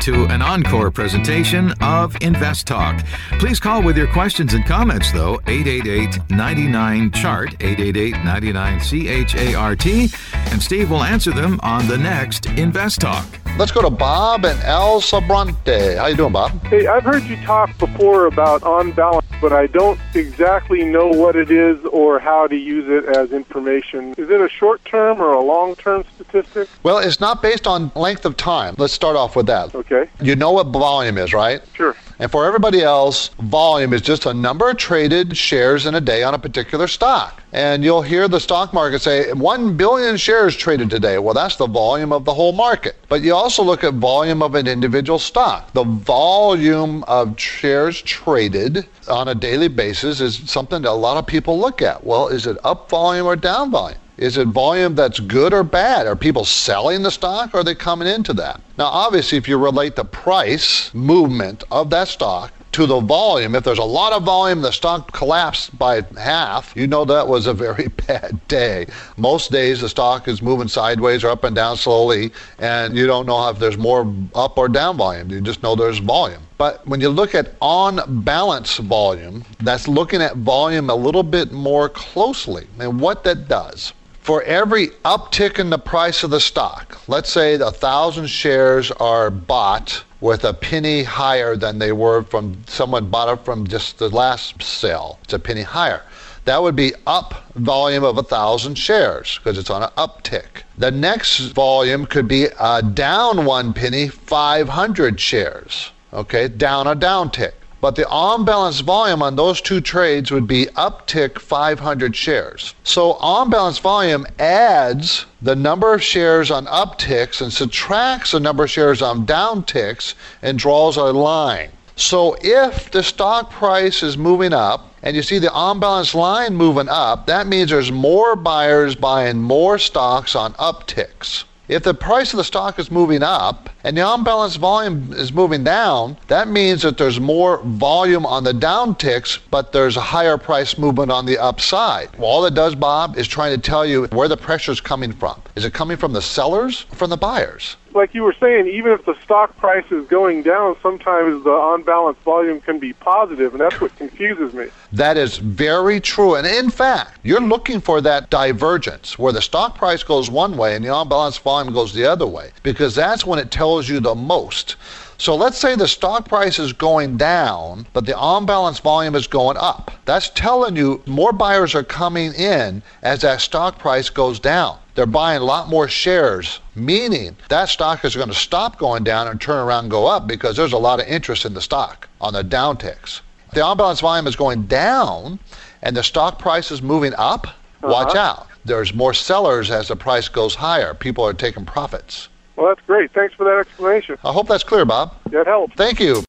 To 0.00 0.24
an 0.26 0.40
encore 0.40 0.90
presentation 0.90 1.72
of 1.80 2.16
Invest 2.22 2.66
Talk. 2.66 3.04
Please 3.38 3.60
call 3.60 3.82
with 3.82 3.96
your 3.96 4.06
questions 4.06 4.54
and 4.54 4.64
comments, 4.64 5.12
though, 5.12 5.40
888 5.46 6.30
99 6.30 7.10
Chart, 7.12 7.50
888 7.60 8.24
99 8.24 8.80
C 8.80 9.08
H 9.08 9.34
A 9.34 9.54
R 9.54 9.76
T, 9.76 10.08
and 10.34 10.62
Steve 10.62 10.90
will 10.90 11.02
answer 11.02 11.32
them 11.32 11.60
on 11.62 11.86
the 11.86 11.98
next 11.98 12.46
Invest 12.46 13.00
Talk. 13.00 13.39
Let's 13.60 13.72
go 13.72 13.82
to 13.82 13.90
Bob 13.90 14.46
and 14.46 14.58
El 14.62 15.02
Sobrante. 15.02 15.98
How 15.98 16.06
you 16.06 16.16
doing, 16.16 16.32
Bob? 16.32 16.50
Hey, 16.68 16.86
I've 16.86 17.04
heard 17.04 17.24
you 17.24 17.36
talk 17.44 17.76
before 17.76 18.24
about 18.24 18.62
on 18.62 18.90
balance, 18.92 19.26
but 19.38 19.52
I 19.52 19.66
don't 19.66 20.00
exactly 20.14 20.82
know 20.82 21.08
what 21.08 21.36
it 21.36 21.50
is 21.50 21.78
or 21.84 22.18
how 22.18 22.46
to 22.46 22.56
use 22.56 22.88
it 22.88 23.04
as 23.14 23.32
information. 23.32 24.14
Is 24.16 24.30
it 24.30 24.40
a 24.40 24.48
short 24.48 24.82
term 24.86 25.20
or 25.20 25.34
a 25.34 25.42
long 25.42 25.76
term 25.76 26.04
statistic? 26.14 26.70
Well, 26.84 27.00
it's 27.00 27.20
not 27.20 27.42
based 27.42 27.66
on 27.66 27.92
length 27.94 28.24
of 28.24 28.38
time. 28.38 28.76
Let's 28.78 28.94
start 28.94 29.14
off 29.14 29.36
with 29.36 29.44
that. 29.48 29.74
Okay. 29.74 30.08
You 30.22 30.36
know 30.36 30.52
what 30.52 30.68
volume 30.68 31.18
is, 31.18 31.34
right? 31.34 31.60
Sure. 31.74 31.94
And 32.20 32.30
for 32.30 32.44
everybody 32.44 32.82
else, 32.82 33.28
volume 33.40 33.94
is 33.94 34.02
just 34.02 34.26
a 34.26 34.34
number 34.34 34.68
of 34.68 34.76
traded 34.76 35.38
shares 35.38 35.86
in 35.86 35.94
a 35.94 36.02
day 36.02 36.22
on 36.22 36.34
a 36.34 36.38
particular 36.38 36.86
stock. 36.86 37.42
And 37.54 37.82
you'll 37.82 38.02
hear 38.02 38.28
the 38.28 38.38
stock 38.38 38.74
market 38.74 39.00
say 39.00 39.32
1 39.32 39.76
billion 39.78 40.18
shares 40.18 40.54
traded 40.54 40.90
today. 40.90 41.18
Well, 41.18 41.32
that's 41.32 41.56
the 41.56 41.66
volume 41.66 42.12
of 42.12 42.26
the 42.26 42.34
whole 42.34 42.52
market. 42.52 42.96
But 43.08 43.22
you 43.22 43.34
also 43.34 43.62
look 43.62 43.84
at 43.84 43.94
volume 43.94 44.42
of 44.42 44.54
an 44.54 44.66
individual 44.66 45.18
stock. 45.18 45.72
The 45.72 45.84
volume 45.84 47.04
of 47.04 47.40
shares 47.40 48.02
traded 48.02 48.86
on 49.08 49.28
a 49.28 49.34
daily 49.34 49.68
basis 49.68 50.20
is 50.20 50.50
something 50.50 50.82
that 50.82 50.90
a 50.90 50.92
lot 50.92 51.16
of 51.16 51.26
people 51.26 51.58
look 51.58 51.80
at. 51.80 52.04
Well, 52.04 52.28
is 52.28 52.46
it 52.46 52.58
up 52.64 52.90
volume 52.90 53.24
or 53.24 53.34
down 53.34 53.70
volume? 53.70 53.98
Is 54.20 54.36
it 54.36 54.48
volume 54.48 54.96
that's 54.96 55.18
good 55.18 55.54
or 55.54 55.64
bad? 55.64 56.06
Are 56.06 56.14
people 56.14 56.44
selling 56.44 57.02
the 57.02 57.10
stock 57.10 57.54
or 57.54 57.60
are 57.60 57.64
they 57.64 57.74
coming 57.74 58.06
into 58.06 58.34
that? 58.34 58.60
Now, 58.76 58.88
obviously, 58.88 59.38
if 59.38 59.48
you 59.48 59.56
relate 59.56 59.96
the 59.96 60.04
price 60.04 60.92
movement 60.92 61.64
of 61.70 61.88
that 61.88 62.06
stock 62.08 62.52
to 62.72 62.84
the 62.84 63.00
volume, 63.00 63.54
if 63.54 63.64
there's 63.64 63.78
a 63.78 63.82
lot 63.82 64.12
of 64.12 64.24
volume, 64.24 64.60
the 64.60 64.72
stock 64.72 65.10
collapsed 65.12 65.78
by 65.78 66.02
half, 66.18 66.74
you 66.76 66.86
know 66.86 67.06
that 67.06 67.28
was 67.28 67.46
a 67.46 67.54
very 67.54 67.88
bad 68.06 68.46
day. 68.46 68.88
Most 69.16 69.52
days 69.52 69.80
the 69.80 69.88
stock 69.88 70.28
is 70.28 70.42
moving 70.42 70.68
sideways 70.68 71.24
or 71.24 71.30
up 71.30 71.44
and 71.44 71.56
down 71.56 71.78
slowly, 71.78 72.30
and 72.58 72.94
you 72.94 73.06
don't 73.06 73.24
know 73.24 73.48
if 73.48 73.58
there's 73.58 73.78
more 73.78 74.14
up 74.34 74.58
or 74.58 74.68
down 74.68 74.98
volume. 74.98 75.30
You 75.30 75.40
just 75.40 75.62
know 75.62 75.74
there's 75.74 75.98
volume. 75.98 76.42
But 76.58 76.86
when 76.86 77.00
you 77.00 77.08
look 77.08 77.34
at 77.34 77.54
on 77.62 78.22
balance 78.22 78.76
volume, 78.76 79.46
that's 79.60 79.88
looking 79.88 80.20
at 80.20 80.36
volume 80.36 80.90
a 80.90 80.94
little 80.94 81.22
bit 81.22 81.52
more 81.52 81.88
closely 81.88 82.66
and 82.78 83.00
what 83.00 83.24
that 83.24 83.48
does 83.48 83.94
for 84.20 84.42
every 84.42 84.88
uptick 85.04 85.58
in 85.58 85.70
the 85.70 85.78
price 85.78 86.22
of 86.22 86.30
the 86.30 86.40
stock, 86.40 86.98
let's 87.08 87.32
say 87.32 87.54
a 87.54 87.70
thousand 87.70 88.28
shares 88.28 88.90
are 88.92 89.30
bought 89.30 90.04
with 90.20 90.44
a 90.44 90.52
penny 90.52 91.02
higher 91.02 91.56
than 91.56 91.78
they 91.78 91.92
were 91.92 92.22
from 92.22 92.56
someone 92.66 93.06
bought 93.08 93.32
it 93.32 93.44
from 93.44 93.66
just 93.66 93.98
the 93.98 94.08
last 94.10 94.62
sale. 94.62 95.18
It's 95.24 95.32
a 95.32 95.38
penny 95.38 95.62
higher. 95.62 96.02
That 96.44 96.62
would 96.62 96.76
be 96.76 96.92
up 97.06 97.44
volume 97.54 98.04
of 98.04 98.18
a 98.18 98.22
thousand 98.22 98.76
shares 98.76 99.38
because 99.38 99.58
it's 99.58 99.70
on 99.70 99.82
an 99.82 99.90
uptick. 99.96 100.64
The 100.78 100.90
next 100.90 101.38
volume 101.50 102.06
could 102.06 102.28
be 102.28 102.48
a 102.58 102.82
down 102.82 103.44
one 103.44 103.72
penny, 103.72 104.08
500 104.08 105.20
shares. 105.20 105.92
Okay, 106.12 106.48
down 106.48 106.86
a 106.86 106.96
downtick. 106.96 107.52
But 107.80 107.96
the 107.96 108.06
on 108.08 108.44
balance 108.44 108.80
volume 108.80 109.22
on 109.22 109.36
those 109.36 109.62
two 109.62 109.80
trades 109.80 110.30
would 110.30 110.46
be 110.46 110.66
uptick 110.76 111.38
500 111.38 112.14
shares. 112.14 112.74
So 112.84 113.14
on 113.14 113.48
balance 113.48 113.78
volume 113.78 114.26
adds 114.38 115.24
the 115.40 115.56
number 115.56 115.94
of 115.94 116.02
shares 116.02 116.50
on 116.50 116.66
upticks 116.66 117.40
and 117.40 117.50
subtracts 117.50 118.32
the 118.32 118.40
number 118.40 118.64
of 118.64 118.70
shares 118.70 119.00
on 119.00 119.24
downticks 119.24 120.14
and 120.42 120.58
draws 120.58 120.98
a 120.98 121.04
line. 121.04 121.70
So 121.96 122.36
if 122.42 122.90
the 122.90 123.02
stock 123.02 123.50
price 123.50 124.02
is 124.02 124.16
moving 124.18 124.52
up 124.52 124.92
and 125.02 125.16
you 125.16 125.22
see 125.22 125.38
the 125.38 125.52
on 125.52 125.80
balance 125.80 126.14
line 126.14 126.54
moving 126.54 126.88
up, 126.88 127.26
that 127.26 127.46
means 127.46 127.70
there's 127.70 127.92
more 127.92 128.36
buyers 128.36 128.94
buying 128.94 129.40
more 129.40 129.78
stocks 129.78 130.34
on 130.34 130.52
upticks. 130.54 131.44
If 131.70 131.84
the 131.84 131.94
price 131.94 132.32
of 132.32 132.38
the 132.38 132.42
stock 132.42 132.80
is 132.80 132.90
moving 132.90 133.22
up 133.22 133.70
and 133.84 133.96
the 133.96 134.00
on 134.00 134.24
balance 134.24 134.56
volume 134.56 135.12
is 135.12 135.32
moving 135.32 135.62
down, 135.62 136.16
that 136.26 136.48
means 136.48 136.82
that 136.82 136.98
there's 136.98 137.20
more 137.20 137.58
volume 137.62 138.26
on 138.26 138.42
the 138.42 138.52
downticks, 138.52 139.38
but 139.52 139.70
there's 139.70 139.96
a 139.96 140.00
higher 140.00 140.36
price 140.36 140.76
movement 140.76 141.12
on 141.12 141.26
the 141.26 141.38
upside. 141.38 142.10
Well, 142.18 142.28
all 142.28 142.44
it 142.44 142.54
does, 142.54 142.74
Bob, 142.74 143.16
is 143.16 143.28
trying 143.28 143.54
to 143.54 143.62
tell 143.62 143.86
you 143.86 144.06
where 144.06 144.26
the 144.26 144.36
pressure 144.36 144.72
is 144.72 144.80
coming 144.80 145.12
from. 145.12 145.40
Is 145.54 145.64
it 145.64 145.72
coming 145.72 145.96
from 145.96 146.12
the 146.12 146.20
sellers 146.20 146.86
or 146.90 146.96
from 146.96 147.10
the 147.10 147.16
buyers? 147.16 147.76
Like 147.94 148.14
you 148.14 148.22
were 148.22 148.34
saying, 148.38 148.68
even 148.68 148.92
if 148.92 149.04
the 149.04 149.14
stock 149.22 149.56
price 149.56 149.84
is 149.90 150.06
going 150.06 150.42
down, 150.42 150.76
sometimes 150.82 151.44
the 151.44 151.50
on 151.50 151.82
balance 151.82 152.18
volume 152.24 152.60
can 152.60 152.78
be 152.78 152.92
positive, 152.92 153.52
and 153.52 153.60
that's 153.60 153.80
what 153.80 153.94
confuses 153.96 154.52
me. 154.54 154.66
That 154.92 155.16
is 155.16 155.38
very 155.38 156.00
true. 156.00 156.34
And 156.34 156.46
in 156.46 156.70
fact, 156.70 157.18
you're 157.22 157.40
looking 157.40 157.80
for 157.80 158.00
that 158.00 158.30
divergence 158.30 159.18
where 159.18 159.32
the 159.32 159.42
stock 159.42 159.76
price 159.76 160.02
goes 160.02 160.30
one 160.30 160.56
way 160.56 160.74
and 160.76 160.84
the 160.84 160.90
on 160.90 161.08
balance 161.08 161.38
volume 161.38 161.72
goes 161.72 161.92
the 161.92 162.04
other 162.04 162.26
way, 162.26 162.50
because 162.62 162.94
that's 162.94 163.24
when 163.24 163.38
it 163.38 163.50
tells 163.50 163.88
you 163.88 164.00
the 164.00 164.14
most. 164.14 164.76
So 165.20 165.36
let's 165.36 165.58
say 165.58 165.76
the 165.76 165.86
stock 165.86 166.26
price 166.26 166.58
is 166.58 166.72
going 166.72 167.18
down, 167.18 167.86
but 167.92 168.06
the 168.06 168.16
on 168.16 168.46
balance 168.46 168.78
volume 168.78 169.14
is 169.14 169.26
going 169.26 169.58
up. 169.58 169.90
That's 170.06 170.30
telling 170.30 170.76
you 170.76 171.02
more 171.04 171.34
buyers 171.34 171.74
are 171.74 171.82
coming 171.82 172.32
in 172.32 172.82
as 173.02 173.20
that 173.20 173.42
stock 173.42 173.78
price 173.78 174.08
goes 174.08 174.40
down. 174.40 174.78
They're 174.94 175.04
buying 175.04 175.42
a 175.42 175.44
lot 175.44 175.68
more 175.68 175.88
shares, 175.88 176.60
meaning 176.74 177.36
that 177.50 177.68
stock 177.68 178.02
is 178.06 178.16
going 178.16 178.30
to 178.30 178.34
stop 178.34 178.78
going 178.78 179.04
down 179.04 179.28
and 179.28 179.38
turn 179.38 179.58
around 179.58 179.84
and 179.84 179.90
go 179.90 180.06
up 180.06 180.26
because 180.26 180.56
there's 180.56 180.72
a 180.72 180.78
lot 180.78 181.00
of 181.00 181.06
interest 181.06 181.44
in 181.44 181.52
the 181.52 181.60
stock 181.60 182.08
on 182.18 182.32
the 182.32 182.42
downticks. 182.42 183.20
If 183.48 183.56
the 183.56 183.62
on 183.62 183.76
balance 183.76 184.00
volume 184.00 184.26
is 184.26 184.36
going 184.36 184.68
down 184.68 185.38
and 185.82 185.94
the 185.94 186.02
stock 186.02 186.38
price 186.38 186.70
is 186.70 186.80
moving 186.80 187.12
up, 187.18 187.46
uh-huh. 187.46 187.92
watch 187.92 188.16
out. 188.16 188.46
There's 188.64 188.94
more 188.94 189.12
sellers 189.12 189.70
as 189.70 189.88
the 189.88 189.96
price 189.96 190.28
goes 190.28 190.54
higher. 190.54 190.94
People 190.94 191.26
are 191.26 191.34
taking 191.34 191.66
profits. 191.66 192.29
Well, 192.60 192.74
that's 192.74 192.86
great. 192.86 193.10
Thanks 193.12 193.32
for 193.34 193.44
that 193.44 193.58
explanation. 193.58 194.18
I 194.22 194.32
hope 194.32 194.46
that's 194.46 194.64
clear, 194.64 194.84
Bob. 194.84 195.14
That 195.30 195.46
helps. 195.46 195.72
Thank 195.76 195.98
you. 195.98 196.22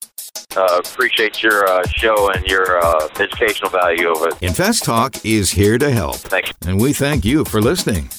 Uh, 0.55 0.79
appreciate 0.79 1.43
your 1.43 1.67
uh, 1.67 1.86
show 1.88 2.32
and 2.32 2.45
your 2.45 2.79
uh, 2.82 3.09
educational 3.19 3.69
value 3.69 4.09
of 4.09 4.27
it. 4.27 4.41
Invest 4.41 4.86
Talk 4.86 5.25
is 5.25 5.51
here 5.51 5.77
to 5.77 5.91
help. 5.91 6.15
Thank 6.15 6.47
you. 6.47 6.53
And 6.65 6.79
we 6.79 6.93
thank 6.93 7.25
you 7.25 7.43
for 7.43 7.61
listening. 7.61 8.09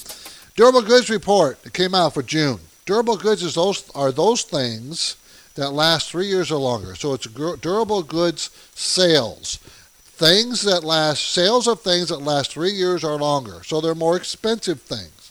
Durable 0.57 0.83
goods 0.83 1.09
report 1.09 1.63
that 1.63 1.73
came 1.73 1.95
out 1.95 2.13
for 2.13 2.23
June. 2.23 2.59
Durable 2.85 3.17
goods 3.17 3.43
is 3.43 3.55
those 3.55 3.91
are 3.95 4.13
those 4.13 4.43
things 4.43 5.17
that 5.55 5.71
last 5.71 6.11
three 6.11 6.27
years 6.27 6.51
or 6.51 6.59
longer. 6.59 6.95
So 6.95 7.15
it's 7.15 7.27
durable 7.27 8.03
goods 8.03 8.51
sales. 8.75 9.57
Things 9.57 10.61
that 10.63 10.85
last, 10.85 11.31
sales 11.33 11.67
of 11.67 11.81
things 11.81 12.11
that 12.11 12.19
last 12.19 12.53
three 12.53 12.73
years 12.73 13.05
or 13.05 13.17
longer. 13.19 13.63
So 13.65 13.81
they're 13.81 13.95
more 13.95 14.19
expensive 14.19 14.83
things. 14.83 15.22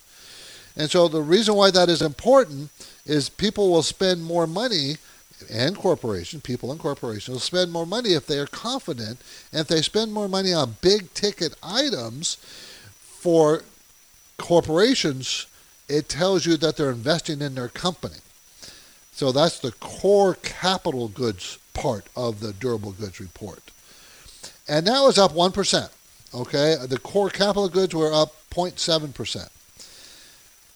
And 0.75 0.89
so 0.89 1.07
the 1.07 1.21
reason 1.21 1.55
why 1.55 1.71
that 1.71 1.89
is 1.89 2.01
important 2.01 2.71
is 3.05 3.29
people 3.29 3.71
will 3.71 3.83
spend 3.83 4.23
more 4.23 4.47
money 4.47 4.95
and 5.49 5.75
corporations, 5.75 6.43
people 6.43 6.71
and 6.71 6.79
corporations 6.79 7.29
will 7.29 7.39
spend 7.39 7.71
more 7.71 7.85
money 7.85 8.13
if 8.13 8.27
they 8.27 8.37
are 8.37 8.47
confident. 8.47 9.19
And 9.51 9.61
if 9.61 9.67
they 9.67 9.81
spend 9.81 10.13
more 10.13 10.29
money 10.29 10.53
on 10.53 10.77
big 10.81 11.13
ticket 11.13 11.55
items 11.63 12.35
for 13.01 13.63
corporations, 14.37 15.47
it 15.89 16.07
tells 16.09 16.45
you 16.45 16.57
that 16.57 16.77
they're 16.77 16.91
investing 16.91 17.41
in 17.41 17.55
their 17.55 17.67
company. 17.67 18.19
So 19.11 19.31
that's 19.31 19.59
the 19.59 19.71
core 19.73 20.35
capital 20.35 21.07
goods 21.07 21.57
part 21.73 22.05
of 22.15 22.39
the 22.39 22.53
durable 22.53 22.91
goods 22.93 23.19
report. 23.19 23.61
And 24.67 24.87
that 24.87 25.01
was 25.01 25.17
up 25.17 25.33
1%. 25.33 25.89
Okay, 26.33 26.77
the 26.87 26.99
core 26.99 27.29
capital 27.29 27.67
goods 27.67 27.93
were 27.93 28.13
up 28.13 28.35
0.7%. 28.51 29.49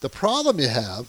The 0.06 0.10
problem 0.10 0.60
you 0.60 0.68
have 0.68 1.08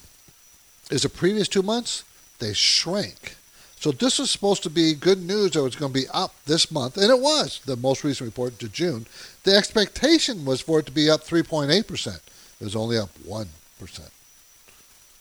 is 0.89 1.03
the 1.03 1.09
previous 1.09 1.47
two 1.47 1.61
months, 1.61 2.03
they 2.39 2.53
shrank. 2.53 3.35
So 3.79 3.91
this 3.91 4.17
was 4.17 4.31
supposed 4.31 4.63
to 4.63 4.71
be 4.71 4.95
good 4.95 5.21
news 5.21 5.51
that 5.51 5.59
it 5.59 5.61
was 5.61 5.75
going 5.75 5.93
to 5.93 5.99
be 5.99 6.07
up 6.11 6.33
this 6.47 6.71
month, 6.71 6.97
and 6.97 7.11
it 7.11 7.19
was, 7.19 7.61
the 7.63 7.75
most 7.75 8.03
recent 8.03 8.25
report 8.25 8.57
to 8.57 8.67
June. 8.67 9.05
The 9.43 9.55
expectation 9.55 10.45
was 10.45 10.61
for 10.61 10.79
it 10.79 10.87
to 10.87 10.91
be 10.91 11.11
up 11.11 11.23
3.8%. 11.23 12.15
It 12.15 12.23
was 12.59 12.75
only 12.75 12.97
up 12.97 13.11
1%. 13.19 13.47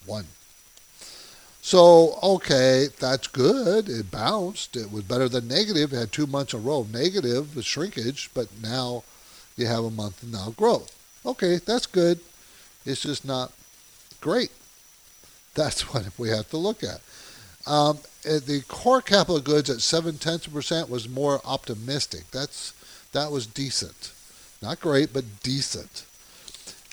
1. 0.07 0.25
So, 1.61 2.19
okay, 2.23 2.87
that's 2.99 3.27
good. 3.27 3.91
It 3.91 4.11
bounced. 4.11 4.75
It 4.75 4.91
was 4.91 5.03
better 5.03 5.29
than 5.29 5.49
negative. 5.49 5.93
It 5.93 5.99
had 5.99 6.13
two 6.13 6.27
months 6.27 6.55
in 6.55 6.61
a 6.61 6.63
row 6.63 6.87
negative 6.91 7.59
shrinkage, 7.61 8.31
but 8.33 8.49
now 8.63 9.05
you 9.55 9.67
have 9.67 9.85
a 9.85 9.91
month 9.91 10.23
of 10.23 10.33
now 10.33 10.55
growth. 10.57 10.97
Okay, 11.27 11.59
that's 11.59 11.85
good. 11.85 12.21
It's 12.87 13.03
just 13.03 13.27
not 13.27 13.53
great. 14.21 14.51
That's 15.55 15.83
what 15.95 16.07
we 16.19 16.29
have 16.31 16.49
to 16.51 16.57
look 16.57 16.83
at. 16.83 17.01
Um, 17.67 17.99
eh, 18.25 18.39
the 18.45 18.63
core 18.69 19.03
capital 19.03 19.41
goods 19.41 19.69
at 19.71 19.81
seven 19.81 20.19
tenths 20.19 20.47
of 20.47 20.53
percent 20.53 20.89
was 20.89 21.09
more 21.09 21.41
optimistic. 21.45 22.31
That's 22.31 22.73
that 23.13 23.31
was 23.33 23.47
decent, 23.47 24.13
not 24.61 24.81
great, 24.81 25.13
but 25.13 25.25
decent. 25.43 26.05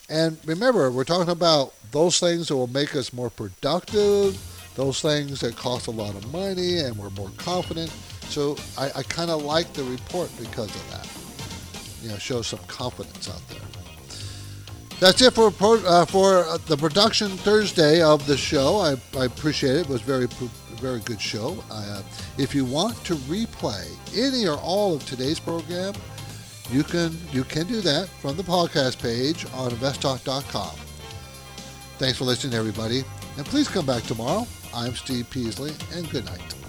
And 0.09 0.37
remember, 0.45 0.89
we're 0.91 1.03
talking 1.03 1.31
about 1.31 1.73
those 1.91 2.19
things 2.19 2.47
that 2.47 2.55
will 2.55 2.67
make 2.67 2.95
us 2.95 3.13
more 3.13 3.29
productive, 3.29 4.37
those 4.75 5.01
things 5.01 5.39
that 5.41 5.55
cost 5.55 5.87
a 5.87 5.91
lot 5.91 6.15
of 6.15 6.31
money 6.31 6.79
and 6.79 6.97
we're 6.97 7.09
more 7.11 7.31
confident. 7.37 7.91
So 8.29 8.57
I, 8.77 8.91
I 8.95 9.03
kind 9.03 9.29
of 9.29 9.43
like 9.43 9.73
the 9.73 9.83
report 9.83 10.31
because 10.39 10.73
of 10.75 10.91
that. 10.91 12.03
You 12.03 12.09
know, 12.09 12.17
shows 12.17 12.47
some 12.47 12.59
confidence 12.67 13.29
out 13.29 13.47
there. 13.49 13.72
That's 15.03 15.21
it 15.21 15.33
for 15.33 15.51
uh, 15.59 16.05
for 16.05 16.45
uh, 16.45 16.57
the 16.65 16.77
production 16.77 17.27
Thursday 17.27 18.01
of 18.01 18.25
the 18.25 18.37
show. 18.37 18.77
I, 18.77 18.95
I 19.19 19.25
appreciate 19.25 19.75
it. 19.75 19.79
It 19.81 19.89
was 19.89 19.99
very 19.99 20.27
very 20.79 21.01
good 21.01 21.19
show. 21.19 21.61
Uh, 21.69 22.01
if 22.37 22.55
you 22.55 22.63
want 22.63 22.95
to 23.03 23.15
replay 23.15 23.85
any 24.17 24.47
or 24.47 24.55
all 24.59 24.95
of 24.95 25.05
today's 25.05 25.41
program, 25.41 25.93
you 26.71 26.85
can 26.85 27.17
you 27.33 27.43
can 27.43 27.67
do 27.67 27.81
that 27.81 28.07
from 28.07 28.37
the 28.37 28.43
podcast 28.43 29.01
page 29.01 29.45
on 29.53 29.71
investtalk.com. 29.71 30.77
Thanks 31.97 32.17
for 32.17 32.23
listening, 32.23 32.53
everybody, 32.53 33.03
and 33.35 33.45
please 33.45 33.67
come 33.67 33.85
back 33.85 34.03
tomorrow. 34.03 34.47
I'm 34.73 34.95
Steve 34.95 35.29
Peasley, 35.29 35.73
and 35.91 36.09
good 36.11 36.23
night. 36.23 36.62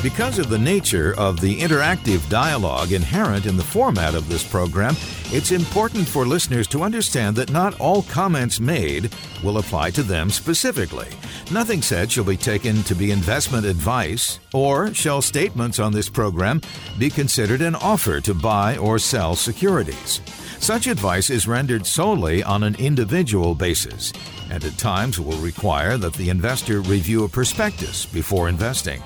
Because 0.00 0.38
of 0.38 0.48
the 0.48 0.58
nature 0.58 1.12
of 1.18 1.40
the 1.40 1.58
interactive 1.58 2.26
dialogue 2.30 2.92
inherent 2.92 3.46
in 3.46 3.56
the 3.56 3.64
format 3.64 4.14
of 4.14 4.28
this 4.28 4.48
program, 4.48 4.94
it's 5.32 5.50
important 5.50 6.06
for 6.06 6.24
listeners 6.24 6.68
to 6.68 6.84
understand 6.84 7.34
that 7.34 7.50
not 7.50 7.78
all 7.80 8.02
comments 8.02 8.60
made 8.60 9.12
will 9.42 9.58
apply 9.58 9.90
to 9.90 10.04
them 10.04 10.30
specifically. 10.30 11.08
Nothing 11.50 11.82
said 11.82 12.12
shall 12.12 12.22
be 12.22 12.36
taken 12.36 12.84
to 12.84 12.94
be 12.94 13.10
investment 13.10 13.66
advice, 13.66 14.38
or 14.54 14.94
shall 14.94 15.20
statements 15.20 15.80
on 15.80 15.92
this 15.92 16.08
program 16.08 16.60
be 16.96 17.10
considered 17.10 17.60
an 17.60 17.74
offer 17.74 18.20
to 18.20 18.34
buy 18.34 18.76
or 18.76 19.00
sell 19.00 19.34
securities. 19.34 20.20
Such 20.60 20.86
advice 20.86 21.28
is 21.28 21.48
rendered 21.48 21.84
solely 21.84 22.44
on 22.44 22.62
an 22.62 22.76
individual 22.76 23.52
basis, 23.52 24.12
and 24.48 24.64
at 24.64 24.78
times 24.78 25.18
will 25.18 25.38
require 25.38 25.96
that 25.96 26.14
the 26.14 26.28
investor 26.28 26.82
review 26.82 27.24
a 27.24 27.28
prospectus 27.28 28.06
before 28.06 28.48
investing. 28.48 29.02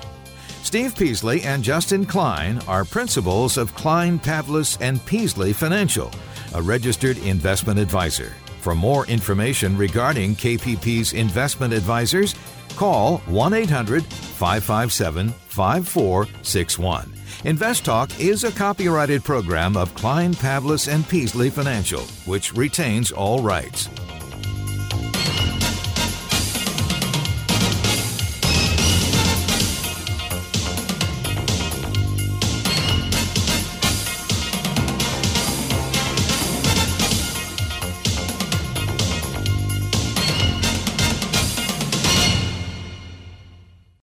Steve 0.73 0.97
Peasley 0.97 1.43
and 1.43 1.63
Justin 1.63 2.03
Klein 2.03 2.59
are 2.67 2.83
principals 2.83 3.57
of 3.57 3.75
Klein, 3.75 4.17
Pavlis, 4.17 4.75
and 4.81 5.05
Peasley 5.05 5.53
Financial, 5.53 6.09
a 6.55 6.61
registered 6.63 7.19
investment 7.19 7.77
advisor. 7.77 8.33
For 8.61 8.73
more 8.73 9.05
information 9.05 9.77
regarding 9.77 10.35
KPP's 10.35 11.13
investment 11.13 11.75
advisors, 11.75 12.33
call 12.75 13.19
1 13.27 13.53
800 13.53 14.03
557 14.03 15.29
5461. 15.29 17.13
Invest 17.45 17.85
Talk 17.85 18.19
is 18.19 18.43
a 18.43 18.51
copyrighted 18.51 19.23
program 19.23 19.77
of 19.77 19.93
Klein, 19.93 20.33
Pavlis, 20.33 20.91
and 20.91 21.07
Peasley 21.07 21.51
Financial, 21.51 22.01
which 22.25 22.51
retains 22.55 23.11
all 23.11 23.43
rights. 23.43 23.89